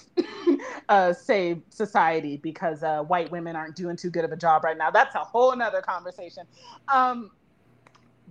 uh, 0.89 1.13
save 1.13 1.63
society 1.71 2.37
because 2.37 2.83
uh, 2.83 3.03
white 3.03 3.31
women 3.31 3.57
aren't 3.57 3.77
doing 3.77 3.97
too 3.97 4.11
good 4.11 4.25
of 4.25 4.33
a 4.33 4.37
job 4.37 4.63
right 4.63 4.77
now. 4.77 4.91
That's 4.91 5.15
a 5.15 5.21
whole 5.21 5.53
another 5.53 5.81
conversation. 5.81 6.45
Um, 6.89 7.31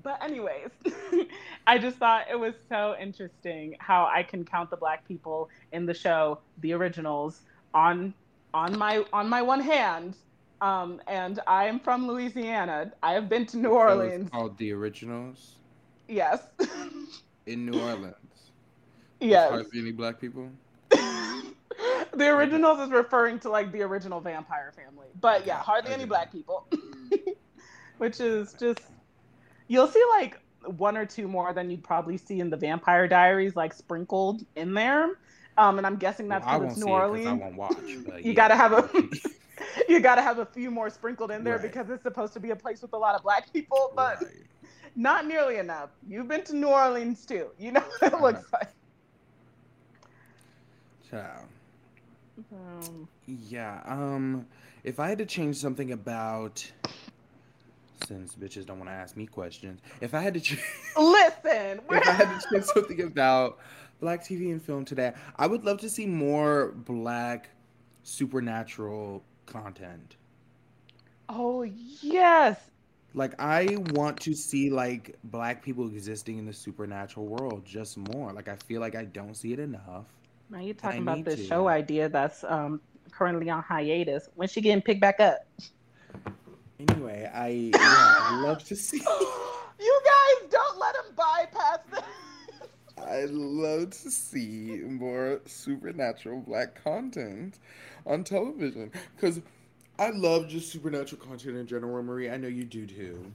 but 0.03 0.23
anyways, 0.23 0.69
I 1.67 1.77
just 1.77 1.97
thought 1.97 2.25
it 2.29 2.39
was 2.39 2.53
so 2.69 2.95
interesting 2.99 3.75
how 3.79 4.09
I 4.11 4.23
can 4.23 4.43
count 4.45 4.69
the 4.69 4.77
black 4.77 5.07
people 5.07 5.49
in 5.71 5.85
the 5.85 5.93
show, 5.93 6.39
the 6.59 6.73
originals, 6.73 7.41
on 7.73 8.13
on 8.53 8.77
my 8.77 9.05
on 9.13 9.29
my 9.29 9.41
one 9.41 9.61
hand. 9.61 10.15
Um, 10.61 11.01
and 11.07 11.39
I 11.47 11.65
am 11.65 11.79
from 11.79 12.07
Louisiana. 12.07 12.91
I 13.01 13.13
have 13.13 13.29
been 13.29 13.45
to 13.47 13.57
New 13.57 13.69
Orleans. 13.69 14.29
Called 14.29 14.57
The 14.57 14.73
Originals 14.73 15.55
Yes. 16.09 16.41
in 17.45 17.65
New 17.65 17.79
Orleans. 17.79 18.15
Yes. 19.21 19.51
hardly 19.51 19.79
any 19.81 19.91
black 19.91 20.19
people. 20.19 20.49
the 20.91 22.27
originals 22.27 22.79
is 22.79 22.89
referring 22.89 23.37
to 23.39 23.49
like 23.49 23.71
the 23.73 23.81
original 23.81 24.21
vampire 24.21 24.71
family, 24.73 25.07
but 25.19 25.45
yeah, 25.45 25.57
hardly 25.57 25.91
any 25.91 26.05
black 26.05 26.31
people, 26.31 26.67
which 27.97 28.21
is 28.21 28.53
just 28.53 28.79
you'll 29.69 29.87
see 29.87 30.03
like 30.11 30.41
one 30.65 30.97
or 30.97 31.05
two 31.05 31.27
more 31.29 31.53
than 31.53 31.71
you'd 31.71 31.83
probably 31.83 32.17
see 32.17 32.41
in 32.41 32.49
the 32.49 32.57
Vampire 32.57 33.07
Diaries, 33.07 33.55
like 33.55 33.73
sprinkled 33.73 34.45
in 34.57 34.73
there. 34.73 35.11
Um, 35.57 35.77
and 35.77 35.87
I'm 35.87 35.95
guessing 35.97 36.27
that's 36.27 36.45
Well, 36.45 36.59
because 36.59 36.59
won't 36.59 36.71
it's 36.77 36.79
New 36.85 36.87
it 36.87 36.91
Orleans. 36.91 37.27
I 37.27 37.33
won't 37.33 37.55
watch. 37.55 37.77
You 38.23 38.33
yeah. 38.33 38.33
gotta 38.33 38.55
have 38.55 38.73
a 38.73 38.89
you 39.89 39.99
gotta 40.01 40.21
have 40.21 40.39
a 40.39 40.45
few 40.45 40.71
more 40.71 40.89
sprinkled 40.89 41.31
in 41.31 41.43
there 41.43 41.57
Right. 41.57 41.61
because 41.61 41.89
it's 41.89 42.03
supposed 42.03 42.33
to 42.33 42.39
be 42.39 42.51
a 42.51 42.55
place 42.55 42.81
with 42.81 42.93
a 42.93 42.97
lot 42.97 43.15
of 43.15 43.23
black 43.23 43.51
people, 43.53 43.91
but 43.95 44.21
Right. 44.21 44.45
not 44.95 45.27
nearly 45.27 45.57
enough. 45.57 45.89
You've 46.07 46.27
been 46.27 46.43
to 46.45 46.55
New 46.55 46.67
Orleans 46.67 47.25
too. 47.25 47.49
You 47.57 47.71
know 47.73 47.83
what 47.99 48.13
it 48.13 48.21
looks 48.21 48.51
like. 48.53 48.69
Ciao. 51.09 51.47
Um, 52.53 53.07
Yeah. 53.25 53.81
Um, 53.85 54.47
if 54.83 54.99
I 54.99 55.09
had 55.09 55.17
to 55.19 55.25
change 55.25 55.57
something 55.57 55.91
about, 55.91 56.71
since 58.07 58.35
bitches 58.35 58.65
don't 58.65 58.77
want 58.79 58.89
to 58.89 58.93
ask 58.95 59.15
me 59.17 59.25
questions, 59.27 59.81
if 60.01 60.13
I 60.13 60.21
had 60.21 60.33
to 60.35 60.39
change, 60.39 60.61
listen, 60.97 61.81
if 61.91 62.07
I 62.07 62.11
had 62.11 62.39
to 62.41 62.47
change 62.51 62.65
something 62.65 63.01
about 63.01 63.59
black 63.99 64.23
TV 64.23 64.51
and 64.51 64.61
film 64.61 64.85
today, 64.85 65.13
I 65.37 65.47
would 65.47 65.63
love 65.65 65.79
to 65.81 65.89
see 65.89 66.05
more 66.05 66.71
black 66.73 67.49
supernatural 68.03 69.23
content. 69.45 70.15
oh 71.29 71.63
yes, 71.63 72.71
Like 73.13 73.33
I 73.41 73.77
want 73.91 74.19
to 74.21 74.33
see 74.33 74.69
like 74.69 75.17
black 75.23 75.63
people 75.63 75.87
existing 75.87 76.37
in 76.37 76.45
the 76.45 76.53
supernatural 76.53 77.27
world 77.27 77.65
just 77.65 77.97
more. 77.97 78.33
Like 78.33 78.47
I 78.47 78.55
feel 78.55 78.81
like 78.81 78.95
I 78.95 79.05
don't 79.05 79.35
see 79.35 79.53
it 79.53 79.59
enough. 79.59 80.05
Now 80.49 80.59
you're 80.59 80.73
talking 80.75 81.01
about 81.03 81.23
this 81.25 81.35
to. 81.35 81.45
show 81.47 81.67
idea 81.67 82.09
that's 82.09 82.43
um 82.43 82.81
currently 83.11 83.49
on 83.49 83.63
hiatus. 83.63 84.29
When 84.35 84.47
she 84.47 84.61
getting 84.61 84.81
picked 84.81 85.01
back 85.01 85.19
up? 85.19 85.39
Anyway, 86.79 87.29
I 87.33 87.47
yeah, 87.47 87.77
I'd 87.77 88.41
love 88.43 88.63
to 88.65 88.75
see. 88.75 88.97
you 89.79 90.01
guys 90.05 90.49
don't 90.49 90.79
let 90.79 90.95
him 90.95 91.13
bypass 91.15 91.79
this. 91.91 92.03
I'd 93.05 93.29
love 93.31 93.89
to 93.91 94.11
see 94.11 94.81
more 94.85 95.41
supernatural 95.45 96.41
black 96.41 96.81
content 96.83 97.59
on 98.05 98.23
television 98.23 98.91
because 99.15 99.41
I 99.97 100.11
love 100.11 100.47
just 100.47 100.71
supernatural 100.71 101.21
content 101.21 101.57
in 101.57 101.67
general. 101.67 102.01
Marie, 102.03 102.29
I 102.29 102.37
know 102.37 102.47
you 102.47 102.63
do 102.63 102.85
too. 102.85 103.33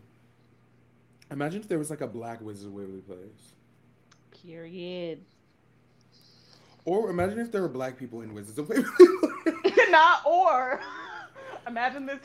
Imagine 1.30 1.60
if 1.60 1.68
there 1.68 1.78
was 1.78 1.90
like 1.90 2.00
a 2.00 2.06
black 2.06 2.40
Wizards 2.40 2.66
of 2.66 2.72
Waverly 2.72 3.00
Place, 3.00 3.54
Period. 4.42 5.20
or 6.84 7.10
imagine 7.10 7.38
if 7.38 7.50
there 7.50 7.62
were 7.62 7.68
black 7.68 7.98
people 7.98 8.20
in 8.20 8.32
Wizards 8.34 8.58
of 8.58 8.68
Waverly 8.68 8.88
Place. 8.96 9.76
Not 9.90 10.24
or. 10.26 10.80
Imagine 11.66 12.06
this 12.06 12.20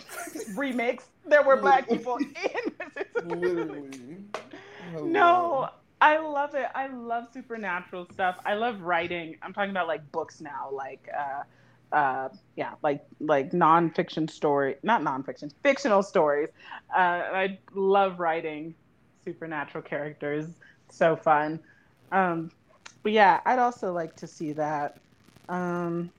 remix. 0.55 1.03
There 1.25 1.43
were 1.43 1.57
black 1.57 1.87
people 1.87 2.17
in 2.17 2.25
this. 2.95 3.23
Waverly 3.23 4.17
No, 5.01 5.69
I 6.01 6.17
love 6.17 6.55
it. 6.55 6.67
I 6.75 6.87
love 6.87 7.27
supernatural 7.33 8.07
stuff. 8.13 8.37
I 8.45 8.55
love 8.55 8.81
writing. 8.81 9.37
I'm 9.41 9.53
talking 9.53 9.71
about 9.71 9.87
like 9.87 10.09
books 10.11 10.41
now, 10.41 10.69
like 10.71 11.07
uh, 11.17 11.95
uh, 11.95 12.29
yeah, 12.55 12.73
like 12.83 13.05
like 13.19 13.51
nonfiction 13.51 14.29
story, 14.29 14.75
not 14.83 15.01
nonfiction, 15.01 15.51
fictional 15.63 16.03
stories. 16.03 16.49
Uh, 16.95 17.21
I 17.33 17.59
love 17.73 18.19
writing 18.19 18.75
supernatural 19.23 19.83
characters. 19.83 20.47
So 20.89 21.15
fun. 21.15 21.59
Um, 22.11 22.51
but 23.03 23.11
yeah, 23.11 23.41
I'd 23.45 23.59
also 23.59 23.93
like 23.93 24.15
to 24.17 24.27
see 24.27 24.53
that. 24.53 24.97
Um, 25.47 26.11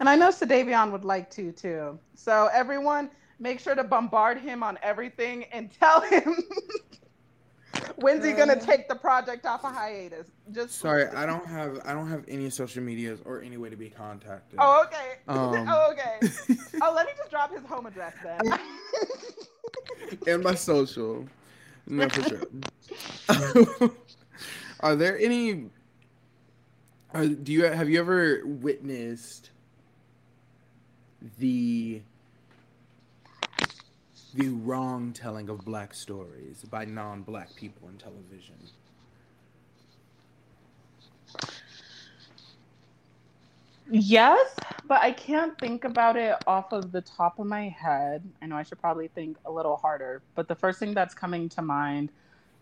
and 0.00 0.08
I 0.08 0.16
know 0.16 0.28
Sadavion 0.30 0.90
would 0.92 1.04
like 1.04 1.30
to 1.32 1.52
too. 1.52 1.98
So 2.14 2.48
everyone, 2.52 3.10
make 3.38 3.60
sure 3.60 3.74
to 3.74 3.84
bombard 3.84 4.38
him 4.38 4.62
on 4.62 4.78
everything 4.82 5.44
and 5.52 5.70
tell 5.80 6.00
him 6.00 6.36
when's 7.96 8.24
he 8.24 8.32
gonna 8.32 8.52
Uh, 8.54 8.56
take 8.60 8.88
the 8.88 8.94
project 8.94 9.46
off 9.46 9.64
a 9.64 9.68
hiatus. 9.68 10.28
Just 10.52 10.78
Sorry, 10.78 11.06
I 11.08 11.26
don't 11.26 11.46
have 11.46 11.80
I 11.84 11.92
don't 11.92 12.08
have 12.08 12.24
any 12.28 12.50
social 12.50 12.82
medias 12.82 13.20
or 13.24 13.42
any 13.42 13.56
way 13.56 13.70
to 13.70 13.76
be 13.76 13.90
contacted. 13.90 14.58
Oh, 14.60 14.84
okay. 14.86 15.18
Um, 15.28 15.66
oh, 15.68 15.92
okay. 15.92 16.56
Oh, 16.82 16.92
let 16.94 17.06
me 17.06 17.12
just 17.16 17.30
drop 17.30 17.52
his 17.54 17.64
home 17.66 17.86
address 17.86 18.14
then. 18.24 18.40
and 20.26 20.42
my 20.42 20.54
social. 20.54 21.26
No, 21.86 22.08
for 22.08 22.22
sure. 22.28 23.90
are 24.80 24.96
there 24.96 25.18
any? 25.18 25.70
Are, 27.14 27.26
do 27.26 27.52
you 27.52 27.64
have 27.64 27.88
you 27.88 27.98
ever 27.98 28.42
witnessed 28.44 29.50
the 31.38 32.00
the 34.34 34.48
wrong 34.48 35.12
telling 35.12 35.48
of 35.48 35.64
black 35.64 35.94
stories 35.94 36.64
by 36.70 36.84
non-black 36.84 37.54
people 37.56 37.88
in 37.88 37.96
television? 37.96 38.54
yes, 43.90 44.54
but 44.86 45.02
I 45.02 45.12
can't 45.12 45.58
think 45.58 45.84
about 45.84 46.16
it 46.16 46.36
off 46.46 46.72
of 46.72 46.92
the 46.92 47.00
top 47.00 47.38
of 47.38 47.46
my 47.46 47.68
head. 47.68 48.22
I 48.42 48.46
know 48.46 48.56
I 48.56 48.62
should 48.62 48.80
probably 48.80 49.08
think 49.08 49.38
a 49.44 49.50
little 49.50 49.76
harder, 49.76 50.22
but 50.34 50.48
the 50.48 50.54
first 50.54 50.78
thing 50.78 50.94
that's 50.94 51.14
coming 51.14 51.48
to 51.50 51.62
mind 51.62 52.10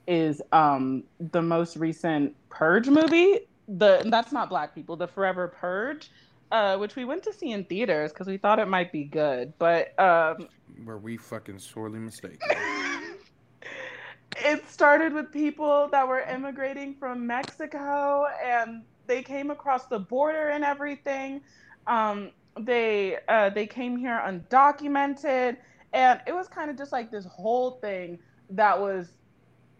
is 0.06 0.40
um 0.52 1.02
the 1.18 1.42
most 1.42 1.76
recent 1.76 2.34
Purge 2.48 2.88
movie. 2.88 3.40
The 3.68 4.02
that's 4.06 4.32
not 4.32 4.48
black 4.48 4.74
people, 4.74 4.96
the 4.96 5.08
Forever 5.08 5.48
Purge. 5.48 6.10
Uh, 6.52 6.76
which 6.76 6.94
we 6.94 7.04
went 7.04 7.24
to 7.24 7.32
see 7.32 7.50
in 7.50 7.64
theaters 7.64 8.12
because 8.12 8.28
we 8.28 8.36
thought 8.36 8.60
it 8.60 8.68
might 8.68 8.92
be 8.92 9.02
good, 9.02 9.52
but 9.58 9.98
um, 9.98 10.46
Were 10.84 10.98
we 10.98 11.16
fucking 11.16 11.58
sorely 11.58 11.98
mistaken? 11.98 12.38
it 14.36 14.68
started 14.68 15.12
with 15.12 15.32
people 15.32 15.88
that 15.90 16.06
were 16.06 16.20
immigrating 16.20 16.94
from 16.94 17.26
Mexico 17.26 18.26
and 18.44 18.82
they 19.06 19.22
came 19.22 19.50
across 19.50 19.86
the 19.86 19.98
border 19.98 20.48
and 20.48 20.64
everything. 20.64 21.40
Um, 21.86 22.30
they 22.58 23.18
uh, 23.28 23.50
they 23.50 23.66
came 23.66 23.96
here 23.96 24.20
undocumented, 24.24 25.56
and 25.92 26.20
it 26.26 26.32
was 26.32 26.48
kind 26.48 26.70
of 26.70 26.76
just 26.76 26.92
like 26.92 27.10
this 27.10 27.24
whole 27.26 27.72
thing 27.72 28.18
that 28.50 28.78
was 28.78 29.12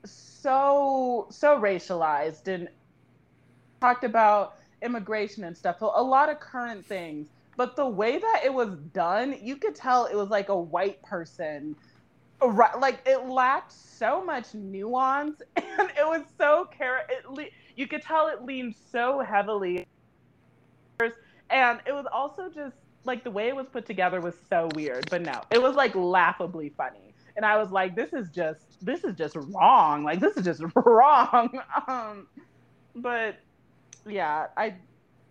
so 0.04 1.26
so 1.30 1.58
racialized 1.58 2.48
and 2.48 2.68
talked 3.80 4.04
about 4.04 4.56
immigration 4.86 5.44
and 5.44 5.58
stuff. 5.58 5.78
So 5.80 5.92
a 5.96 6.02
lot 6.04 6.30
of 6.30 6.40
current 6.40 6.88
things, 6.88 7.28
but 7.58 7.76
the 7.76 7.88
way 7.88 8.18
that 8.18 8.42
it 8.46 8.54
was 8.54 8.78
done, 8.94 9.36
you 9.42 9.58
could 9.58 9.76
tell 9.76 10.06
it 10.06 10.16
was 10.16 10.30
like 10.30 10.50
a 10.50 10.60
white 10.60 11.02
person 11.04 11.76
Right, 12.42 12.78
like 12.78 13.02
it 13.06 13.26
lacked 13.28 13.72
so 13.72 14.24
much 14.24 14.54
nuance, 14.54 15.40
and 15.56 15.90
it 15.98 16.06
was 16.06 16.22
so 16.38 16.66
care. 16.76 17.00
le- 17.30 17.46
You 17.76 17.88
could 17.88 18.02
tell 18.02 18.28
it 18.28 18.44
leaned 18.44 18.76
so 18.92 19.20
heavily, 19.20 19.84
and 21.50 21.80
it 21.86 21.92
was 21.92 22.06
also 22.12 22.50
just 22.54 22.76
like 23.04 23.22
the 23.24 23.30
way 23.30 23.48
it 23.48 23.56
was 23.56 23.66
put 23.72 23.86
together 23.86 24.20
was 24.20 24.34
so 24.48 24.68
weird. 24.68 25.08
But 25.10 25.22
no, 25.22 25.44
it 25.50 25.58
was 25.58 25.76
like 25.76 25.94
laughably 25.94 26.70
funny, 26.76 27.14
and 27.36 27.44
I 27.46 27.56
was 27.56 27.70
like, 27.70 27.96
"This 27.96 28.12
is 28.12 28.30
just, 28.30 28.76
this 28.80 29.04
is 29.04 29.14
just 29.16 29.36
wrong. 29.36 30.04
Like 30.04 30.20
this 30.20 30.36
is 30.36 30.44
just 30.44 30.62
wrong." 30.76 31.50
Um, 31.88 32.26
but 32.96 33.36
yeah, 34.06 34.46
I 34.56 34.74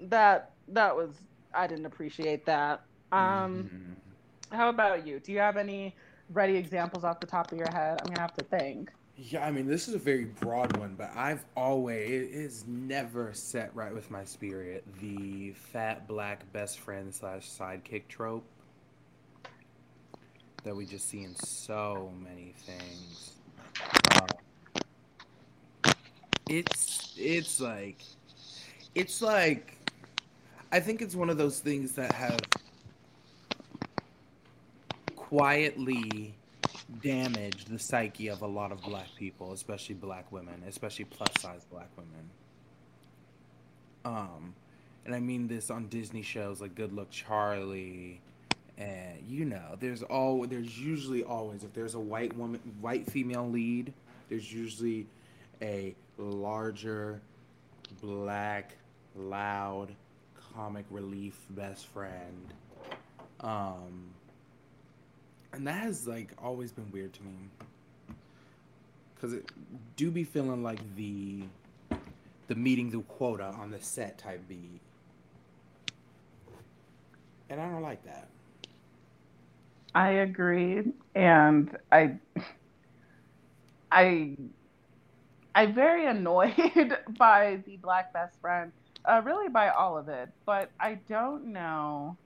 that 0.02 0.52
that 0.70 0.96
was 0.96 1.22
I 1.54 1.68
didn't 1.68 1.86
appreciate 1.86 2.46
that. 2.46 2.82
Um. 3.12 3.70
Mhm. 3.72 3.96
How 4.56 4.70
about 4.70 5.06
you? 5.08 5.20
Do 5.20 5.32
you 5.32 5.40
have 5.40 5.58
any 5.58 5.96
ready 6.30 6.56
examples 6.56 7.04
off 7.04 7.20
the 7.20 7.28
top 7.28 7.52
of 7.52 7.58
your 7.58 7.72
head? 7.72 8.00
I'm 8.02 8.08
gonna 8.08 8.22
have 8.22 8.34
to 8.36 8.44
think. 8.44 8.92
Yeah, 9.18 9.46
I 9.46 9.52
mean, 9.52 9.66
this 9.66 9.88
is 9.88 9.96
a 9.96 10.00
very 10.00 10.26
broad 10.26 10.76
one, 10.76 10.96
but 10.96 11.10
I've 11.16 11.46
always, 11.56 12.10
it 12.10 12.32
is 12.32 12.66
never 12.68 13.34
set 13.34 13.74
right 13.74 13.94
with 13.94 14.12
my 14.12 14.26
spirit. 14.26 14.84
The 15.00 15.54
fat 15.54 16.06
black 16.06 16.52
best 16.52 16.80
friend 16.80 17.16
slash 17.16 17.50
sidekick 17.50 18.10
trope 18.10 18.46
that 20.64 20.76
we 20.76 20.86
just 20.86 21.08
see 21.08 21.24
in 21.24 21.34
so 21.36 22.12
many 22.22 22.54
things. 22.58 23.36
Uh, 24.16 24.28
it's, 26.50 27.14
it's 27.18 27.62
like, 27.62 28.04
it's 28.96 29.22
like, 29.22 29.78
I 30.72 30.80
think 30.80 31.02
it's 31.02 31.16
one 31.16 31.30
of 31.30 31.38
those 31.38 31.60
things 31.60 31.92
that 31.94 32.14
have 32.14 32.40
quietly 35.16 36.34
damaged 37.02 37.70
the 37.70 37.80
psyche 37.80 38.30
of 38.30 38.42
a 38.42 38.48
lot 38.48 38.72
of 38.72 38.82
black 38.82 39.08
people, 39.18 39.52
especially 39.52 39.96
black 39.96 40.32
women, 40.32 40.64
especially 40.68 41.06
plus 41.06 41.30
size 41.40 41.66
black 41.70 41.90
women. 41.98 42.30
Um, 44.06 44.54
and 45.06 45.14
I 45.14 45.20
mean 45.20 45.48
this 45.48 45.70
on 45.70 45.88
Disney 45.88 46.22
shows 46.22 46.62
like 46.62 46.76
Good 46.76 46.94
Luck 46.94 47.10
Charlie, 47.10 48.22
and 48.78 49.20
you 49.28 49.46
know, 49.46 49.76
there's 49.80 50.04
all 50.04 50.46
there's 50.46 50.80
usually 50.80 51.24
always 51.24 51.64
if 51.64 51.74
there's 51.74 51.96
a 51.96 52.00
white 52.00 52.36
woman, 52.38 52.60
white 52.80 53.10
female 53.10 53.50
lead, 53.50 53.94
there's 54.30 54.52
usually 54.54 55.08
a 55.62 55.96
larger, 56.18 57.20
black, 58.02 58.76
loud, 59.16 59.96
comic 60.54 60.86
relief 60.90 61.38
best 61.50 61.88
friend. 61.88 62.54
Um, 63.42 64.10
and 65.54 65.68
that 65.68 65.84
has 65.84 66.08
like 66.08 66.32
always 66.42 66.72
been 66.72 66.92
weird 66.92 67.14
to 67.14 67.24
me 67.24 67.50
because 69.14 69.34
it 69.34 69.46
do 69.96 70.12
be 70.12 70.24
feeling 70.24 70.64
like 70.64 70.80
the 70.96 71.44
the 72.48 72.56
meeting 72.56 72.92
the 72.92 73.00
quota 73.02 73.46
on 73.46 73.72
the 73.72 73.82
set 73.82 74.18
type 74.18 74.48
beat, 74.48 74.82
and 77.50 77.60
I 77.60 77.70
don't 77.70 77.82
like 77.82 78.04
that. 78.06 78.28
I 79.96 80.10
agree, 80.10 80.84
and 81.16 81.76
I, 81.92 82.18
I, 83.92 84.36
I'm 85.56 85.74
very 85.74 86.06
annoyed 86.10 86.98
by 87.18 87.62
the 87.66 87.78
black 87.78 88.14
best 88.14 88.40
friend. 88.42 88.72
Uh, 89.08 89.22
really, 89.24 89.50
by 89.50 89.70
all 89.70 89.98
of 89.98 90.10
it, 90.10 90.30
but 90.46 90.72
I 90.80 90.96
don't 91.08 91.48
know. 91.54 92.18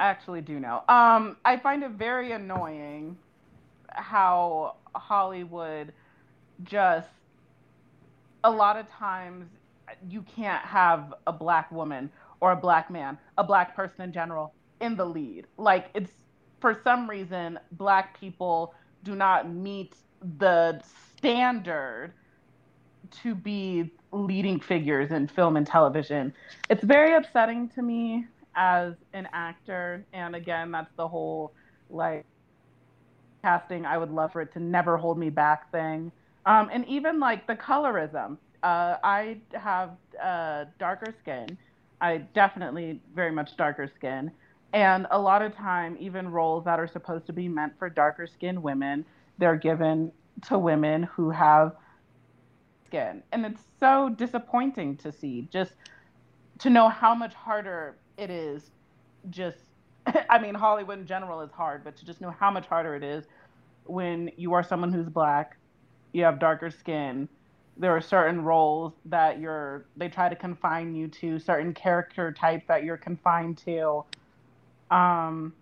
I 0.00 0.06
actually 0.06 0.40
do 0.40 0.58
know. 0.58 0.82
Um, 0.88 1.36
I 1.44 1.56
find 1.56 1.82
it 1.82 1.92
very 1.92 2.32
annoying 2.32 3.16
how 3.90 4.76
Hollywood 4.94 5.92
just 6.62 7.08
a 8.42 8.50
lot 8.50 8.76
of 8.76 8.88
times 8.90 9.46
you 10.08 10.22
can't 10.22 10.64
have 10.64 11.14
a 11.26 11.32
black 11.32 11.70
woman 11.70 12.10
or 12.40 12.52
a 12.52 12.56
black 12.56 12.90
man, 12.90 13.18
a 13.38 13.44
black 13.44 13.76
person 13.76 14.02
in 14.02 14.12
general 14.12 14.54
in 14.80 14.96
the 14.96 15.04
lead. 15.04 15.46
Like 15.56 15.90
it's 15.94 16.10
for 16.60 16.78
some 16.84 17.08
reason 17.08 17.58
black 17.72 18.18
people 18.18 18.74
do 19.02 19.14
not 19.14 19.50
meet 19.50 19.94
the 20.38 20.82
standard 21.16 22.12
to 23.22 23.34
be 23.34 23.92
leading 24.14 24.60
figures 24.60 25.10
in 25.10 25.28
film 25.28 25.56
and 25.56 25.66
television. 25.66 26.32
It's 26.70 26.84
very 26.84 27.14
upsetting 27.14 27.68
to 27.70 27.82
me 27.82 28.26
as 28.56 28.94
an 29.12 29.28
actor 29.32 30.04
and 30.12 30.36
again 30.36 30.70
that's 30.70 30.92
the 30.96 31.08
whole 31.08 31.52
like 31.90 32.24
casting 33.42 33.84
I 33.84 33.98
would 33.98 34.10
love 34.10 34.32
for 34.32 34.40
it 34.40 34.52
to 34.54 34.60
never 34.60 34.96
hold 34.96 35.18
me 35.18 35.28
back 35.28 35.70
thing. 35.70 36.10
Um, 36.46 36.70
and 36.72 36.86
even 36.86 37.20
like 37.20 37.46
the 37.46 37.54
colorism. 37.54 38.38
Uh, 38.62 38.96
I 39.04 39.36
have 39.52 39.90
uh, 40.22 40.64
darker 40.78 41.14
skin. 41.20 41.58
I 42.00 42.18
definitely 42.34 43.02
very 43.14 43.30
much 43.30 43.58
darker 43.58 43.90
skin. 43.94 44.30
And 44.72 45.06
a 45.10 45.18
lot 45.18 45.42
of 45.42 45.54
time, 45.54 45.96
even 46.00 46.30
roles 46.30 46.64
that 46.64 46.80
are 46.80 46.88
supposed 46.88 47.26
to 47.26 47.32
be 47.34 47.46
meant 47.46 47.74
for 47.78 47.90
darker 47.90 48.26
skinned 48.26 48.62
women, 48.62 49.04
they're 49.38 49.56
given 49.56 50.10
to 50.48 50.58
women 50.58 51.02
who 51.04 51.30
have 51.30 51.72
And 52.94 53.46
it's 53.46 53.62
so 53.80 54.08
disappointing 54.10 54.96
to 54.98 55.12
see, 55.12 55.48
just 55.52 55.72
to 56.60 56.70
know 56.70 56.88
how 56.88 57.14
much 57.14 57.34
harder 57.34 57.96
it 58.16 58.30
is. 58.30 58.70
Just, 59.30 59.58
I 60.30 60.38
mean, 60.38 60.54
Hollywood 60.54 60.98
in 60.98 61.06
general 61.06 61.40
is 61.40 61.50
hard, 61.50 61.84
but 61.84 61.96
to 61.96 62.06
just 62.06 62.20
know 62.20 62.30
how 62.30 62.50
much 62.50 62.66
harder 62.66 62.94
it 62.94 63.02
is 63.02 63.24
when 63.84 64.30
you 64.36 64.52
are 64.52 64.62
someone 64.62 64.92
who's 64.92 65.08
black, 65.08 65.56
you 66.12 66.24
have 66.24 66.38
darker 66.38 66.70
skin. 66.70 67.28
There 67.76 67.90
are 67.90 68.00
certain 68.00 68.42
roles 68.42 68.92
that 69.06 69.40
you're, 69.40 69.86
they 69.96 70.08
try 70.08 70.28
to 70.28 70.36
confine 70.36 70.94
you 70.94 71.08
to, 71.08 71.38
certain 71.38 71.74
character 71.74 72.32
types 72.32 72.64
that 72.68 72.84
you're 72.84 72.96
confined 72.96 73.58
to 73.58 74.04
um, 74.90 75.52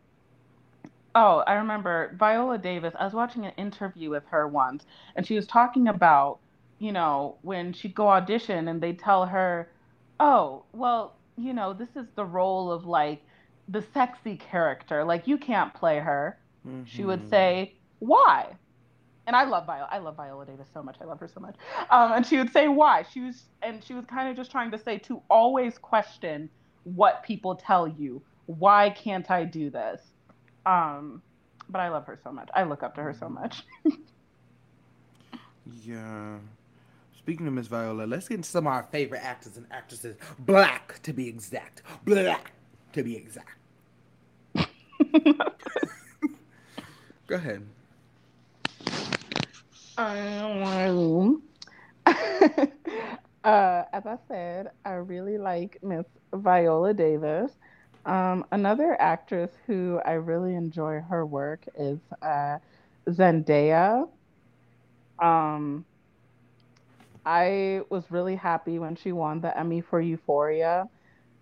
oh, 1.15 1.39
I 1.47 1.55
remember 1.55 2.15
Viola 2.19 2.59
Davis. 2.59 2.95
I 2.99 3.05
was 3.05 3.15
watching 3.15 3.47
an 3.47 3.53
interview 3.57 4.11
with 4.11 4.25
her 4.27 4.47
once, 4.49 4.85
and 5.17 5.27
she 5.27 5.35
was 5.35 5.47
talking 5.47 5.89
about, 5.89 6.39
you 6.83 6.91
know, 6.91 7.37
when 7.43 7.73
she'd 7.73 7.95
go 7.95 8.09
audition 8.09 8.67
and 8.67 8.81
they'd 8.81 8.99
tell 8.99 9.25
her, 9.25 9.71
oh, 10.19 10.65
well, 10.73 11.15
you 11.39 11.53
know, 11.53 11.73
this 11.73 11.91
is 11.95 12.09
the 12.17 12.25
role 12.25 12.73
of 12.73 12.85
like 12.87 13.23
the 13.69 13.85
sexy 13.95 14.35
character. 14.35 15.05
Like 15.05 15.29
you 15.29 15.39
can't 15.39 15.73
play 15.73 16.01
her. 16.01 16.37
Mm-hmm. 16.67 16.83
She 16.87 17.05
would 17.05 17.21
mm-hmm. 17.21 17.31
say, 17.31 17.75
why? 18.01 18.57
And 19.29 19.37
I 19.37 19.45
love 19.45 19.65
Viola. 19.65 19.89
I 19.93 19.99
love 19.99 20.17
Viola 20.17 20.45
Davis 20.45 20.67
so 20.75 20.83
much. 20.83 20.97
I 21.01 21.05
love 21.05 21.21
her 21.21 21.29
so 21.29 21.39
much. 21.39 21.55
Um, 21.89 22.15
and 22.15 22.27
she 22.27 22.37
would 22.37 22.53
say 22.53 22.67
why. 22.67 23.05
She 23.13 23.21
was, 23.21 23.45
and 23.63 23.85
she 23.85 23.95
was 23.95 24.05
kind 24.07 24.29
of 24.29 24.35
just 24.37 24.51
trying 24.51 24.73
to 24.73 24.79
say 24.79 24.99
to 24.99 25.23
always 25.31 25.79
question 25.79 26.51
what 26.83 27.23
people 27.23 27.55
tell 27.55 27.87
you 27.87 28.21
why 28.47 28.91
can't 28.91 29.31
I 29.31 29.45
do 29.45 29.71
this? 29.71 30.03
Um, 30.67 31.23
but 31.69 31.79
I 31.79 31.91
love 31.91 32.07
her 32.07 32.19
so 32.25 32.33
much. 32.33 32.49
I 32.57 32.65
look 32.65 32.83
up 32.83 32.97
to 32.97 33.03
her 33.03 33.15
so 33.15 33.29
much. 33.29 33.63
yeah. 35.85 36.39
Speaking 37.23 37.47
of 37.47 37.53
Miss 37.53 37.69
Viola, 37.69 38.03
let's 38.05 38.27
get 38.27 38.35
into 38.37 38.49
some 38.49 38.67
of 38.67 38.73
our 38.73 38.83
favorite 38.91 39.23
actors 39.23 39.57
and 39.57 39.65
actresses. 39.71 40.17
Black, 40.41 41.01
to 41.05 41.13
be 41.13 41.29
exact. 41.29 41.83
Black, 42.05 42.51
to 42.95 43.05
be 43.05 43.17
exact. 43.17 43.59
Go 47.29 47.37
ahead. 47.37 47.65
Um, 49.97 51.43
uh, 52.07 53.85
as 53.93 54.05
I 54.05 54.19
said, 54.27 54.73
I 54.85 54.95
really 54.95 55.39
like 55.39 55.79
Miss 55.81 56.07
Viola 56.35 56.93
Davis. 56.93 57.53
Um, 58.05 58.45
another 58.51 59.01
actress 59.01 59.53
who 59.69 60.01
I 60.05 60.15
really 60.15 60.57
enjoy 60.57 61.01
her 61.09 61.25
work 61.25 61.65
is 61.79 62.01
uh, 62.21 62.59
Zendaya. 63.07 64.09
Um, 65.21 65.85
I 67.25 67.83
was 67.91 68.11
really 68.11 68.37
happy 68.37 68.79
when 68.79 68.97
she 68.97 69.13
won 69.13 69.41
the 69.41 69.57
Emmy 69.59 69.81
for 69.81 70.01
Euphoria. 70.01 70.89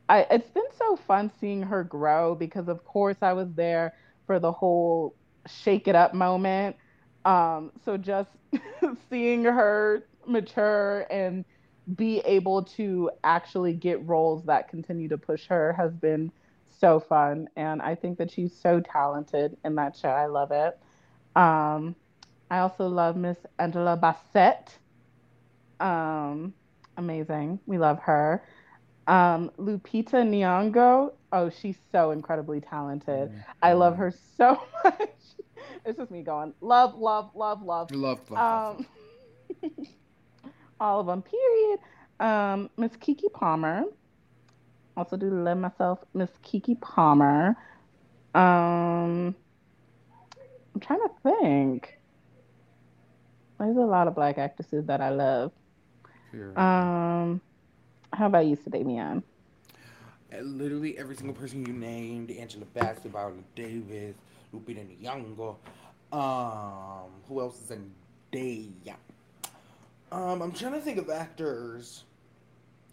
I, 0.09 0.27
it's 0.31 0.51
been 0.51 0.71
so 0.77 0.97
fun 0.97 1.31
seeing 1.41 1.63
her 1.63 1.85
grow 1.85 2.35
because, 2.35 2.69
of 2.69 2.85
course, 2.85 3.19
I 3.23 3.33
was 3.33 3.53
there 3.55 3.95
for 4.27 4.39
the 4.41 4.53
whole 4.53 5.15
shake 5.47 5.89
it 5.89 5.95
up 5.95 6.15
moment. 6.15 6.77
Um, 7.25 7.73
so 7.85 7.97
just 7.97 8.31
seeing 9.11 9.45
her 9.45 10.07
mature 10.27 11.07
and 11.11 11.45
be 11.97 12.21
able 12.21 12.65
to 12.65 13.11
actually 13.25 13.73
get 13.75 14.07
roles 14.07 14.45
that 14.47 14.69
continue 14.69 15.09
to 15.09 15.19
push 15.19 15.47
her 15.47 15.73
has 15.75 15.93
been 15.97 16.33
so 16.69 17.01
fun, 17.01 17.49
and 17.57 17.83
I 17.83 17.95
think 17.95 18.19
that 18.19 18.31
she's 18.31 18.57
so 18.57 18.81
talented 18.81 19.57
in 19.65 19.75
that 19.77 19.97
show. 19.97 20.09
I 20.09 20.27
love 20.27 20.51
it. 20.53 20.79
Um, 21.37 21.97
I 22.51 22.59
also 22.61 22.89
love 22.89 23.17
Miss 23.17 23.39
Angela 23.59 23.97
Bassett. 23.97 24.79
Um, 25.81 26.55
amazing. 26.97 27.59
We 27.67 27.79
love 27.79 27.99
her. 28.01 28.45
Um, 29.07 29.51
Lupita 29.59 30.23
Nyong'o. 30.23 31.13
Oh, 31.33 31.51
she's 31.51 31.79
so 31.91 32.11
incredibly 32.11 32.61
talented. 32.61 33.31
Mm-hmm. 33.31 33.39
I 33.63 33.73
love 33.73 33.97
her 33.97 34.13
so 34.37 34.61
much. 34.85 35.11
it's 35.85 35.99
just 35.99 36.11
me 36.11 36.23
going 36.23 36.53
love, 36.61 36.97
love, 36.97 37.31
love, 37.35 37.63
love. 37.63 37.91
Love, 37.91 38.31
love. 38.31 38.81
Um, 39.63 39.71
all 40.81 41.01
of 41.01 41.07
them. 41.07 41.23
Period. 41.23 41.79
Um, 42.21 42.71
Miss 42.77 42.93
Keke 42.93 43.33
Palmer. 43.33 43.85
Also 44.97 45.17
do 45.17 45.31
love 45.31 45.59
myself 45.59 46.01
Miss 46.15 46.31
Keke 46.45 46.81
Palmer. 46.81 47.57
Um, 48.35 49.35
I'm 50.75 50.81
trying 50.81 51.01
to 51.01 51.11
think. 51.23 51.99
There's 53.59 53.77
a 53.77 53.81
lot 53.81 54.09
of 54.09 54.15
black 54.15 54.39
actresses 54.39 54.87
that 54.87 55.01
I 55.01 55.11
love. 55.11 55.53
Um, 56.57 57.41
how 58.13 58.27
about 58.27 58.47
you, 58.47 58.57
Damian? 58.69 59.23
Literally 60.41 60.97
every 60.99 61.17
single 61.17 61.35
person 61.35 61.67
you 61.67 61.73
named: 61.73 62.31
Angela 62.31 62.67
Bassett, 62.75 63.11
Viola 63.11 63.33
Davis, 63.55 64.17
Lupita 64.55 64.85
Nyong'o. 65.03 65.57
Um, 66.13 67.11
who 67.29 67.41
else 67.41 67.63
is 67.63 67.71
in 67.71 67.91
Day? 68.33 68.69
Um, 70.13 70.43
I'm 70.43 70.53
trying 70.53 70.73
to 70.73 70.81
think 70.81 70.99
of 70.99 71.09
actors. 71.11 72.05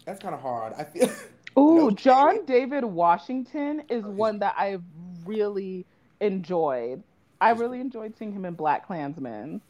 That's 0.04 0.20
kind 0.20 0.34
of 0.34 0.40
hard. 0.40 0.74
I 0.76 0.84
feel. 0.84 1.10
Oh, 1.56 1.76
no 1.76 1.90
John 1.90 2.44
David 2.44 2.84
Washington 2.84 3.82
is 3.88 4.04
oh, 4.04 4.10
one 4.10 4.38
that 4.38 4.54
I 4.56 4.78
really 5.24 5.86
enjoyed. 6.20 7.02
I 7.40 7.50
really 7.50 7.80
enjoyed 7.80 8.16
seeing 8.16 8.32
him 8.32 8.44
in 8.44 8.54
BlacKkKlansman. 8.54 9.60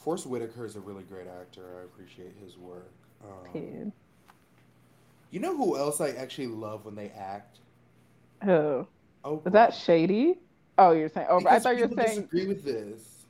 Forest 0.00 0.26
Whitaker 0.26 0.64
is 0.64 0.76
a 0.76 0.80
really 0.80 1.02
great 1.04 1.26
actor. 1.26 1.62
I 1.78 1.84
appreciate 1.84 2.32
his 2.42 2.56
work. 2.56 2.90
Um, 3.22 3.92
you 5.30 5.40
know 5.40 5.54
who 5.54 5.76
else 5.76 6.00
I 6.00 6.10
actually 6.10 6.46
love 6.46 6.86
when 6.86 6.94
they 6.94 7.10
act? 7.10 7.58
Who? 8.42 8.86
Oprah. 9.24 9.46
Is 9.46 9.52
that 9.52 9.74
Shady? 9.74 10.38
Oh, 10.78 10.92
you're 10.92 11.10
saying 11.10 11.26
Oprah. 11.28 11.48
I 11.48 11.58
thought 11.58 11.76
you 11.76 11.86
were 11.86 11.94
saying. 11.94 12.00
I 12.00 12.14
disagree 12.14 12.46
with 12.46 12.64
this. 12.64 13.26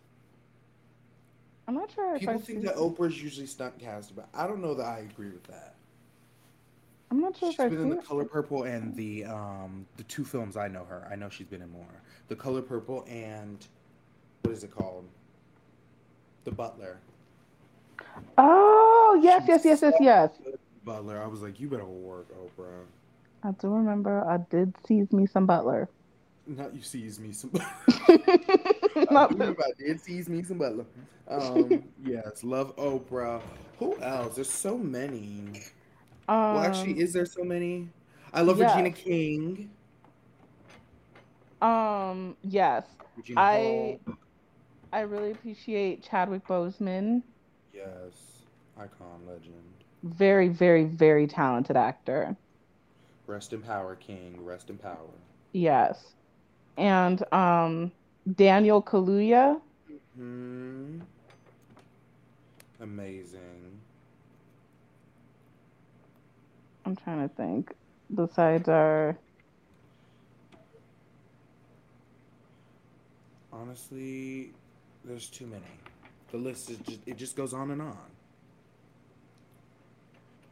I'm 1.67 1.75
not 1.75 1.91
sure. 1.91 2.19
People 2.19 2.39
think 2.39 2.63
that 2.63 2.77
Oprah's 2.77 3.21
usually 3.21 3.47
stunt 3.47 3.79
cast, 3.79 4.15
but 4.15 4.29
I 4.33 4.47
don't 4.47 4.63
know 4.63 4.75
that 4.75 4.87
I 4.87 5.01
agree 5.01 5.31
with 5.31 5.45
that. 5.45 5.75
I'm 7.11 7.21
not 7.21 7.37
sure 7.37 7.51
she's 7.51 7.59
if 7.59 7.65
I've 7.65 7.71
been 7.73 7.81
in 7.81 7.89
the 7.91 7.97
Color 7.97 8.25
Purple 8.25 8.63
and 8.63 8.95
the 8.95 9.25
um 9.25 9.87
the 9.97 10.05
two 10.05 10.25
films 10.25 10.57
I 10.57 10.69
know 10.69 10.85
her. 10.85 11.09
I 11.11 11.17
know 11.17 11.29
she's 11.29 11.49
been 11.49 11.63
in 11.63 11.71
more. 11.73 12.03
The 12.29 12.37
Color 12.37 12.63
Purple 12.63 13.05
and 13.09 13.67
what 14.43 14.53
is 14.53 14.63
it 14.63 14.71
called? 14.71 15.09
The 16.45 16.51
Butler. 16.51 16.99
Oh 18.39 19.19
yes, 19.23 19.45
yes, 19.47 19.65
yes, 19.65 19.83
yes, 19.83 19.95
yes. 20.01 20.31
Butler. 20.85 21.23
I 21.23 21.27
was 21.27 21.43
like, 21.43 21.61
you 21.61 21.69
better 21.69 21.85
work, 21.85 22.27
Oprah. 22.33 22.85
I 23.43 23.53
do 23.53 23.69
remember 23.69 24.25
I 24.27 24.39
did 24.51 24.75
seize 24.87 25.13
me 25.13 25.27
some 25.27 25.47
Butler. 25.47 25.89
Not 26.47 26.75
you 26.75 26.83
seize 26.83 27.19
me 27.21 27.33
some. 27.33 27.53
Not 29.11 29.41
I 29.41 29.45
I 29.51 29.73
did 29.79 30.01
seize 30.01 30.29
me 30.29 30.43
some 30.43 30.59
Butler. 30.59 30.85
Um, 31.29 31.85
yes, 32.05 32.43
love 32.43 32.75
Oprah. 32.77 33.41
Who 33.79 33.99
else? 34.01 34.35
There's 34.35 34.51
so 34.51 34.77
many. 34.77 35.63
well, 36.29 36.59
actually, 36.59 36.95
Um, 36.95 37.01
is 37.01 37.13
there 37.13 37.27
so 37.27 37.45
many? 37.45 37.89
I 38.33 38.43
love 38.43 38.59
yeah. 38.59 38.71
Regina 38.71 38.91
King. 38.91 39.71
um, 41.63 42.37
yes, 42.43 42.85
Regina 43.17 43.41
I 43.41 43.57
Hall. 43.59 44.01
I 44.93 45.01
really 45.01 45.31
appreciate 45.31 46.03
Chadwick 46.03 46.47
Boseman. 46.47 47.23
Yes, 47.73 48.43
icon, 48.77 49.27
legend. 49.27 49.55
Very, 50.03 50.49
very, 50.49 50.85
very 50.85 51.27
talented 51.27 51.77
actor. 51.77 52.37
Rest 53.27 53.53
in 53.53 53.63
power, 53.63 53.95
King. 53.97 54.45
Rest 54.45 54.71
in 54.71 54.79
power. 54.79 55.11
Yes, 55.53 56.15
and 56.77 57.23
um, 57.33 57.93
Daniel 58.35 58.83
Kaluuya. 58.83 59.61
Hmm. 60.17 61.01
Amazing. 62.81 63.79
I'm 66.85 66.97
trying 66.97 67.29
to 67.29 67.35
think. 67.35 67.73
Besides 68.13 68.69
our, 68.69 69.17
Honestly, 73.53 74.53
there's 75.05 75.29
too 75.29 75.47
many. 75.47 75.63
The 76.31 76.37
list 76.39 76.71
is 76.71 76.79
just 76.79 77.01
it 77.07 77.17
just 77.17 77.37
goes 77.37 77.53
on 77.53 77.71
and 77.71 77.83
on. 77.83 77.97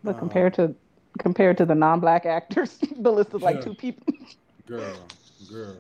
but 0.03 0.15
Um, 0.15 0.19
compared 0.19 0.55
to 0.55 0.75
compared 1.19 1.57
to 1.59 1.67
the 1.67 1.75
non-black 1.75 2.27
actors, 2.27 2.79
the 2.99 3.13
list 3.13 3.35
is 3.35 3.43
like 3.43 3.63
two 3.63 3.75
people. 3.75 4.13
Girl, 4.67 4.97
girl. 5.51 5.77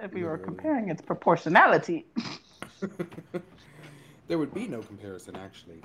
If 0.00 0.12
we 0.12 0.24
were 0.24 0.38
comparing 0.38 0.90
its 0.90 1.00
proportionality. 1.00 2.04
there 4.28 4.38
would 4.38 4.52
be 4.52 4.68
no 4.68 4.82
comparison, 4.82 5.36
actually. 5.36 5.80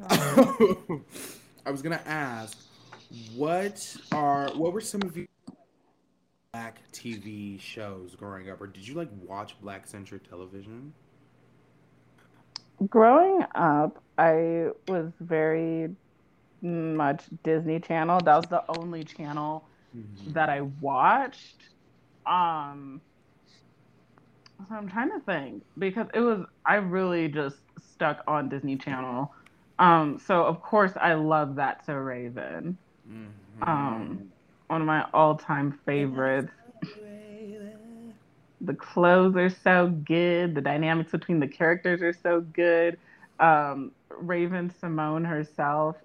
I 1.66 1.70
was 1.70 1.80
gonna 1.80 2.02
ask, 2.04 2.58
what 3.34 3.96
are 4.12 4.50
what 4.50 4.72
were 4.72 4.80
some 4.80 5.02
of 5.02 5.16
your 5.16 5.26
black 6.52 6.80
TV 6.92 7.58
shows 7.58 8.14
growing 8.14 8.50
up, 8.50 8.60
or 8.60 8.66
did 8.66 8.86
you 8.86 8.94
like 8.94 9.08
watch 9.26 9.58
black 9.60 9.86
centric 9.86 10.28
television? 10.28 10.92
Growing 12.88 13.44
up, 13.54 14.02
I 14.18 14.70
was 14.88 15.12
very 15.20 15.94
much 16.62 17.24
Disney 17.42 17.80
Channel. 17.80 18.22
That 18.22 18.36
was 18.36 18.46
the 18.48 18.64
only 18.78 19.04
channel 19.04 19.68
that 20.26 20.48
I 20.48 20.62
watched. 20.62 21.68
Um, 22.26 23.00
so 24.68 24.74
I'm 24.74 24.88
trying 24.88 25.10
to 25.10 25.20
think 25.20 25.62
because 25.78 26.06
it 26.14 26.20
was 26.20 26.44
I 26.64 26.76
really 26.76 27.28
just 27.28 27.56
stuck 27.80 28.22
on 28.26 28.48
Disney 28.48 28.76
Channel. 28.76 29.32
Um, 29.78 30.18
so 30.18 30.44
of 30.44 30.60
course 30.62 30.92
I 31.00 31.14
love 31.14 31.56
that 31.56 31.84
so 31.84 31.94
Raven, 31.94 32.78
Mhm. 33.08 33.68
Um, 33.68 34.32
one 34.68 34.80
of 34.80 34.86
my 34.86 35.06
all-time 35.12 35.72
favorites. 35.84 36.52
The 38.64 38.74
clothes 38.74 39.36
are 39.36 39.50
so 39.50 39.88
good. 39.88 40.54
The 40.54 40.60
dynamics 40.60 41.12
between 41.12 41.40
the 41.40 41.48
characters 41.48 42.02
are 42.02 42.12
so 42.12 42.40
good. 42.40 42.98
Um, 43.40 43.92
Raven-Symoné 44.10 45.26
herself, 45.26 45.96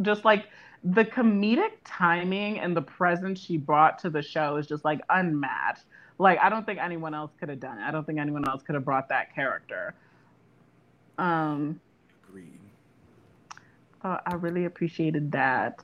just 0.00 0.24
like 0.24 0.46
the 0.84 1.04
comedic 1.04 1.72
timing 1.84 2.58
and 2.58 2.76
the 2.76 2.82
presence 2.82 3.40
she 3.40 3.56
brought 3.56 3.98
to 4.00 4.10
the 4.10 4.22
show 4.22 4.56
is 4.56 4.66
just 4.66 4.84
like 4.84 5.00
unmatched. 5.08 5.84
Like 6.18 6.38
I 6.40 6.48
don't 6.48 6.66
think 6.66 6.80
anyone 6.80 7.14
else 7.14 7.30
could 7.38 7.48
have 7.48 7.60
done 7.60 7.78
it. 7.78 7.82
I 7.82 7.90
don't 7.90 8.04
think 8.04 8.18
anyone 8.18 8.46
else 8.48 8.62
could 8.62 8.74
have 8.74 8.84
brought 8.84 9.08
that 9.08 9.34
character. 9.34 9.94
Um, 11.18 11.80
Agreed. 12.28 12.58
so 14.02 14.18
I 14.26 14.34
really 14.34 14.64
appreciated 14.64 15.32
that. 15.32 15.78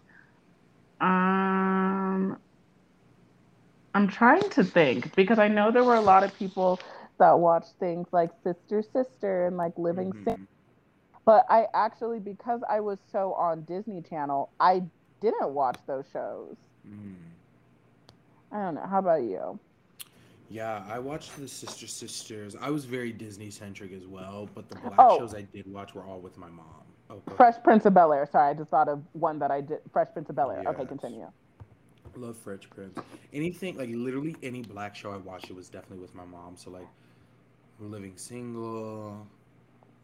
Um, 1.00 2.38
I'm 3.98 4.06
trying 4.06 4.48
to 4.50 4.62
think 4.62 5.12
because 5.16 5.40
I 5.40 5.48
know 5.48 5.72
there 5.72 5.82
were 5.82 5.96
a 5.96 6.00
lot 6.00 6.22
of 6.22 6.32
people 6.38 6.78
that 7.18 7.36
watched 7.36 7.72
things 7.80 8.06
like 8.12 8.30
Sister 8.44 8.80
Sister 8.80 9.48
and 9.48 9.56
like 9.56 9.76
Living 9.76 10.12
Mhm. 10.12 10.24
Sin. 10.24 10.48
But 11.24 11.44
I 11.50 11.66
actually, 11.74 12.20
because 12.20 12.60
I 12.68 12.78
was 12.78 13.00
so 13.10 13.32
on 13.32 13.62
Disney 13.62 14.00
Channel, 14.00 14.50
I 14.60 14.84
didn't 15.20 15.52
watch 15.52 15.78
those 15.88 16.06
shows. 16.12 16.54
Mhm. 16.86 17.16
I 18.52 18.62
don't 18.62 18.76
know. 18.76 18.82
How 18.86 19.00
about 19.00 19.24
you? 19.24 19.58
Yeah, 20.48 20.84
I 20.88 21.00
watched 21.00 21.36
the 21.36 21.48
Sister 21.48 21.88
Sisters. 21.88 22.54
I 22.54 22.70
was 22.70 22.84
very 22.84 23.10
Disney 23.10 23.50
centric 23.50 23.90
as 23.92 24.06
well, 24.06 24.48
but 24.54 24.68
the 24.68 24.76
black 24.76 24.94
Oh. 24.96 25.18
shows 25.18 25.34
I 25.34 25.42
did 25.42 25.66
watch 25.72 25.96
were 25.96 26.04
all 26.04 26.20
with 26.20 26.38
my 26.38 26.48
mom. 26.48 26.84
Oh. 27.10 27.20
Fresh 27.34 27.64
Prince 27.64 27.84
of 27.84 27.94
Bel 27.94 28.12
Air. 28.12 28.26
Sorry, 28.26 28.50
I 28.50 28.54
just 28.54 28.70
thought 28.70 28.88
of 28.88 29.02
one 29.14 29.40
that 29.40 29.50
I 29.50 29.60
did. 29.60 29.80
Fresh 29.92 30.12
Prince 30.12 30.30
of 30.30 30.36
Bel 30.36 30.52
Air. 30.52 30.62
Okay, 30.68 30.86
continue. 30.86 31.26
Love 32.16 32.36
Fresh 32.36 32.68
Prince. 32.70 32.98
Anything 33.32 33.76
like 33.76 33.90
literally 33.92 34.36
any 34.42 34.62
black 34.62 34.94
show 34.94 35.12
I 35.12 35.16
watched, 35.16 35.50
it 35.50 35.56
was 35.56 35.68
definitely 35.68 35.98
with 35.98 36.14
my 36.14 36.24
mom. 36.24 36.56
So 36.56 36.70
like, 36.70 36.88
we're 37.78 37.88
Living 37.88 38.16
Single, 38.16 39.26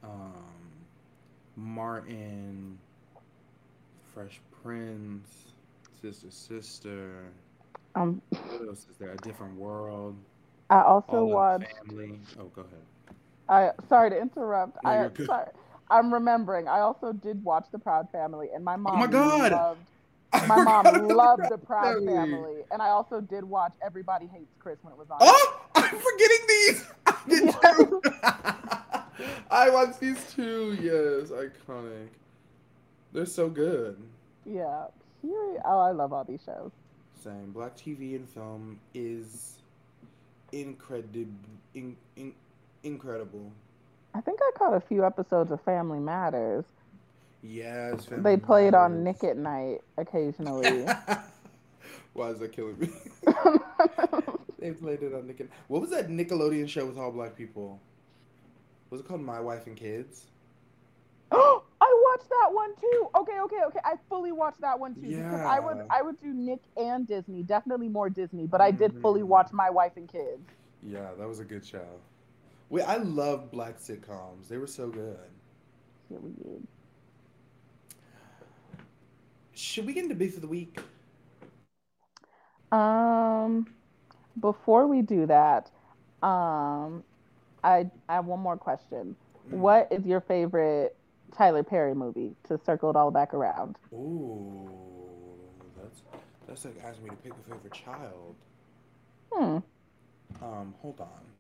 um, 0.03 0.33
Martin, 1.57 2.79
Fresh 4.13 4.41
Prince, 4.63 5.53
Sister 6.01 6.31
Sister. 6.31 7.25
Um, 7.95 8.21
What 8.31 8.69
else 8.69 8.87
is 8.91 8.97
there? 8.99 9.13
A 9.13 9.17
Different 9.19 9.57
World. 9.57 10.17
I 10.71 10.83
also 10.83 11.25
watched. 11.25 11.67
Family. 11.87 12.19
Oh, 12.39 12.45
go 12.55 12.63
ahead. 12.63 12.83
I 13.49 13.71
sorry 13.89 14.11
to 14.11 14.21
interrupt. 14.21 14.79
No, 14.83 14.91
I 14.91 15.25
sorry. 15.27 15.47
I'm 15.91 16.13
remembering. 16.13 16.67
I 16.67 16.81
also 16.81 17.13
did 17.13 17.43
watch 17.45 17.67
The 17.71 17.79
Proud 17.79 18.09
Family, 18.11 18.49
and 18.55 18.65
my 18.65 18.77
mom 18.77 18.95
Oh 18.95 18.99
my 18.99 19.07
God! 19.07 19.53
loved. 19.53 19.81
My 20.49 20.63
mom 20.63 20.87
about 20.87 21.09
the 21.09 21.15
loved 21.15 21.41
Proud 21.41 21.51
The 21.53 21.59
Proud 21.59 22.05
Family. 22.05 22.63
and 22.73 22.83
I 22.83 22.89
also 22.89 23.21
did 23.21 23.45
watch 23.45 23.73
Everybody 23.85 24.27
Hates 24.27 24.55
Chris 24.59 24.79
when 24.83 24.93
it 24.93 24.99
was 24.99 25.09
on. 25.11 25.19
Oh, 25.21 25.61
I'm 25.75 25.99
forgetting 25.99 26.47
these. 26.49 26.85
I 27.07 27.17
did 27.29 27.55
too. 27.63 28.03
I 29.51 29.71
watched 29.71 30.01
these 30.01 30.33
too. 30.33 30.77
Yes, 30.81 31.31
iconic. 31.31 32.09
They're 33.13 33.27
so 33.27 33.49
good. 33.49 33.97
Yeah. 34.45 34.87
Oh, 35.65 35.81
I 35.81 35.93
love 35.93 36.13
all 36.13 36.25
these 36.25 36.43
shows. 36.45 36.71
Same. 37.23 37.53
Black 37.53 37.77
TV 37.77 38.17
and 38.17 38.29
film 38.29 38.79
is 38.93 39.59
incredible. 40.53 41.31
In, 41.75 41.97
in, 42.17 42.33
incredible. 42.83 43.51
I 44.15 44.21
think 44.21 44.41
I 44.43 44.51
caught 44.59 44.75
a 44.75 44.81
few 44.81 45.05
episodes 45.05 45.51
of 45.51 45.61
Family 45.63 45.99
Matters. 45.99 46.65
Yes. 47.47 48.07
They 48.07 48.17
Family 48.17 48.37
played 48.39 48.75
on 48.75 49.05
Nick 49.05 49.23
at 49.23 49.37
Nite 49.37 49.83
occasionally. 49.99 50.87
Why 52.15 52.29
is 52.29 52.39
that 52.39 52.53
killing 52.53 52.79
me? 52.79 52.89
they 54.59 54.71
played 54.73 55.03
it 55.03 55.13
on 55.15 55.27
Nick. 55.27 55.41
and- 55.41 55.51
What 55.69 55.83
was 55.83 55.91
that 55.91 56.09
Nickelodeon 56.09 56.69
show 56.69 56.87
with 56.87 56.97
all 56.97 57.11
black 57.11 57.37
people? 57.37 57.81
Was 58.91 59.01
it 59.01 59.09
called 59.09 59.21
My 59.21 59.41
Wife 59.41 59.67
and 59.67 59.77
Kids? 59.77 60.25
Oh, 61.33 61.63
I 61.81 62.03
watched 62.13 62.31
that 62.31 62.49
one 62.53 62.71
too. 62.81 63.09
Okay, 63.17 63.41
okay, 63.41 63.61
okay. 63.67 63.81
I 63.85 63.95
fully 64.09 64.33
watched 64.33 64.61
that 64.63 64.79
one 64.79 64.95
too 64.95 65.03
because 65.03 65.41
I 65.41 65.59
would 65.61 65.85
I 65.91 66.01
would 66.01 66.19
do 66.21 66.33
Nick 66.33 66.61
and 66.77 67.07
Disney, 67.07 67.43
definitely 67.43 67.89
more 67.89 68.09
Disney, 68.09 68.47
but 68.47 68.61
I 68.63 68.71
did 68.71 68.95
fully 69.03 69.21
Mhm. 69.23 69.27
watch 69.27 69.53
My 69.53 69.69
Wife 69.69 69.97
and 69.97 70.09
Kids. 70.09 70.41
Yeah, 70.83 71.11
that 71.19 71.29
was 71.29 71.41
a 71.41 71.45
good 71.45 71.65
show. 71.67 71.85
Wait, 72.71 72.85
I 72.85 72.97
love 72.97 73.51
black 73.51 73.79
sitcoms. 73.79 74.49
They 74.49 74.57
were 74.59 74.67
so 74.67 74.89
good. 74.89 75.19
Period. 76.09 76.67
Should 79.55 79.87
we 79.87 79.93
get 79.93 80.05
into 80.05 80.15
beef 80.15 80.35
of 80.37 80.43
the 80.43 80.49
week? 80.49 80.79
Um, 82.73 83.69
before 84.41 84.87
we 84.87 85.01
do 85.03 85.27
that, 85.27 85.71
um, 86.23 87.05
I 87.63 87.89
I 88.09 88.15
have 88.15 88.27
one 88.27 88.41
more 88.41 88.57
question. 88.57 89.15
Mm. 89.49 89.59
What 89.59 89.89
is 89.93 90.05
your 90.05 90.21
favorite 90.21 90.97
Tyler 91.37 91.63
Perry 91.63 91.95
movie 91.95 92.35
to 92.49 92.59
circle 92.59 92.91
it 92.91 92.97
all 92.97 93.11
back 93.11 93.33
around? 93.33 93.77
Ooh, 93.93 94.69
that's 95.81 96.03
that's 96.49 96.65
like 96.65 96.83
asking 96.85 97.05
me 97.05 97.11
to 97.11 97.17
pick 97.17 97.33
a 97.33 97.51
favorite 97.51 97.73
child. 97.73 98.35
Hmm. 99.33 99.59
Um, 100.43 100.75
hold 100.81 101.01
on. 101.01 101.34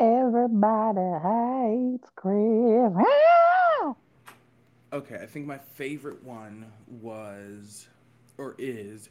Everybody 0.00 1.00
hates 1.22 2.08
Chris. 2.16 2.90
Ah! 2.96 3.94
Okay, 4.94 5.18
I 5.22 5.26
think 5.26 5.46
my 5.46 5.58
favorite 5.58 6.24
one 6.24 6.72
was 7.02 7.86
or 8.38 8.54
is 8.56 9.10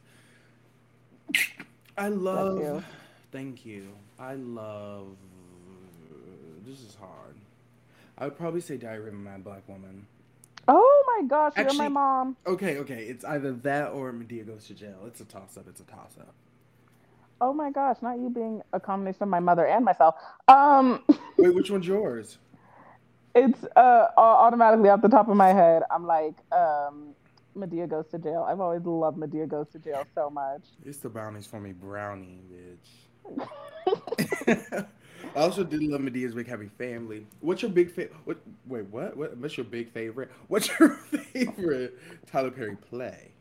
I 1.95 2.07
love 2.07 2.57
you. 2.57 2.83
Thank 3.31 3.67
you. 3.67 3.89
I 4.17 4.33
love 4.33 5.15
this 6.65 6.79
is 6.79 6.95
hard. 6.99 7.35
I 8.17 8.25
would 8.25 8.37
probably 8.37 8.61
say 8.61 8.77
Diary 8.77 9.09
of 9.09 9.13
a 9.13 9.17
Mad 9.17 9.43
Black 9.43 9.67
Woman. 9.69 10.07
Oh 10.67 11.03
my 11.07 11.27
gosh, 11.27 11.53
you're 11.55 11.73
my 11.75 11.87
mom. 11.87 12.35
Okay, 12.47 12.77
okay, 12.79 13.03
it's 13.03 13.23
either 13.25 13.53
that 13.53 13.91
or 13.91 14.11
Madea 14.11 14.45
goes 14.45 14.65
to 14.67 14.73
jail. 14.73 14.97
It's 15.05 15.21
a 15.21 15.25
toss 15.25 15.55
up. 15.55 15.67
It's 15.67 15.81
a 15.81 15.85
toss 15.85 16.17
up. 16.19 16.33
Oh 17.41 17.53
my 17.53 17.71
gosh, 17.71 17.97
not 18.01 18.19
you 18.19 18.29
being 18.29 18.61
a 18.73 18.79
combination 18.79 19.23
of 19.23 19.29
my 19.29 19.39
mother 19.39 19.65
and 19.65 19.85
myself. 19.85 20.15
Um, 20.47 21.03
Wait, 21.37 21.53
which 21.55 21.71
one's 21.71 21.87
yours? 21.87 22.37
it's 23.35 23.63
uh 23.75 24.07
automatically 24.17 24.89
off 24.89 25.01
the 25.01 25.07
top 25.09 25.29
of 25.29 25.35
my 25.35 25.49
head. 25.53 25.83
I'm 25.91 26.05
like, 26.05 26.35
um, 26.51 27.13
Madea 27.57 27.89
goes 27.89 28.07
to 28.07 28.19
jail. 28.19 28.45
I've 28.47 28.59
always 28.59 28.83
loved 28.83 29.17
Madea 29.17 29.47
goes 29.47 29.67
to 29.69 29.79
jail 29.79 30.05
so 30.15 30.29
much. 30.29 30.63
It's 30.85 30.97
the 30.97 31.09
bounties 31.09 31.45
for 31.45 31.59
me, 31.59 31.71
brownie, 31.71 32.41
bitch. 32.51 33.47
I 35.35 35.39
also 35.39 35.63
did 35.63 35.83
love 35.83 36.01
Madea's 36.01 36.33
Big 36.33 36.47
Happy 36.47 36.69
Family. 36.77 37.25
What's 37.41 37.61
your 37.61 37.71
big 37.71 37.91
favorite? 37.91 38.15
What? 38.25 38.37
Wait, 38.67 38.85
what? 38.87 39.15
What? 39.15 39.37
What's 39.37 39.57
your 39.57 39.65
big 39.65 39.91
favorite? 39.91 40.31
What's 40.47 40.69
your 40.79 40.89
favorite 40.89 41.97
Tyler 42.25 42.51
Perry 42.51 42.75
play? 42.75 43.31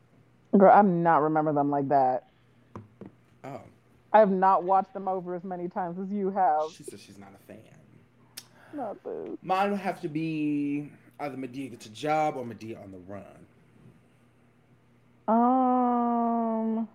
Girl, 0.57 0.73
I'm 0.73 1.03
not 1.03 1.23
remember 1.23 1.53
them 1.53 1.71
like 1.71 1.89
that. 1.89 2.25
Oh, 3.45 3.61
I 4.13 4.19
have 4.21 4.31
not 4.31 4.65
watched 4.65 4.95
them 4.95 5.07
over 5.09 5.35
as 5.35 5.45
many 5.45 5.69
times 5.69 5.99
as 5.99 6.11
you 6.11 6.31
have. 6.31 6.71
she 6.75 6.83
says 6.83 7.01
she's 7.01 7.19
not 7.19 7.31
a 7.35 7.39
fan. 7.47 7.59
Not 8.73 9.03
boo. 9.03 9.39
Mine 9.43 9.71
would 9.73 9.81
have 9.81 10.01
to 10.03 10.09
be 10.09 10.91
either 11.21 11.37
Madea 11.37 11.71
gets 11.71 11.87
a 11.87 11.91
job 11.91 12.37
or 12.37 12.45
Madea 12.45 12.83
on 12.83 12.91
the 12.93 12.99
run. 13.07 13.25
Um. 15.29 16.89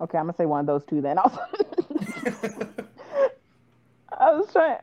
Okay, 0.00 0.18
I'm 0.18 0.24
gonna 0.26 0.36
say 0.36 0.46
one 0.46 0.60
of 0.60 0.66
those 0.66 0.84
two 0.84 1.00
then. 1.00 1.18
I 1.18 1.22
was, 1.22 1.38
I 4.18 4.30
was 4.32 4.52
trying. 4.52 4.78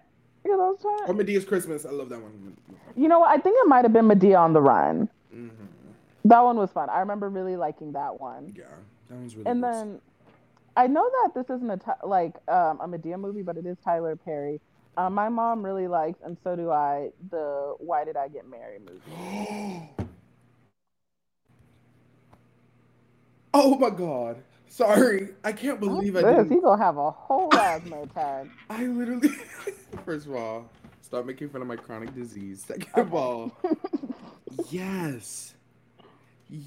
I 0.45 0.49
was 0.55 0.79
or 0.83 1.05
trying. 1.05 1.17
Madea's 1.19 1.45
Christmas. 1.45 1.85
I 1.85 1.91
love 1.91 2.09
that 2.09 2.21
one. 2.21 2.55
You 2.95 3.07
know 3.07 3.19
what? 3.19 3.29
I 3.29 3.37
think 3.41 3.57
it 3.61 3.67
might 3.67 3.83
have 3.85 3.93
been 3.93 4.07
Madea 4.07 4.39
on 4.39 4.53
the 4.53 4.61
Run. 4.61 5.09
hmm 5.31 5.47
That 6.25 6.41
one 6.41 6.57
was 6.57 6.71
fun. 6.71 6.89
I 6.89 6.99
remember 6.99 7.29
really 7.29 7.55
liking 7.55 7.91
that 7.93 8.19
one. 8.19 8.53
Yeah, 8.57 8.63
that 9.09 9.15
one's 9.15 9.35
really 9.35 9.49
And 9.49 9.61
good. 9.61 9.73
then 9.73 10.01
I 10.79 10.87
know 10.87 11.09
that 11.25 11.33
this 11.35 11.53
isn't 11.57 11.69
a 11.71 12.07
like 12.07 12.35
um, 12.47 12.79
a 12.79 12.87
Madea 12.87 13.19
movie, 13.19 13.41
but 13.41 13.57
it 13.57 13.65
is 13.65 13.75
Tyler 13.83 14.15
Perry. 14.15 14.61
Um, 14.97 15.13
my 15.13 15.27
mom 15.29 15.65
really 15.65 15.89
likes, 15.89 16.19
and 16.23 16.37
so 16.41 16.55
do 16.55 16.71
I, 16.71 17.09
the 17.31 17.75
"Why 17.79 18.05
Did 18.05 18.15
I 18.15 18.29
Get 18.29 18.49
Married" 18.49 18.83
movie. 18.85 19.01
oh 23.53 23.77
my 23.77 23.89
god. 23.91 24.43
Sorry. 24.69 25.29
I 25.43 25.51
can't 25.53 25.81
believe 25.81 26.15
I 26.15 26.23
This, 26.23 26.31
didn't. 26.37 26.49
he 26.49 26.61
gonna 26.61 26.81
have 26.81 26.97
a 26.97 27.11
whole 27.11 27.53
asthma 27.57 28.03
attack. 28.03 28.47
I 28.69 28.85
literally. 28.85 29.29
First 30.05 30.27
of 30.27 30.35
all, 30.35 30.69
stop 31.01 31.25
making 31.25 31.49
fun 31.49 31.61
of 31.61 31.67
my 31.67 31.75
chronic 31.77 32.15
disease. 32.15 32.63
Second 32.65 32.89
of 32.95 33.13
all, 33.13 33.51
yes. 34.69 35.55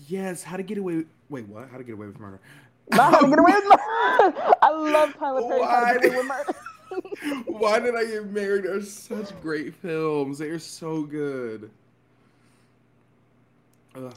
Yes. 0.08 0.42
How 0.42 0.56
to 0.58 0.62
get 0.64 0.78
away. 0.78 1.04
Wait, 1.30 1.48
what? 1.48 1.70
How 1.70 1.78
to 1.78 1.84
get 1.84 1.94
away 1.94 2.06
with 2.08 2.20
murder? 2.20 2.40
Not 2.91 3.12
how 3.12 3.20
to 3.20 3.28
get 3.28 3.39
away 3.39 3.53
with 3.53 3.64
murder. 3.64 4.53
I 4.62 4.70
love 4.70 5.14
Tyler 5.18 5.43
Perry. 5.43 6.01
Get 6.01 6.05
away 6.11 6.16
with 6.16 6.28
Why? 6.28 6.43
murder. 6.47 7.43
Why 7.47 7.78
did 7.80 7.95
I 7.95 8.05
get 8.05 8.26
married? 8.30 8.66
Are 8.66 8.83
such 8.83 9.39
great 9.41 9.74
films. 9.74 10.39
They 10.39 10.49
are 10.49 10.59
so 10.59 11.03
good. 11.03 11.70
Ugh. 13.95 14.14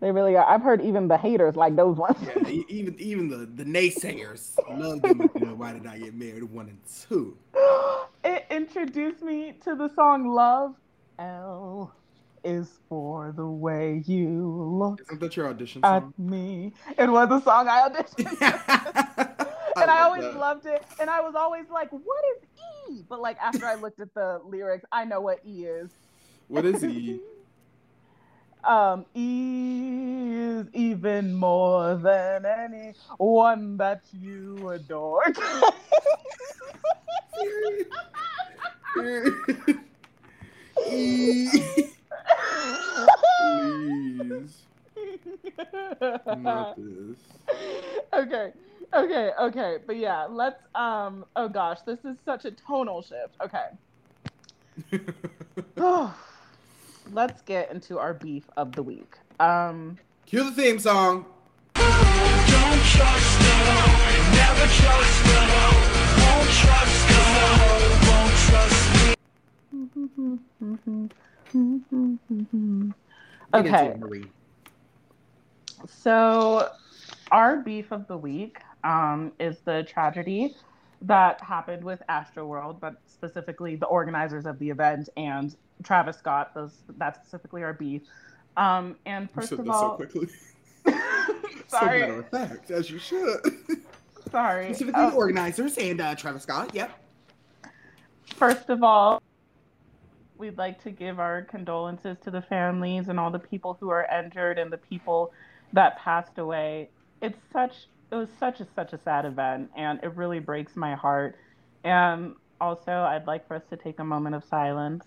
They 0.00 0.10
really 0.10 0.36
are. 0.36 0.44
I've 0.44 0.62
heard 0.62 0.82
even 0.82 1.08
the 1.08 1.16
haters 1.16 1.56
like 1.56 1.76
those 1.76 1.96
ones. 1.96 2.16
Yeah, 2.22 2.48
even 2.68 2.94
even 3.00 3.28
the 3.28 3.46
the 3.46 3.64
naysayers 3.64 4.56
love 4.68 5.02
them. 5.02 5.28
you 5.34 5.46
know, 5.46 5.54
Why 5.54 5.72
did 5.72 5.86
I 5.86 5.98
get 5.98 6.14
married? 6.14 6.44
One 6.44 6.68
and 6.68 6.78
two. 7.08 7.36
it 8.24 8.44
introduced 8.50 9.22
me 9.22 9.54
to 9.64 9.74
the 9.74 9.88
song 9.88 10.28
Love. 10.28 10.74
L 11.18 11.92
is 12.44 12.68
for 12.88 13.32
the 13.36 13.46
way 13.46 14.02
you 14.06 14.46
look 14.78 15.00
Isn't 15.00 15.20
that 15.20 15.36
your 15.36 15.48
audition 15.48 15.84
at 15.84 16.04
me. 16.18 16.72
It 16.98 17.08
was 17.10 17.30
a 17.30 17.42
song 17.44 17.68
I 17.68 17.88
auditioned. 17.88 18.40
and 19.76 19.90
I 19.90 20.00
love 20.02 20.06
always 20.06 20.22
that. 20.22 20.38
loved 20.38 20.66
it. 20.66 20.84
And 21.00 21.08
I 21.10 21.20
was 21.20 21.34
always 21.34 21.64
like, 21.70 21.90
what 21.90 22.24
is 22.36 22.48
E? 22.98 23.02
But 23.08 23.20
like 23.20 23.38
after 23.38 23.66
I 23.66 23.74
looked 23.76 24.00
at 24.00 24.12
the 24.14 24.40
lyrics, 24.44 24.84
I 24.92 25.04
know 25.04 25.20
what 25.20 25.40
E 25.46 25.64
is. 25.64 25.90
What 26.48 26.64
is 26.64 26.84
E? 26.84 27.20
Um, 28.66 29.04
E 29.14 30.30
is 30.32 30.66
even 30.72 31.34
more 31.34 31.96
than 31.96 32.46
any 32.46 32.94
one 33.18 33.76
that 33.76 34.00
you 34.10 34.70
adore. 34.70 35.22
E- 40.90 41.90
Please, 44.18 44.62
not 46.26 46.76
this. 46.76 47.16
okay, 48.12 48.52
okay, 48.92 49.30
okay. 49.40 49.78
But 49.86 49.96
yeah, 49.96 50.24
let's 50.24 50.62
um 50.74 51.24
oh 51.36 51.48
gosh, 51.48 51.80
this 51.82 51.98
is 52.04 52.16
such 52.24 52.44
a 52.44 52.50
tonal 52.50 53.02
shift. 53.02 53.36
Okay. 53.42 53.66
let's 57.12 57.42
get 57.42 57.70
into 57.70 57.98
our 57.98 58.14
beef 58.14 58.44
of 58.56 58.72
the 58.72 58.82
week. 58.82 59.16
Um 59.40 59.98
Cue 60.26 60.44
the 60.44 60.52
theme 60.52 60.78
song. 60.78 61.26
Get 61.74 61.84
into 71.52 72.94
Okay. 73.54 73.88
it, 73.88 73.98
Marie. 73.98 74.26
So, 75.86 76.70
our 77.30 77.58
beef 77.58 77.92
of 77.92 78.06
the 78.08 78.16
week 78.16 78.58
um, 78.84 79.32
is 79.38 79.58
the 79.64 79.82
tragedy 79.84 80.54
that 81.02 81.40
happened 81.40 81.84
with 81.84 82.02
Astroworld, 82.08 82.80
but 82.80 82.94
specifically 83.06 83.76
the 83.76 83.86
organizers 83.86 84.46
of 84.46 84.58
the 84.58 84.70
event 84.70 85.08
and 85.16 85.56
Travis 85.82 86.16
Scott. 86.18 86.54
Those 86.54 86.82
that's 86.98 87.18
specifically 87.20 87.62
our 87.62 87.74
beef. 87.74 88.02
Um, 88.56 88.96
and 89.06 89.30
first 89.30 89.52
of 89.52 89.58
that 89.58 89.66
so 89.66 89.72
all, 89.72 89.96
quickly. 89.96 90.28
So 91.66 91.78
sorry, 91.78 92.00
matter 92.00 92.20
of 92.20 92.28
fact, 92.28 92.70
as 92.70 92.90
you 92.90 92.98
should. 92.98 93.40
sorry. 94.30 94.66
Specifically, 94.66 95.06
the 95.06 95.14
organizers 95.14 95.78
and 95.78 95.98
uh, 95.98 96.14
Travis 96.14 96.42
Scott. 96.42 96.74
Yep. 96.74 96.92
First 98.36 98.68
of 98.68 98.82
all, 98.82 99.22
we'd 100.44 100.58
like 100.58 100.82
to 100.82 100.90
give 100.90 101.18
our 101.18 101.40
condolences 101.42 102.18
to 102.22 102.30
the 102.30 102.42
families 102.42 103.08
and 103.08 103.18
all 103.18 103.30
the 103.30 103.38
people 103.38 103.78
who 103.80 103.88
are 103.88 104.06
injured 104.12 104.58
and 104.58 104.70
the 104.70 104.76
people 104.76 105.32
that 105.72 105.98
passed 105.98 106.36
away. 106.38 106.90
It's 107.22 107.38
such 107.50 107.86
it 108.12 108.14
was 108.14 108.28
such 108.38 108.60
a 108.60 108.66
such 108.76 108.92
a 108.92 108.98
sad 108.98 109.24
event 109.24 109.70
and 109.74 109.98
it 110.02 110.14
really 110.14 110.40
breaks 110.40 110.76
my 110.76 110.94
heart. 110.94 111.36
And 111.82 112.34
also 112.60 112.92
I'd 112.92 113.26
like 113.26 113.48
for 113.48 113.56
us 113.56 113.62
to 113.70 113.76
take 113.78 113.98
a 114.00 114.04
moment 114.04 114.34
of 114.34 114.44
silence. 114.44 115.06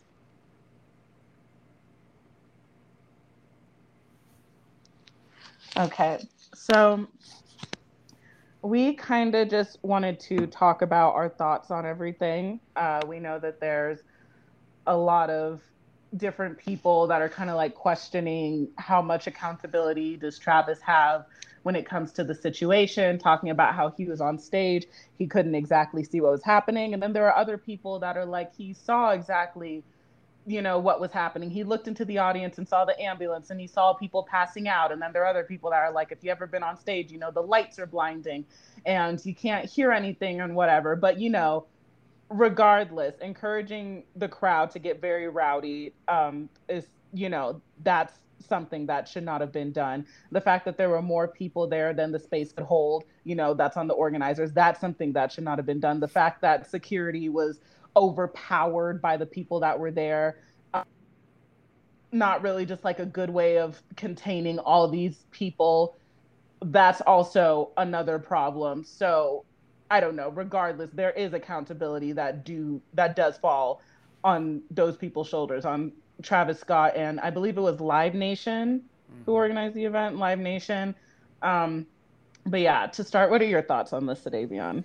Okay. 5.78 6.28
So 6.56 7.06
we 8.64 8.96
kind 8.96 9.36
of 9.36 9.50
just 9.50 9.78
wanted 9.84 10.20
to 10.22 10.48
talk 10.48 10.82
about 10.82 11.14
our 11.14 11.30
thoughts 11.30 11.70
on 11.70 11.86
everything. 11.86 12.60
Uh, 12.76 13.02
we 13.08 13.20
know 13.20 13.38
that 13.38 13.60
there's 13.62 14.00
a 14.88 14.98
lot 14.98 15.30
of 15.30 15.62
different 16.16 16.58
people 16.58 17.08
that 17.08 17.22
are 17.22 17.30
kind 17.30 17.50
of 17.50 17.56
like 17.56 17.76
questioning 17.76 18.70
how 18.78 19.02
much 19.02 19.28
accountability 19.28 20.18
does 20.18 20.40
Travis 20.40 20.80
have 20.82 21.26
when 21.64 21.76
it 21.76 21.86
comes 21.86 22.14
to 22.14 22.24
the 22.24 22.34
situation, 22.34 23.20
talking 23.20 23.50
about 23.50 23.76
how 23.76 23.90
he 23.90 24.06
was 24.06 24.22
on 24.22 24.40
stage, 24.40 24.88
he 25.18 25.28
couldn't 25.28 25.54
exactly 25.54 26.04
see 26.04 26.22
what 26.22 26.32
was 26.32 26.44
happening. 26.44 26.94
And 26.94 27.04
then 27.04 27.12
there 27.12 27.28
are 27.28 27.36
other 27.36 27.58
people 27.58 28.00
that 28.00 28.16
are 28.16 28.26
like, 28.26 28.56
he 28.56 28.74
saw 28.74 29.12
exactly 29.12 29.84
you 30.48 30.62
know 30.62 30.80
what 30.80 31.02
was 31.02 31.12
happening. 31.12 31.50
He 31.52 31.66
looked 31.66 31.90
into 31.90 32.06
the 32.06 32.20
audience 32.20 32.58
and 32.58 32.66
saw 32.66 32.86
the 32.86 32.98
ambulance 33.02 33.50
and 33.50 33.60
he 33.60 33.68
saw 33.68 33.94
people 33.94 34.24
passing 34.24 34.70
out. 34.70 34.94
And 34.94 35.02
then 35.02 35.12
there 35.12 35.24
are 35.24 35.28
other 35.28 35.44
people 35.44 35.70
that 35.72 35.80
are 35.80 35.92
like 35.92 36.14
if 36.14 36.24
you 36.24 36.32
ever 36.32 36.48
been 36.48 36.64
on 36.64 36.78
stage 36.78 37.12
you 37.12 37.20
know 37.20 37.32
the 37.32 37.42
lights 37.42 37.78
are 37.80 37.86
blinding 37.86 38.46
and 38.86 39.24
you 39.26 39.36
can't 39.36 39.70
hear 39.70 39.92
anything 39.92 40.40
and 40.40 40.56
whatever. 40.56 40.96
But 40.96 41.20
you 41.20 41.30
know 41.30 41.66
regardless 42.30 43.16
encouraging 43.22 44.04
the 44.16 44.28
crowd 44.28 44.70
to 44.70 44.80
get 44.80 45.00
very 45.00 45.28
rowdy 45.30 45.94
um, 46.08 46.50
is 46.68 46.88
you 47.14 47.30
know 47.30 47.62
that's 47.84 48.20
something 48.40 48.86
that 48.86 49.08
should 49.08 49.24
not 49.24 49.42
have 49.42 49.52
been 49.52 49.72
done 49.72 50.06
the 50.32 50.40
fact 50.40 50.64
that 50.66 50.78
there 50.78 50.90
were 50.90 51.02
more 51.02 51.28
people 51.28 51.68
there 51.68 51.94
than 51.94 52.12
the 52.12 52.20
space 52.20 52.52
could 52.52 52.66
hold 52.66 53.06
you 53.24 53.34
know 53.34 53.54
that's 53.54 53.78
on 53.78 53.88
the 53.88 53.94
organizers 53.94 54.52
that's 54.52 54.80
something 54.80 55.12
that 55.14 55.32
should 55.32 55.44
not 55.44 55.58
have 55.58 55.66
been 55.66 55.80
done 55.80 56.00
the 56.00 56.08
fact 56.08 56.42
that 56.42 56.70
security 56.70 57.30
was 57.30 57.60
overpowered 57.98 59.02
by 59.02 59.18
the 59.18 59.26
people 59.26 59.60
that 59.60 59.78
were 59.78 59.92
there. 59.92 60.38
Uh, 60.74 60.84
not 62.12 62.42
really 62.44 62.66
just 62.66 62.84
like 62.84 63.00
a 63.00 63.06
good 63.06 63.30
way 63.30 63.58
of 63.58 63.82
containing 63.98 64.60
all 64.60 64.88
these 64.88 65.26
people. 65.32 65.98
That's 66.62 67.02
also 67.02 67.72
another 67.76 68.20
problem. 68.20 68.84
So 68.84 69.44
I 69.90 70.00
don't 70.00 70.16
know. 70.16 70.30
Regardless, 70.30 70.90
there 70.94 71.12
is 71.12 71.34
accountability 71.34 72.12
that 72.14 72.44
do 72.44 72.82
that 72.94 73.16
does 73.16 73.38
fall 73.38 73.82
on 74.24 74.62
those 74.72 74.98
people's 74.98 75.28
shoulders, 75.28 75.66
on 75.66 75.92
Travis 76.22 76.60
Scott 76.60 76.96
and 76.96 77.20
I 77.20 77.30
believe 77.30 77.58
it 77.58 77.62
was 77.62 77.80
Live 77.80 78.16
Nation 78.16 78.84
mm-hmm. 79.12 79.24
who 79.26 79.34
organized 79.34 79.76
the 79.76 79.86
event. 79.86 80.18
Live 80.18 80.40
Nation. 80.40 80.96
Um, 81.42 81.86
but 82.46 82.62
yeah, 82.62 82.88
to 82.88 83.04
start, 83.04 83.30
what 83.30 83.42
are 83.42 83.46
your 83.46 83.62
thoughts 83.62 83.94
on 83.94 84.06
this, 84.06 84.22
today, 84.22 84.46
Davion? 84.46 84.84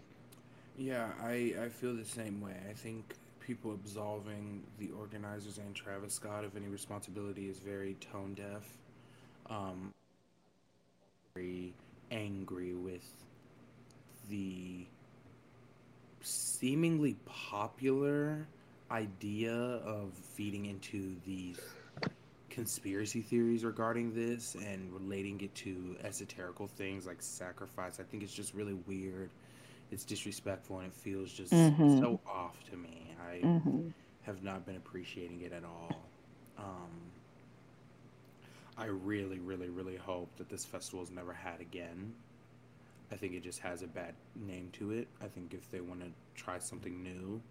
Yeah, 0.76 1.08
I 1.22 1.54
I 1.62 1.68
feel 1.68 1.94
the 1.94 2.04
same 2.04 2.40
way. 2.40 2.56
I 2.68 2.72
think 2.72 3.14
people 3.40 3.72
absolving 3.72 4.62
the 4.78 4.90
organizers 4.98 5.58
and 5.58 5.74
Travis 5.74 6.14
Scott 6.14 6.44
of 6.44 6.56
any 6.56 6.66
responsibility 6.66 7.48
is 7.48 7.58
very 7.58 7.94
tone 7.94 8.34
deaf. 8.34 8.64
Um, 9.50 9.92
very 11.34 11.74
angry 12.10 12.74
with 12.74 13.08
the 14.28 14.86
seemingly 16.22 17.16
popular 17.26 18.46
idea 18.90 19.54
of 19.54 20.12
feeding 20.34 20.66
into 20.66 21.16
these 21.26 21.58
conspiracy 22.50 23.22
theories 23.22 23.64
regarding 23.64 24.14
this 24.14 24.54
and 24.54 24.92
relating 24.92 25.40
it 25.40 25.54
to 25.54 25.96
esoterical 26.04 26.68
things 26.68 27.06
like 27.06 27.16
sacrifice. 27.20 27.98
I 27.98 28.02
think 28.02 28.22
it's 28.22 28.34
just 28.34 28.54
really 28.54 28.74
weird. 28.86 29.30
It's 29.90 30.04
disrespectful 30.04 30.78
and 30.78 30.88
it 30.88 30.94
feels 30.94 31.32
just 31.32 31.52
mm-hmm. 31.52 31.98
so 31.98 32.20
off 32.26 32.62
to 32.70 32.76
me. 32.76 33.14
I 33.26 33.36
mm-hmm. 33.44 33.88
have 34.22 34.42
not 34.42 34.66
been 34.66 34.76
appreciating 34.76 35.40
it 35.42 35.52
at 35.52 35.64
all. 35.64 36.04
Um, 36.58 36.90
I 38.76 38.86
really, 38.86 39.38
really, 39.38 39.68
really 39.68 39.96
hope 39.96 40.28
that 40.36 40.48
this 40.48 40.64
festival 40.64 41.02
is 41.02 41.10
never 41.10 41.32
had 41.32 41.60
again. 41.60 42.12
I 43.12 43.16
think 43.16 43.34
it 43.34 43.42
just 43.42 43.60
has 43.60 43.82
a 43.82 43.86
bad 43.86 44.14
name 44.34 44.70
to 44.74 44.92
it. 44.92 45.06
I 45.22 45.26
think 45.26 45.52
if 45.52 45.70
they 45.70 45.80
want 45.80 46.00
to 46.00 46.08
try 46.34 46.58
something 46.58 47.02
new 47.02 47.42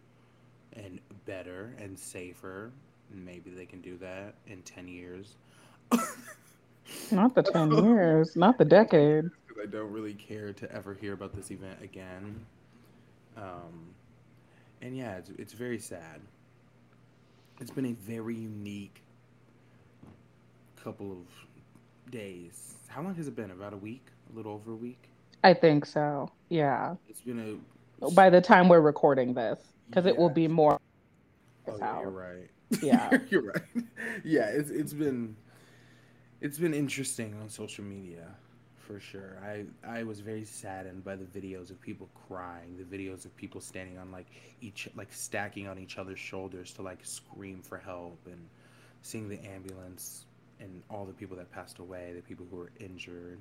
and 0.73 0.99
better 1.25 1.75
and 1.77 1.97
safer, 1.97 2.71
maybe 3.13 3.51
they 3.51 3.67
can 3.67 3.79
do 3.79 3.95
that 3.97 4.33
in 4.47 4.63
10 4.63 4.87
years. 4.87 5.35
not 7.11 7.35
the 7.35 7.43
10 7.43 7.71
years, 7.83 8.35
not 8.35 8.57
the 8.57 8.65
decade. 8.65 9.25
I 9.61 9.67
don't 9.67 9.91
really 9.91 10.15
care 10.15 10.51
to 10.53 10.71
ever 10.71 10.95
hear 10.95 11.13
about 11.13 11.35
this 11.35 11.51
event 11.51 11.77
again. 11.83 12.43
Um, 13.37 13.93
and 14.81 14.97
yeah, 14.97 15.17
it's, 15.17 15.29
it's 15.37 15.53
very 15.53 15.77
sad. 15.77 16.21
It's 17.59 17.69
been 17.69 17.85
a 17.85 17.93
very 17.93 18.33
unique 18.33 19.03
couple 20.83 21.11
of 21.11 22.11
days. 22.11 22.73
How 22.87 23.03
long 23.03 23.13
has 23.13 23.27
it 23.27 23.35
been? 23.35 23.51
About 23.51 23.73
a 23.73 23.77
week? 23.77 24.07
A 24.33 24.35
little 24.35 24.53
over 24.53 24.71
a 24.71 24.75
week? 24.75 25.10
I 25.43 25.53
think 25.53 25.85
so. 25.85 26.31
Yeah. 26.49 26.95
It's 27.09 27.21
been 27.21 27.61
a. 28.01 28.11
By 28.11 28.29
the 28.29 28.41
time 28.41 28.67
we're 28.67 28.81
recording 28.81 29.33
this, 29.33 29.59
because 29.87 30.05
yeah. 30.05 30.11
it 30.11 30.17
will 30.17 30.29
be 30.29 30.47
more. 30.47 30.79
Oh, 31.67 31.77
yeah, 31.77 31.99
you're 31.99 32.09
right. 32.09 32.49
Yeah, 32.81 33.17
you're 33.29 33.43
right. 33.43 33.85
Yeah, 34.23 34.47
it's 34.47 34.71
it's 34.71 34.93
been 34.93 35.35
it's 36.41 36.57
been 36.57 36.73
interesting 36.73 37.35
on 37.41 37.49
social 37.49 37.83
media 37.83 38.27
for 38.79 38.99
sure. 38.99 39.37
I 39.43 39.65
I 39.87 40.03
was 40.03 40.19
very 40.19 40.43
saddened 40.43 41.03
by 41.03 41.15
the 41.15 41.25
videos 41.25 41.69
of 41.69 41.79
people 41.79 42.09
crying, 42.27 42.77
the 42.77 42.97
videos 42.97 43.25
of 43.25 43.35
people 43.37 43.61
standing 43.61 43.97
on 43.97 44.11
like 44.11 44.27
each 44.61 44.89
like 44.95 45.13
stacking 45.13 45.67
on 45.67 45.77
each 45.77 45.97
other's 45.97 46.19
shoulders 46.19 46.73
to 46.73 46.81
like 46.81 46.99
scream 47.03 47.61
for 47.61 47.77
help 47.77 48.19
and 48.25 48.41
seeing 49.01 49.29
the 49.29 49.39
ambulance 49.45 50.25
and 50.59 50.81
all 50.89 51.05
the 51.05 51.13
people 51.13 51.37
that 51.37 51.51
passed 51.51 51.79
away, 51.79 52.13
the 52.15 52.21
people 52.21 52.45
who 52.49 52.57
were 52.57 52.71
injured. 52.79 53.39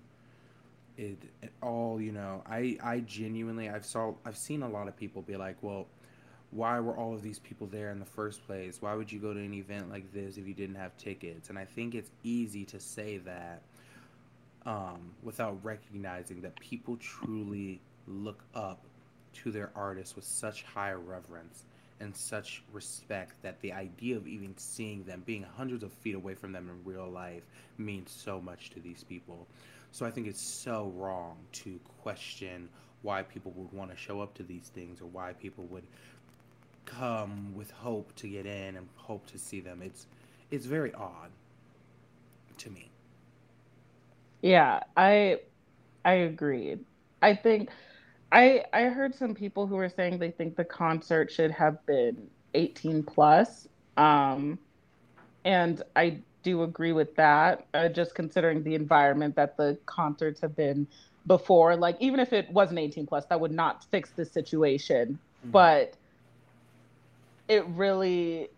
It, 1.01 1.19
all, 1.63 1.99
you 2.01 2.13
know, 2.13 2.43
I 2.47 2.77
I 2.83 3.01
genuinely 3.01 3.71
I've 3.71 3.87
saw 3.87 4.13
I've 4.27 4.37
seen 4.37 4.63
a 4.63 4.69
lot 4.69 4.87
of 4.87 4.97
people 4.97 5.23
be 5.23 5.37
like, 5.37 5.57
"Well, 5.63 5.87
why 6.51 6.79
were 6.81 6.97
all 6.97 7.15
of 7.15 7.23
these 7.23 7.39
people 7.39 7.67
there 7.67 7.91
in 7.91 8.01
the 8.01 8.05
first 8.05 8.47
place? 8.47 8.83
Why 8.83 8.95
would 8.95 9.11
you 9.11 9.19
go 9.19 9.33
to 9.33 9.41
an 9.41 9.55
event 9.55 9.91
like 9.91 10.13
this 10.13 10.37
if 10.37 10.47
you 10.47 10.55
didn't 10.55 10.75
have 10.75 10.97
tickets? 10.99 11.49
And 11.49 11.59
I 11.59 11.65
think 11.65 11.95
it's 11.95 12.11
easy 12.23 12.65
to 12.67 12.81
say 12.81 13.19
that 13.19 13.63
um, 14.67 15.13
without 15.23 15.59
recognizing 15.65 16.43
that 16.43 16.59
people 16.59 16.97
truly 16.97 17.81
look 18.07 18.43
up 18.55 18.83
to 19.33 19.51
their 19.51 19.71
artists 19.77 20.17
with 20.17 20.25
such 20.25 20.65
high 20.65 20.93
reverence 20.93 21.65
and 22.01 22.17
such 22.17 22.63
respect 22.73 23.41
that 23.43 23.61
the 23.61 23.73
idea 23.73 24.17
of 24.17 24.27
even 24.27 24.57
seeing 24.57 25.05
them, 25.05 25.23
being 25.25 25.45
hundreds 25.57 25.85
of 25.85 25.93
feet 25.93 26.15
away 26.15 26.35
from 26.35 26.51
them 26.51 26.69
in 26.69 26.91
real 26.91 27.09
life, 27.09 27.43
means 27.79 28.11
so 28.11 28.41
much 28.41 28.71
to 28.71 28.81
these 28.81 29.05
people. 29.05 29.47
So 29.93 30.07
I 30.07 30.11
think 30.11 30.27
it's 30.27 30.41
so 30.41 30.93
wrong 30.97 31.39
to 31.53 31.79
question 32.03 32.69
why 33.03 33.23
people 33.23 33.53
would 33.57 33.73
want 33.73 33.91
to 33.91 33.97
show 33.97 34.21
up 34.21 34.35
to 34.35 34.43
these 34.43 34.69
things 34.69 35.01
or 35.01 35.07
why 35.07 35.33
people 35.33 35.65
would 35.67 35.85
come 36.85 37.55
with 37.55 37.71
hope 37.71 38.15
to 38.17 38.29
get 38.29 38.47
in 38.47 38.77
and 38.77 38.89
hope 38.97 39.27
to 39.29 39.39
see 39.39 39.61
them. 39.61 39.83
It's 39.83 40.07
it's 40.51 40.67
very 40.67 40.93
odd 40.95 41.31
to 42.59 42.71
me. 42.71 42.91
Yeah, 44.43 44.81
I 44.97 45.41
I 46.05 46.13
agreed. 46.15 46.85
I 47.23 47.35
think 47.35 47.71
I 48.33 48.65
I 48.73 48.85
heard 48.85 49.15
some 49.15 49.35
people 49.35 49.67
who 49.67 49.77
were 49.77 49.89
saying 49.89 50.19
they 50.19 50.31
think 50.31 50.57
the 50.57 50.65
concert 50.65 51.31
should 51.31 51.51
have 51.53 51.85
been 51.87 52.29
18 52.55 53.03
plus. 53.05 53.69
Um 53.97 54.59
and 55.45 55.83
I 55.97 56.23
do 56.43 56.63
agree 56.63 56.93
with 56.93 57.15
that. 57.17 57.67
Uh, 57.75 57.89
just 57.89 58.15
considering 58.15 58.63
the 58.63 58.75
environment 58.75 59.37
that 59.37 59.57
the 59.57 59.79
concerts 59.87 60.41
have 60.41 60.57
been 60.57 60.87
before, 61.27 61.77
like 61.77 61.97
even 62.01 62.21
if 62.21 62.33
it 62.33 62.51
wasn't 62.51 62.79
18 62.79 63.07
plus, 63.07 63.27
that 63.27 63.41
would 63.41 63.53
not 63.53 63.85
fix 63.91 64.11
the 64.11 64.25
situation. 64.25 65.19
Mm-hmm. 65.43 65.51
But 65.51 65.95
it 67.49 67.67
really 67.69 68.49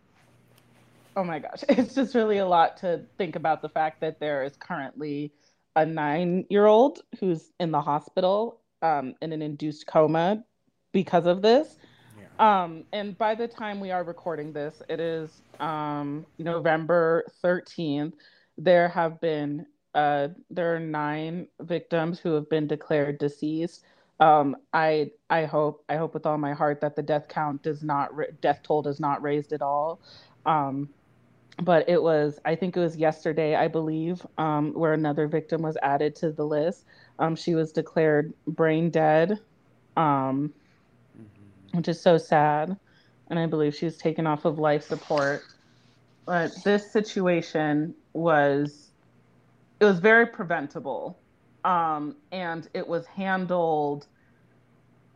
oh 1.16 1.24
my 1.24 1.38
gosh 1.38 1.64
it's 1.70 1.94
just 1.94 2.14
really 2.14 2.38
a 2.38 2.46
lot 2.46 2.76
to 2.76 3.00
think 3.16 3.36
about 3.36 3.62
the 3.62 3.68
fact 3.68 4.00
that 4.02 4.20
there 4.20 4.44
is 4.44 4.54
currently 4.58 5.32
a 5.76 5.86
nine 5.86 6.44
year 6.50 6.66
old 6.66 7.00
who's 7.18 7.50
in 7.58 7.70
the 7.70 7.80
hospital 7.80 8.60
um, 8.82 9.14
in 9.22 9.32
an 9.32 9.42
induced 9.42 9.86
coma 9.86 10.44
because 10.92 11.26
of 11.26 11.40
this. 11.42 11.76
Um, 12.42 12.84
and 12.92 13.18
by 13.18 13.36
the 13.36 13.48
time 13.48 13.80
we 13.80 13.92
are 13.92 14.04
recording 14.04 14.52
this 14.54 14.82
it 14.90 15.00
is 15.00 15.42
um, 15.60 16.26
november 16.38 17.24
13th 17.44 18.14
there 18.58 18.88
have 18.88 19.20
been 19.22 19.66
uh, 19.94 20.28
there 20.50 20.76
are 20.76 20.80
nine 20.80 21.48
victims 21.62 22.20
who 22.20 22.34
have 22.34 22.50
been 22.50 22.68
declared 22.68 23.18
deceased 23.18 23.84
um, 24.20 24.56
I 24.74 25.12
I 25.30 25.46
hope 25.46 25.84
I 25.90 25.96
hope 25.96 26.14
with 26.14 26.26
all 26.26 26.38
my 26.38 26.54
heart 26.54 26.80
that 26.82 26.96
the 26.96 27.02
death 27.02 27.28
count 27.28 27.62
does 27.64 27.82
not 27.84 28.12
death 28.42 28.60
toll 28.64 28.82
does 28.82 29.00
not 29.00 29.22
raised 29.22 29.52
at 29.52 29.62
all. 29.62 30.00
Um, 30.46 30.90
but 31.62 31.88
it 31.88 32.02
was 32.02 32.40
I 32.44 32.56
think 32.56 32.76
it 32.76 32.80
was 32.80 32.96
yesterday 32.96 33.56
I 33.56 33.68
believe 33.68 34.26
um, 34.38 34.72
where 34.74 34.94
another 34.94 35.28
victim 35.28 35.62
was 35.62 35.78
added 35.82 36.16
to 36.16 36.32
the 36.32 36.46
list. 36.46 36.86
Um, 37.20 37.36
she 37.36 37.54
was 37.56 37.72
declared 37.72 38.34
brain 38.48 38.90
dead, 38.90 39.40
um. 39.96 40.54
Which 41.72 41.88
is 41.88 42.00
so 42.00 42.18
sad, 42.18 42.76
and 43.28 43.38
I 43.38 43.46
believe 43.46 43.74
she 43.74 43.84
was 43.84 43.98
taken 43.98 44.26
off 44.26 44.44
of 44.44 44.58
life 44.58 44.84
support. 44.84 45.42
But 46.26 46.52
this 46.64 46.92
situation 46.92 47.94
was 48.12 48.90
it 49.80 49.84
was 49.84 49.98
very 49.98 50.26
preventable 50.26 51.18
um, 51.64 52.16
and 52.30 52.68
it 52.74 52.86
was 52.86 53.06
handled 53.06 54.06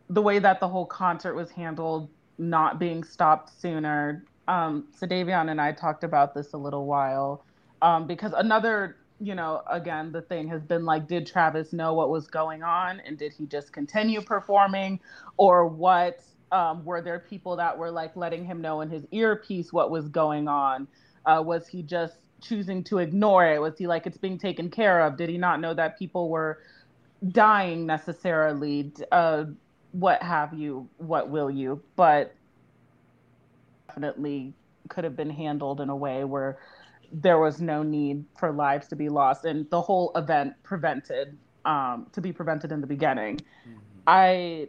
the 0.09 0.21
way 0.21 0.39
that 0.39 0.59
the 0.59 0.67
whole 0.67 0.85
concert 0.85 1.35
was 1.35 1.51
handled, 1.51 2.09
not 2.37 2.79
being 2.79 3.03
stopped 3.03 3.49
sooner. 3.59 4.23
Um, 4.47 4.87
so 4.95 5.05
Davion 5.05 5.51
and 5.51 5.59
I 5.59 5.73
talked 5.73 6.03
about 6.03 6.33
this 6.33 6.53
a 6.53 6.57
little 6.57 6.85
while 6.85 7.45
um, 7.81 8.07
because 8.07 8.33
another, 8.35 8.97
you 9.19 9.35
know, 9.35 9.61
again, 9.69 10.11
the 10.11 10.21
thing 10.21 10.47
has 10.47 10.63
been 10.63 10.85
like, 10.85 11.07
did 11.07 11.27
Travis 11.27 11.73
know 11.73 11.93
what 11.93 12.09
was 12.09 12.27
going 12.27 12.63
on 12.63 13.01
and 13.01 13.17
did 13.17 13.33
he 13.33 13.45
just 13.45 13.73
continue 13.73 14.21
performing 14.21 14.99
or 15.35 15.67
what? 15.67 16.21
Um, 16.51 16.85
were 16.85 17.01
there 17.01 17.19
people 17.19 17.55
that 17.57 17.77
were 17.77 17.91
like 17.91 18.15
letting 18.15 18.45
him 18.45 18.61
know 18.61 18.81
in 18.81 18.89
his 18.89 19.05
earpiece 19.11 19.73
what 19.73 19.91
was 19.91 20.07
going 20.07 20.47
on? 20.47 20.87
Uh, 21.25 21.43
was 21.45 21.67
he 21.67 21.83
just 21.83 22.17
choosing 22.41 22.83
to 22.85 22.99
ignore 22.99 23.45
it? 23.45 23.59
Was 23.59 23.77
he 23.77 23.87
like 23.87 24.07
it's 24.07 24.17
being 24.17 24.37
taken 24.37 24.69
care 24.69 25.01
of? 25.01 25.17
Did 25.17 25.29
he 25.29 25.37
not 25.37 25.59
know 25.59 25.73
that 25.73 25.99
people 25.99 26.29
were 26.29 26.59
dying 27.29 27.85
necessarily? 27.85 28.91
Uh, 29.11 29.45
what 29.91 30.21
have 30.21 30.53
you, 30.53 30.87
what 30.97 31.29
will 31.29 31.49
you, 31.49 31.81
but 31.95 32.33
definitely 33.87 34.53
could 34.89 35.03
have 35.03 35.15
been 35.15 35.29
handled 35.29 35.81
in 35.81 35.89
a 35.89 35.95
way 35.95 36.23
where 36.23 36.59
there 37.11 37.39
was 37.39 37.61
no 37.61 37.83
need 37.83 38.23
for 38.37 38.51
lives 38.51 38.87
to 38.87 38.95
be 38.95 39.09
lost 39.09 39.45
and 39.45 39.69
the 39.69 39.81
whole 39.81 40.11
event 40.15 40.53
prevented 40.63 41.37
um, 41.65 42.07
to 42.11 42.21
be 42.21 42.31
prevented 42.31 42.71
in 42.71 42.81
the 42.81 42.87
beginning. 42.87 43.37
Mm-hmm. 43.37 43.77
I 44.05 44.67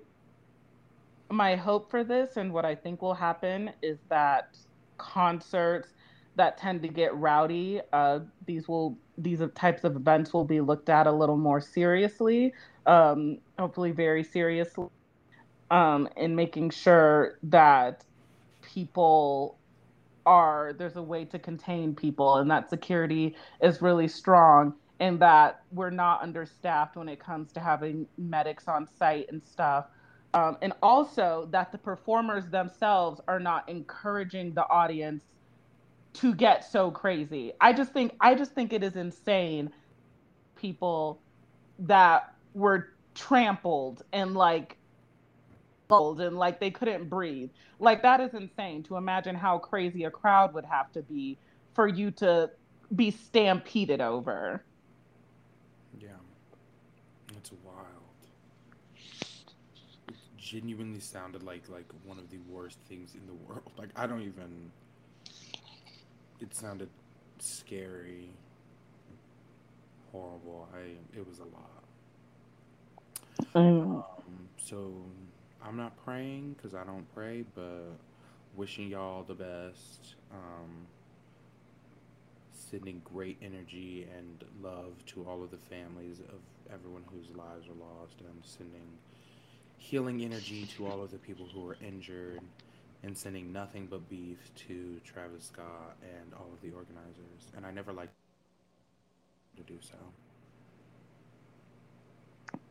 my 1.30 1.56
hope 1.56 1.90
for 1.90 2.04
this 2.04 2.36
and 2.36 2.52
what 2.52 2.64
I 2.64 2.74
think 2.74 3.02
will 3.02 3.14
happen 3.14 3.70
is 3.82 3.98
that 4.08 4.56
concerts 4.96 5.88
that 6.36 6.56
tend 6.56 6.82
to 6.82 6.88
get 6.88 7.14
rowdy, 7.16 7.80
uh, 7.92 8.20
these 8.46 8.68
will 8.68 8.96
these 9.18 9.40
types 9.54 9.84
of 9.84 9.96
events 9.96 10.32
will 10.32 10.44
be 10.44 10.60
looked 10.60 10.88
at 10.88 11.06
a 11.06 11.12
little 11.12 11.36
more 11.36 11.60
seriously, 11.60 12.54
um, 12.86 13.38
hopefully 13.58 13.90
very 13.90 14.22
seriously 14.22 14.86
um, 15.70 16.08
in 16.16 16.34
making 16.34 16.70
sure 16.70 17.38
that 17.42 18.04
people 18.62 19.58
are 20.26 20.74
there's 20.78 20.96
a 20.96 21.02
way 21.02 21.24
to 21.24 21.38
contain 21.38 21.94
people 21.94 22.36
and 22.36 22.50
that 22.50 22.68
security 22.68 23.34
is 23.62 23.80
really 23.80 24.06
strong 24.06 24.74
and 25.00 25.18
that 25.20 25.62
we're 25.72 25.90
not 25.90 26.22
understaffed 26.22 26.96
when 26.96 27.08
it 27.08 27.18
comes 27.18 27.52
to 27.52 27.60
having 27.60 28.06
medics 28.18 28.68
on 28.68 28.86
site 28.86 29.26
and 29.30 29.42
stuff 29.42 29.86
um, 30.38 30.56
and 30.62 30.72
also 30.82 31.48
that 31.50 31.72
the 31.72 31.78
performers 31.78 32.46
themselves 32.46 33.20
are 33.28 33.40
not 33.40 33.68
encouraging 33.68 34.52
the 34.54 34.68
audience 34.68 35.24
to 36.12 36.34
get 36.34 36.64
so 36.64 36.90
crazy 36.90 37.52
i 37.60 37.72
just 37.72 37.92
think 37.92 38.12
i 38.20 38.34
just 38.34 38.52
think 38.52 38.72
it 38.72 38.82
is 38.82 38.96
insane 38.96 39.70
people 40.56 41.20
that 41.78 42.34
were 42.54 42.90
trampled 43.14 44.02
and 44.12 44.34
like 44.34 44.78
and 45.90 46.36
like 46.36 46.60
they 46.60 46.70
couldn't 46.70 47.08
breathe. 47.08 47.50
Like 47.78 48.02
that 48.02 48.20
is 48.20 48.34
insane 48.34 48.82
to 48.84 48.96
imagine 48.96 49.34
how 49.34 49.58
crazy 49.58 50.04
a 50.04 50.10
crowd 50.10 50.52
would 50.54 50.66
have 50.66 50.92
to 50.92 51.02
be 51.02 51.38
for 51.74 51.88
you 51.88 52.10
to 52.12 52.50
be 52.94 53.10
stampeded 53.10 54.00
over. 54.00 54.62
Yeah. 55.98 56.08
It's 57.36 57.52
wild. 57.64 57.76
It 60.08 60.37
genuinely 60.48 61.00
sounded 61.00 61.42
like 61.42 61.68
like 61.68 61.84
one 62.04 62.18
of 62.18 62.30
the 62.30 62.38
worst 62.48 62.78
things 62.88 63.14
in 63.14 63.26
the 63.26 63.34
world. 63.34 63.70
Like 63.76 63.90
I 63.94 64.06
don't 64.06 64.22
even 64.22 64.70
it 66.40 66.54
sounded 66.54 66.88
scary. 67.38 68.30
Horrible. 70.10 70.68
I 70.74 70.96
it 71.16 71.26
was 71.28 71.40
a 71.40 71.44
lot. 71.44 71.84
Um, 73.54 74.04
so 74.56 74.92
I'm 75.62 75.76
not 75.76 76.02
praying 76.04 76.54
because 76.56 76.74
I 76.74 76.84
don't 76.84 77.06
pray, 77.14 77.44
but 77.54 77.92
wishing 78.56 78.88
y'all 78.88 79.22
the 79.22 79.34
best. 79.34 80.14
Um, 80.32 80.86
sending 82.52 83.00
great 83.04 83.38
energy 83.42 84.06
and 84.16 84.44
love 84.62 84.92
to 85.06 85.24
all 85.24 85.42
of 85.42 85.50
the 85.50 85.58
families 85.58 86.20
of 86.20 86.40
everyone 86.72 87.02
whose 87.12 87.30
lives 87.36 87.66
are 87.66 87.78
lost, 87.80 88.16
and 88.20 88.28
I'm 88.28 88.42
sending 88.42 88.98
healing 89.78 90.22
energy 90.22 90.66
to 90.76 90.86
all 90.86 91.02
of 91.02 91.10
the 91.10 91.18
people 91.18 91.46
who 91.52 91.60
were 91.60 91.76
injured, 91.86 92.40
and 93.02 93.16
sending 93.16 93.52
nothing 93.52 93.86
but 93.90 94.08
beef 94.10 94.38
to 94.56 95.00
Travis 95.04 95.44
Scott 95.44 95.96
and 96.02 96.34
all 96.34 96.48
of 96.52 96.60
the 96.62 96.74
organizers. 96.74 97.52
And 97.56 97.64
I 97.64 97.70
never 97.70 97.92
liked 97.92 98.12
to 99.56 99.62
do 99.62 99.78
so. 99.80 99.96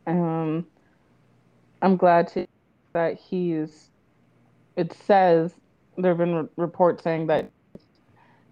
Um, 0.06 0.68
I'm 1.82 1.98
glad 1.98 2.28
to 2.30 2.48
that 2.94 3.18
he's. 3.18 3.90
It 4.76 4.94
says 4.94 5.54
there 5.98 6.12
have 6.12 6.18
been 6.18 6.36
re- 6.36 6.50
reports 6.56 7.04
saying 7.04 7.28
that 7.28 7.50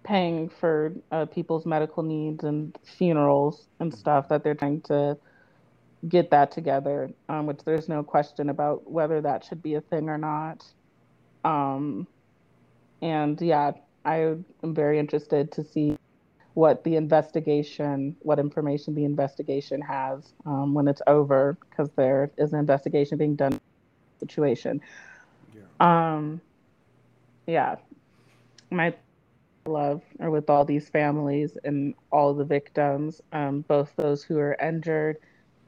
paying 0.02 0.48
for 0.48 0.92
uh, 1.10 1.26
people's 1.26 1.66
medical 1.66 2.02
needs 2.02 2.44
and 2.44 2.76
funerals 2.84 3.66
and 3.80 3.92
stuff 3.92 4.28
that 4.28 4.44
they're 4.44 4.54
trying 4.54 4.80
to 4.82 5.16
get 6.08 6.30
that 6.30 6.50
together, 6.50 7.10
um, 7.28 7.46
which 7.46 7.58
there's 7.64 7.88
no 7.88 8.02
question 8.02 8.48
about 8.48 8.90
whether 8.90 9.20
that 9.20 9.44
should 9.44 9.62
be 9.62 9.74
a 9.74 9.80
thing 9.80 10.08
or 10.08 10.18
not. 10.18 10.64
Um, 11.44 12.06
and 13.02 13.40
yeah, 13.40 13.72
I 14.04 14.16
am 14.18 14.44
very 14.74 14.98
interested 14.98 15.52
to 15.52 15.64
see 15.64 15.96
what 16.54 16.84
the 16.84 16.96
investigation, 16.96 18.16
what 18.20 18.38
information 18.38 18.94
the 18.94 19.04
investigation 19.04 19.80
has 19.82 20.32
um, 20.46 20.74
when 20.74 20.88
it's 20.88 21.02
over, 21.06 21.58
because 21.68 21.90
there 21.96 22.30
is 22.38 22.52
an 22.52 22.58
investigation 22.58 23.18
being 23.18 23.36
done 23.36 23.60
situation. 24.18 24.80
Yeah. 25.54 26.14
Um, 26.14 26.40
yeah, 27.46 27.76
my 28.70 28.94
love 29.66 30.02
are 30.20 30.30
with 30.30 30.48
all 30.48 30.64
these 30.64 30.88
families 30.88 31.58
and 31.64 31.94
all 32.10 32.32
the 32.32 32.44
victims, 32.44 33.20
um, 33.32 33.62
both 33.62 33.92
those 33.96 34.22
who 34.22 34.38
are 34.38 34.56
injured 34.62 35.18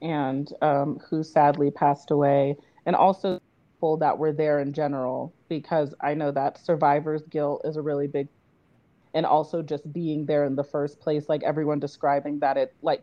and 0.03 0.53
um, 0.63 1.01
who 1.09 1.23
sadly 1.23 1.71
passed 1.71 2.11
away, 2.11 2.57
and 2.87 2.95
also 2.97 3.41
people 3.75 3.97
that 3.99 4.19
were 4.19 4.33
there 4.33 4.61
in 4.61 4.73
general, 4.73 5.33
because 5.49 5.95
I 6.01 6.15
know 6.15 6.31
that 6.33 6.59
survivor's 6.65 7.23
guilt 7.23 7.63
is 7.65 7.77
a 7.77 7.83
really 7.83 8.07
big, 8.07 8.29
and 9.15 9.27
also 9.27 9.63
just 9.63 9.93
being 9.93 10.27
there 10.27 10.45
in 10.45 10.57
the 10.57 10.65
first 10.65 11.01
place, 11.01 11.29
like 11.29 11.43
everyone 11.43 11.81
describing 11.81 12.39
that 12.41 12.57
it 12.57 12.75
like 12.83 13.03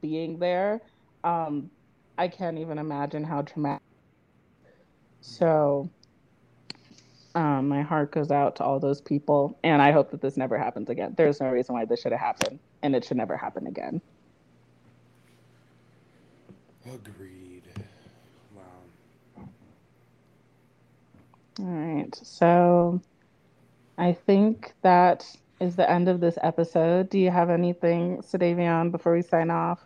being 0.00 0.38
there. 0.38 0.80
Um, 1.24 1.70
I 2.18 2.28
can't 2.28 2.58
even 2.58 2.78
imagine 2.78 3.24
how 3.24 3.42
traumatic. 3.42 3.82
So, 5.20 5.88
um, 7.34 7.68
my 7.68 7.82
heart 7.82 8.12
goes 8.12 8.30
out 8.30 8.56
to 8.56 8.64
all 8.64 8.78
those 8.80 9.00
people, 9.00 9.58
and 9.64 9.80
I 9.80 9.92
hope 9.92 10.10
that 10.10 10.20
this 10.20 10.36
never 10.36 10.58
happens 10.58 10.90
again. 10.90 11.14
There's 11.16 11.40
no 11.40 11.48
reason 11.48 11.74
why 11.74 11.84
this 11.84 12.00
should 12.02 12.12
have 12.12 12.20
happened, 12.20 12.58
and 12.82 12.94
it 12.94 13.04
should 13.04 13.16
never 13.16 13.36
happen 13.36 13.66
again. 13.66 14.02
Agreed. 16.86 17.62
Wow. 18.54 19.48
All 21.60 21.64
right, 21.66 22.14
so 22.14 23.00
I 23.98 24.12
think 24.12 24.72
that 24.82 25.24
is 25.60 25.76
the 25.76 25.88
end 25.88 26.08
of 26.08 26.20
this 26.20 26.38
episode. 26.42 27.08
Do 27.08 27.18
you 27.18 27.30
have 27.30 27.50
anything, 27.50 28.18
Sedavion, 28.18 28.90
before 28.90 29.12
we 29.14 29.22
sign 29.22 29.50
off? 29.50 29.80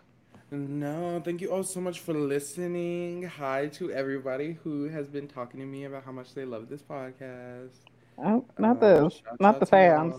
No, 0.51 1.21
thank 1.25 1.41
you 1.41 1.53
all 1.53 1.65
so 1.65 1.81
much 1.81 2.01
for 2.01 2.15
listening. 2.15 3.25
Hi 3.25 3.67
to 3.69 3.91
everybody 3.93 4.57
who 4.63 4.85
has 4.89 5.09
been 5.09 5.27
talking 5.29 5.61
to 5.61 5.67
me 5.67 5.85
about 5.85 6.05
how 6.05 6.13
much 6.13 6.35
they 6.35 6.45
love 6.45 6.69
this 6.69 6.83
podcast. 6.83 7.81
Oh, 8.19 8.45
not 8.59 8.83
Uh, 8.83 9.09
this, 9.09 9.23
not 9.41 9.61
the 9.61 9.67
fans, 9.67 10.15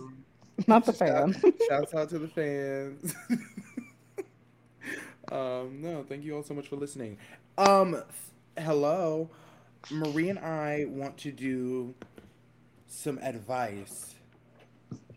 not 0.67 0.85
the 0.85 0.93
fans. 1.01 1.37
Shouts 1.69 1.93
out 1.95 2.09
to 2.09 2.19
the 2.19 2.27
fans. 2.27 3.15
um, 5.31 5.81
no, 5.81 6.03
thank 6.07 6.23
you 6.23 6.35
all 6.35 6.43
so 6.43 6.53
much 6.53 6.67
for 6.67 6.75
listening. 6.75 7.17
Um, 7.57 8.01
hello, 8.57 9.29
Marie 9.91 10.29
and 10.29 10.39
I 10.39 10.85
want 10.89 11.17
to 11.19 11.31
do 11.31 11.93
some 12.87 13.19
advice. 13.21 14.15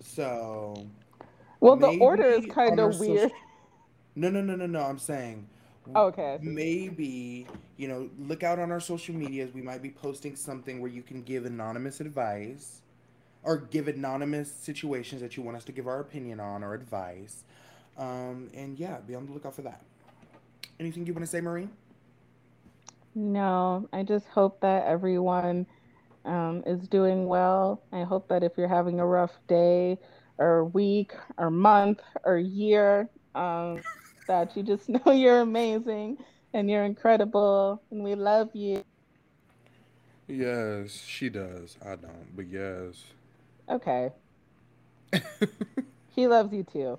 So, 0.02 0.86
Well, 1.60 1.76
the 1.76 1.98
order 1.98 2.24
is 2.24 2.46
kind 2.46 2.80
of 2.80 2.94
social- 2.94 3.14
weird. 3.14 3.32
no, 4.16 4.30
no, 4.30 4.40
no, 4.40 4.56
no, 4.56 4.66
no. 4.66 4.82
I'm 4.82 4.98
saying. 4.98 5.46
Oh, 5.94 6.06
okay. 6.06 6.38
Maybe, 6.40 7.46
you 7.76 7.88
know, 7.88 8.10
look 8.18 8.42
out 8.42 8.58
on 8.58 8.70
our 8.70 8.80
social 8.80 9.14
medias. 9.14 9.52
We 9.52 9.62
might 9.62 9.82
be 9.82 9.90
posting 9.90 10.36
something 10.36 10.80
where 10.80 10.90
you 10.90 11.02
can 11.02 11.22
give 11.22 11.46
anonymous 11.46 12.00
advice 12.00 12.82
or 13.42 13.56
give 13.56 13.88
anonymous 13.88 14.52
situations 14.52 15.20
that 15.22 15.36
you 15.36 15.42
want 15.42 15.56
us 15.56 15.64
to 15.64 15.72
give 15.72 15.86
our 15.88 16.00
opinion 16.00 16.38
on 16.38 16.62
or 16.62 16.74
advice. 16.74 17.44
Um, 17.96 18.50
and 18.54 18.78
yeah, 18.78 18.98
be 18.98 19.14
on 19.14 19.26
the 19.26 19.32
lookout 19.32 19.54
for 19.54 19.62
that. 19.62 19.82
Anything 20.80 21.06
you 21.06 21.12
want 21.12 21.24
to 21.26 21.30
say, 21.30 21.42
Maureen? 21.42 21.70
No, 23.14 23.86
I 23.92 24.02
just 24.02 24.26
hope 24.28 24.60
that 24.62 24.86
everyone 24.86 25.66
um, 26.24 26.62
is 26.66 26.88
doing 26.88 27.26
well. 27.26 27.82
I 27.92 28.02
hope 28.02 28.28
that 28.28 28.42
if 28.42 28.52
you're 28.56 28.66
having 28.66 28.98
a 28.98 29.06
rough 29.06 29.32
day 29.46 29.98
or 30.38 30.64
week 30.64 31.12
or 31.36 31.50
month 31.50 32.00
or 32.24 32.38
year, 32.38 33.10
um, 33.34 33.82
that 34.26 34.56
you 34.56 34.62
just 34.62 34.88
know 34.88 35.12
you're 35.12 35.40
amazing 35.40 36.16
and 36.54 36.70
you're 36.70 36.84
incredible 36.84 37.82
and 37.90 38.02
we 38.02 38.14
love 38.14 38.48
you. 38.54 38.82
Yes, 40.28 40.92
she 41.06 41.28
does. 41.28 41.76
I 41.84 41.96
don't, 41.96 42.34
but 42.34 42.46
yes. 42.46 43.04
Okay. 43.68 44.10
He 46.12 46.26
loves 46.26 46.52
you 46.52 46.64
too. 46.64 46.98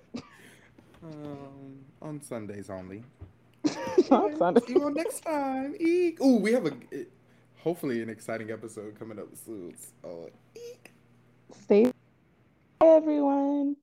um, 1.03 1.79
on 2.01 2.21
Sundays 2.21 2.69
only. 2.69 3.03
See 3.71 4.73
you 4.73 4.83
all 4.83 4.91
next 4.91 5.21
time. 5.21 5.75
Eek. 5.79 6.21
Ooh, 6.21 6.37
we 6.37 6.51
have 6.53 6.65
a 6.65 6.73
hopefully 7.57 8.01
an 8.01 8.09
exciting 8.09 8.51
episode 8.51 8.97
coming 8.97 9.19
up 9.19 9.27
soon. 9.45 9.75
So, 10.01 10.29
eek. 10.55 10.91
Stay, 11.63 11.91
everyone. 12.81 13.75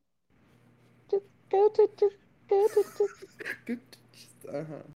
Just 1.10 1.24
go 1.50 1.68
to, 1.68 1.88
just 1.98 2.16
go 2.48 2.68
to, 2.68 2.84
just. 3.66 3.82
Uh 4.48 4.64
huh. 4.64 4.97